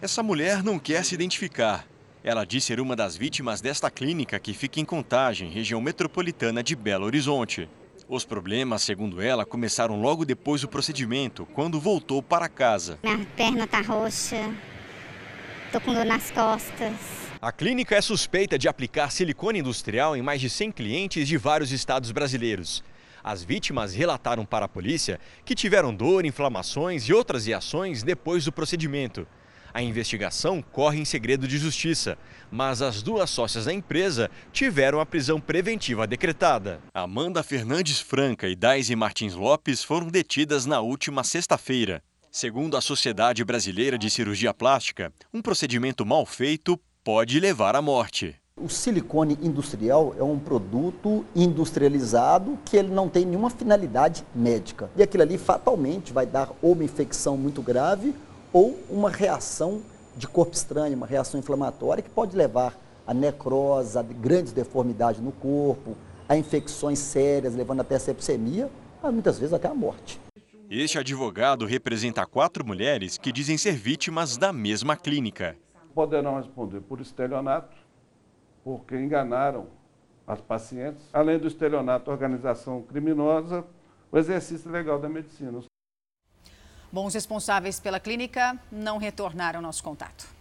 Essa 0.00 0.22
mulher 0.22 0.62
não 0.62 0.78
quer 0.78 1.04
se 1.04 1.14
identificar. 1.14 1.86
Ela 2.24 2.44
diz 2.46 2.64
ser 2.64 2.80
uma 2.80 2.96
das 2.96 3.14
vítimas 3.14 3.60
desta 3.60 3.90
clínica 3.90 4.38
que 4.38 4.54
fica 4.54 4.80
em 4.80 4.84
Contagem, 4.86 5.50
região 5.50 5.80
metropolitana 5.80 6.62
de 6.62 6.74
Belo 6.74 7.04
Horizonte. 7.04 7.68
Os 8.08 8.24
problemas, 8.24 8.82
segundo 8.82 9.20
ela, 9.20 9.44
começaram 9.44 10.00
logo 10.00 10.24
depois 10.24 10.62
do 10.62 10.68
procedimento, 10.68 11.44
quando 11.46 11.78
voltou 11.78 12.22
para 12.22 12.48
casa. 12.48 12.98
Minha 13.02 13.26
perna 13.36 13.66
tá 13.66 13.80
roxa, 13.80 14.50
tô 15.70 15.80
com 15.80 15.92
dor 15.92 16.06
nas 16.06 16.30
costas. 16.30 17.25
A 17.46 17.52
clínica 17.52 17.94
é 17.94 18.00
suspeita 18.00 18.58
de 18.58 18.66
aplicar 18.66 19.12
silicone 19.12 19.60
industrial 19.60 20.16
em 20.16 20.20
mais 20.20 20.40
de 20.40 20.50
100 20.50 20.72
clientes 20.72 21.28
de 21.28 21.36
vários 21.36 21.70
estados 21.70 22.10
brasileiros. 22.10 22.82
As 23.22 23.44
vítimas 23.44 23.94
relataram 23.94 24.44
para 24.44 24.64
a 24.64 24.68
polícia 24.68 25.20
que 25.44 25.54
tiveram 25.54 25.94
dor, 25.94 26.24
inflamações 26.24 27.04
e 27.04 27.12
outras 27.12 27.46
reações 27.46 28.02
depois 28.02 28.44
do 28.44 28.50
procedimento. 28.50 29.28
A 29.72 29.80
investigação 29.80 30.60
corre 30.60 30.98
em 30.98 31.04
segredo 31.04 31.46
de 31.46 31.56
justiça, 31.56 32.18
mas 32.50 32.82
as 32.82 33.00
duas 33.00 33.30
sócias 33.30 33.66
da 33.66 33.72
empresa 33.72 34.28
tiveram 34.52 34.98
a 34.98 35.06
prisão 35.06 35.40
preventiva 35.40 36.04
decretada. 36.04 36.80
Amanda 36.92 37.44
Fernandes 37.44 38.00
Franca 38.00 38.48
e 38.48 38.56
Daisy 38.56 38.96
Martins 38.96 39.34
Lopes 39.34 39.84
foram 39.84 40.08
detidas 40.08 40.66
na 40.66 40.80
última 40.80 41.22
sexta-feira. 41.22 42.02
Segundo 42.28 42.76
a 42.76 42.80
Sociedade 42.80 43.44
Brasileira 43.44 43.96
de 43.96 44.10
Cirurgia 44.10 44.52
Plástica, 44.52 45.12
um 45.32 45.40
procedimento 45.40 46.04
mal 46.04 46.26
feito 46.26 46.76
pode 47.06 47.38
levar 47.38 47.76
à 47.76 47.80
morte. 47.80 48.34
O 48.60 48.68
silicone 48.68 49.38
industrial 49.40 50.12
é 50.18 50.24
um 50.24 50.40
produto 50.40 51.24
industrializado 51.36 52.58
que 52.64 52.76
ele 52.76 52.88
não 52.88 53.08
tem 53.08 53.24
nenhuma 53.24 53.48
finalidade 53.48 54.24
médica. 54.34 54.90
E 54.96 55.04
aquilo 55.04 55.22
ali 55.22 55.38
fatalmente 55.38 56.12
vai 56.12 56.26
dar 56.26 56.50
ou 56.60 56.72
uma 56.72 56.82
infecção 56.82 57.36
muito 57.36 57.62
grave 57.62 58.12
ou 58.52 58.76
uma 58.90 59.08
reação 59.08 59.82
de 60.16 60.26
corpo 60.26 60.56
estranho, 60.56 60.96
uma 60.96 61.06
reação 61.06 61.38
inflamatória 61.38 62.02
que 62.02 62.10
pode 62.10 62.36
levar 62.36 62.76
a 63.06 63.14
necrose, 63.14 63.96
a 63.96 64.02
grandes 64.02 64.52
deformidades 64.52 65.20
no 65.20 65.30
corpo, 65.30 65.96
a 66.28 66.36
infecções 66.36 66.98
sérias, 66.98 67.54
levando 67.54 67.82
até 67.82 67.94
a 67.94 68.00
sepsemia, 68.00 68.68
mas 69.00 69.12
muitas 69.12 69.38
vezes 69.38 69.54
até 69.54 69.68
a 69.68 69.74
morte. 69.74 70.18
Este 70.68 70.98
advogado 70.98 71.66
representa 71.66 72.26
quatro 72.26 72.66
mulheres 72.66 73.16
que 73.16 73.30
dizem 73.30 73.56
ser 73.56 73.76
vítimas 73.76 74.36
da 74.36 74.52
mesma 74.52 74.96
clínica 74.96 75.56
poderão 75.96 76.36
responder 76.36 76.82
por 76.82 77.00
estelionato, 77.00 77.74
porque 78.62 78.94
enganaram 78.94 79.66
as 80.26 80.42
pacientes, 80.42 81.08
além 81.10 81.38
do 81.38 81.46
estelionato, 81.46 82.10
organização 82.10 82.82
criminosa, 82.82 83.64
o 84.12 84.18
exercício 84.18 84.70
legal 84.70 84.98
da 84.98 85.08
medicina. 85.08 85.62
Bom, 86.92 87.06
os 87.06 87.14
responsáveis 87.14 87.80
pela 87.80 87.98
clínica 87.98 88.60
não 88.70 88.98
retornaram 88.98 89.60
ao 89.60 89.62
nosso 89.62 89.82
contato. 89.82 90.35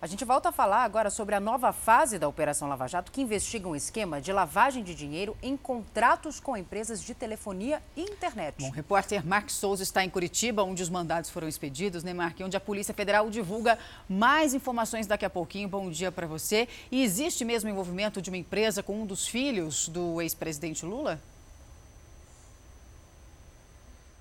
A 0.00 0.06
gente 0.06 0.24
volta 0.24 0.50
a 0.50 0.52
falar 0.52 0.84
agora 0.84 1.10
sobre 1.10 1.34
a 1.34 1.40
nova 1.40 1.72
fase 1.72 2.20
da 2.20 2.28
Operação 2.28 2.68
Lava 2.68 2.86
Jato, 2.86 3.10
que 3.10 3.20
investiga 3.20 3.68
um 3.68 3.74
esquema 3.74 4.20
de 4.20 4.32
lavagem 4.32 4.84
de 4.84 4.94
dinheiro 4.94 5.36
em 5.42 5.56
contratos 5.56 6.38
com 6.38 6.56
empresas 6.56 7.02
de 7.02 7.14
telefonia 7.14 7.82
e 7.96 8.02
internet. 8.02 8.54
Bom, 8.60 8.68
o 8.68 8.70
repórter 8.70 9.26
Mark 9.26 9.50
Souza 9.50 9.82
está 9.82 10.04
em 10.04 10.08
Curitiba, 10.08 10.62
onde 10.62 10.84
os 10.84 10.88
mandados 10.88 11.30
foram 11.30 11.48
expedidos, 11.48 12.04
né, 12.04 12.14
Mark? 12.14 12.38
Onde 12.40 12.56
a 12.56 12.60
Polícia 12.60 12.94
Federal 12.94 13.28
divulga 13.28 13.76
mais 14.08 14.54
informações 14.54 15.08
daqui 15.08 15.24
a 15.24 15.30
pouquinho. 15.30 15.68
Bom 15.68 15.90
dia 15.90 16.12
para 16.12 16.28
você. 16.28 16.68
E 16.92 17.02
existe 17.02 17.44
mesmo 17.44 17.68
envolvimento 17.68 18.22
de 18.22 18.30
uma 18.30 18.36
empresa 18.36 18.84
com 18.84 19.02
um 19.02 19.04
dos 19.04 19.26
filhos 19.26 19.88
do 19.88 20.22
ex-presidente 20.22 20.86
Lula? 20.86 21.20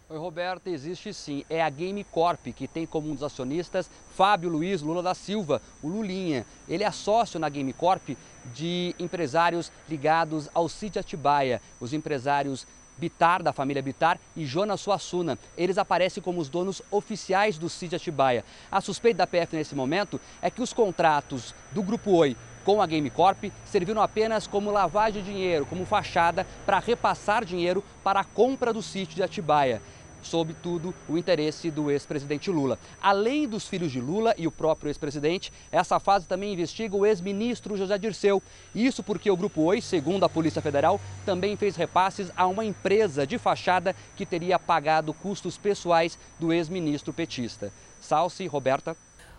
Oi, 0.10 0.18
Roberta, 0.18 0.70
existe 0.70 1.14
sim. 1.14 1.44
É 1.50 1.62
a 1.62 1.70
Game 1.70 2.02
Corp 2.02 2.48
que 2.56 2.66
tem 2.66 2.86
como 2.86 3.10
um 3.10 3.14
dos 3.14 3.24
acionistas 3.24 3.92
Fábio 4.08 4.50
Luiz 4.50 4.82
Lula 4.82 5.04
da 5.04 5.14
Silva, 5.14 5.62
o 5.84 5.90
Lulinha. 5.90 6.46
Ele 6.66 6.86
é 6.86 6.92
sócio 6.92 7.38
na 7.38 7.50
Game 7.50 7.74
Corp 7.74 8.12
de 8.54 8.96
empresários 8.98 9.70
ligados 9.90 10.50
ao 10.54 10.70
City 10.70 10.98
Atibaia, 10.98 11.62
os 11.78 11.92
empresários 11.92 12.66
Bitar, 12.98 13.44
da 13.44 13.52
família 13.52 13.82
Bitar, 13.82 14.18
e 14.34 14.46
Jonas 14.46 14.80
Suassuna. 14.80 15.38
Eles 15.58 15.78
aparecem 15.78 16.24
como 16.24 16.40
os 16.40 16.48
donos 16.48 16.82
oficiais 16.90 17.58
do 17.58 17.68
City 17.68 17.98
Atibaia. 17.98 18.46
A 18.72 18.80
suspeita 18.80 19.18
da 19.18 19.28
PF 19.28 19.58
nesse 19.58 19.76
momento 19.76 20.22
é 20.42 20.50
que 20.50 20.62
os 20.62 20.72
contratos 20.72 21.54
do 21.74 21.84
Grupo 21.84 22.12
Oi 22.12 22.38
com 22.68 22.82
a 22.82 22.86
Game 22.86 23.10
Corp 23.10 23.46
serviram 23.64 24.02
apenas 24.02 24.46
como 24.46 24.72
lavagem 24.72 25.24
de 25.24 25.32
dinheiro, 25.32 25.66
como 25.66 25.86
fachada 25.86 26.46
para 26.66 26.80
repassar 26.80 27.46
dinheiro 27.46 27.82
para 28.04 28.20
a 28.20 28.26
compra 28.26 28.74
do 28.74 28.82
sítio 28.82 29.16
de 29.16 29.24
Atibaia. 29.24 29.82
Sobretudo 30.22 30.94
o 31.08 31.18
interesse 31.18 31.72
do 31.72 31.90
ex-presidente 31.90 32.52
Lula. 32.52 32.80
Além 33.02 33.48
dos 33.48 33.68
filhos 33.68 33.92
de 33.92 34.02
Lula 34.02 34.34
e 34.38 34.48
o 34.48 34.52
próprio 34.52 34.90
ex-presidente, 34.90 35.52
essa 35.72 36.00
fase 36.00 36.28
também 36.28 36.54
investiga 36.54 36.96
o 36.96 37.06
ex-ministro 37.06 37.78
José 37.78 37.98
Dirceu. 37.98 38.42
Isso 38.74 39.04
porque 39.04 39.32
o 39.32 39.38
Grupo 39.38 39.62
Oi, 39.64 39.82
segundo 39.82 40.24
a 40.24 40.30
Polícia 40.30 40.62
Federal, 40.62 41.00
também 41.26 41.56
fez 41.56 41.76
repasses 41.76 42.32
a 42.36 42.46
uma 42.48 42.66
empresa 42.66 43.26
de 43.26 43.38
fachada 43.38 43.96
que 44.16 44.26
teria 44.26 44.60
pagado 44.60 45.14
custos 45.14 45.58
pessoais 45.58 46.18
do 46.40 46.52
ex-ministro 46.52 47.14
petista. 47.14 47.72
Salce, 48.00 48.46
Roberta. 48.48 48.96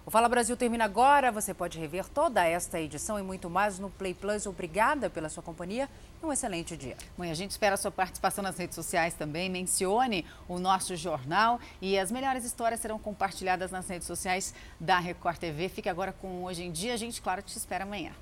O 0.08 0.10
Fala 0.10 0.26
Brasil 0.26 0.56
termina 0.56 0.86
agora. 0.86 1.30
Você 1.30 1.52
pode 1.52 1.78
rever 1.78 2.08
toda 2.08 2.42
esta 2.42 2.80
edição 2.80 3.18
e 3.18 3.22
muito 3.22 3.50
mais 3.50 3.78
no 3.78 3.90
Play 3.90 4.14
Plus. 4.14 4.46
Obrigada 4.46 5.10
pela 5.10 5.28
sua 5.28 5.42
companhia 5.42 5.86
e 6.22 6.24
um 6.24 6.32
excelente 6.32 6.78
dia. 6.78 6.96
Bom, 7.14 7.24
a 7.24 7.34
gente 7.34 7.50
espera 7.50 7.74
a 7.74 7.76
sua 7.76 7.90
participação 7.90 8.42
nas 8.42 8.56
redes 8.56 8.74
sociais 8.74 9.12
também. 9.12 9.50
Mencione 9.50 10.24
o 10.48 10.58
nosso 10.58 10.96
jornal 10.96 11.60
e 11.78 11.98
as 11.98 12.10
melhores 12.10 12.46
histórias 12.46 12.80
serão 12.80 12.98
compartilhadas 12.98 13.70
nas 13.70 13.86
redes 13.86 14.06
sociais 14.06 14.54
da 14.80 14.98
Record 14.98 15.36
TV. 15.36 15.68
Fique 15.68 15.90
agora 15.90 16.10
com 16.10 16.44
Hoje 16.44 16.62
em 16.62 16.72
Dia. 16.72 16.94
A 16.94 16.96
gente, 16.96 17.20
claro, 17.20 17.42
te 17.42 17.54
espera 17.54 17.84
amanhã. 17.84 18.12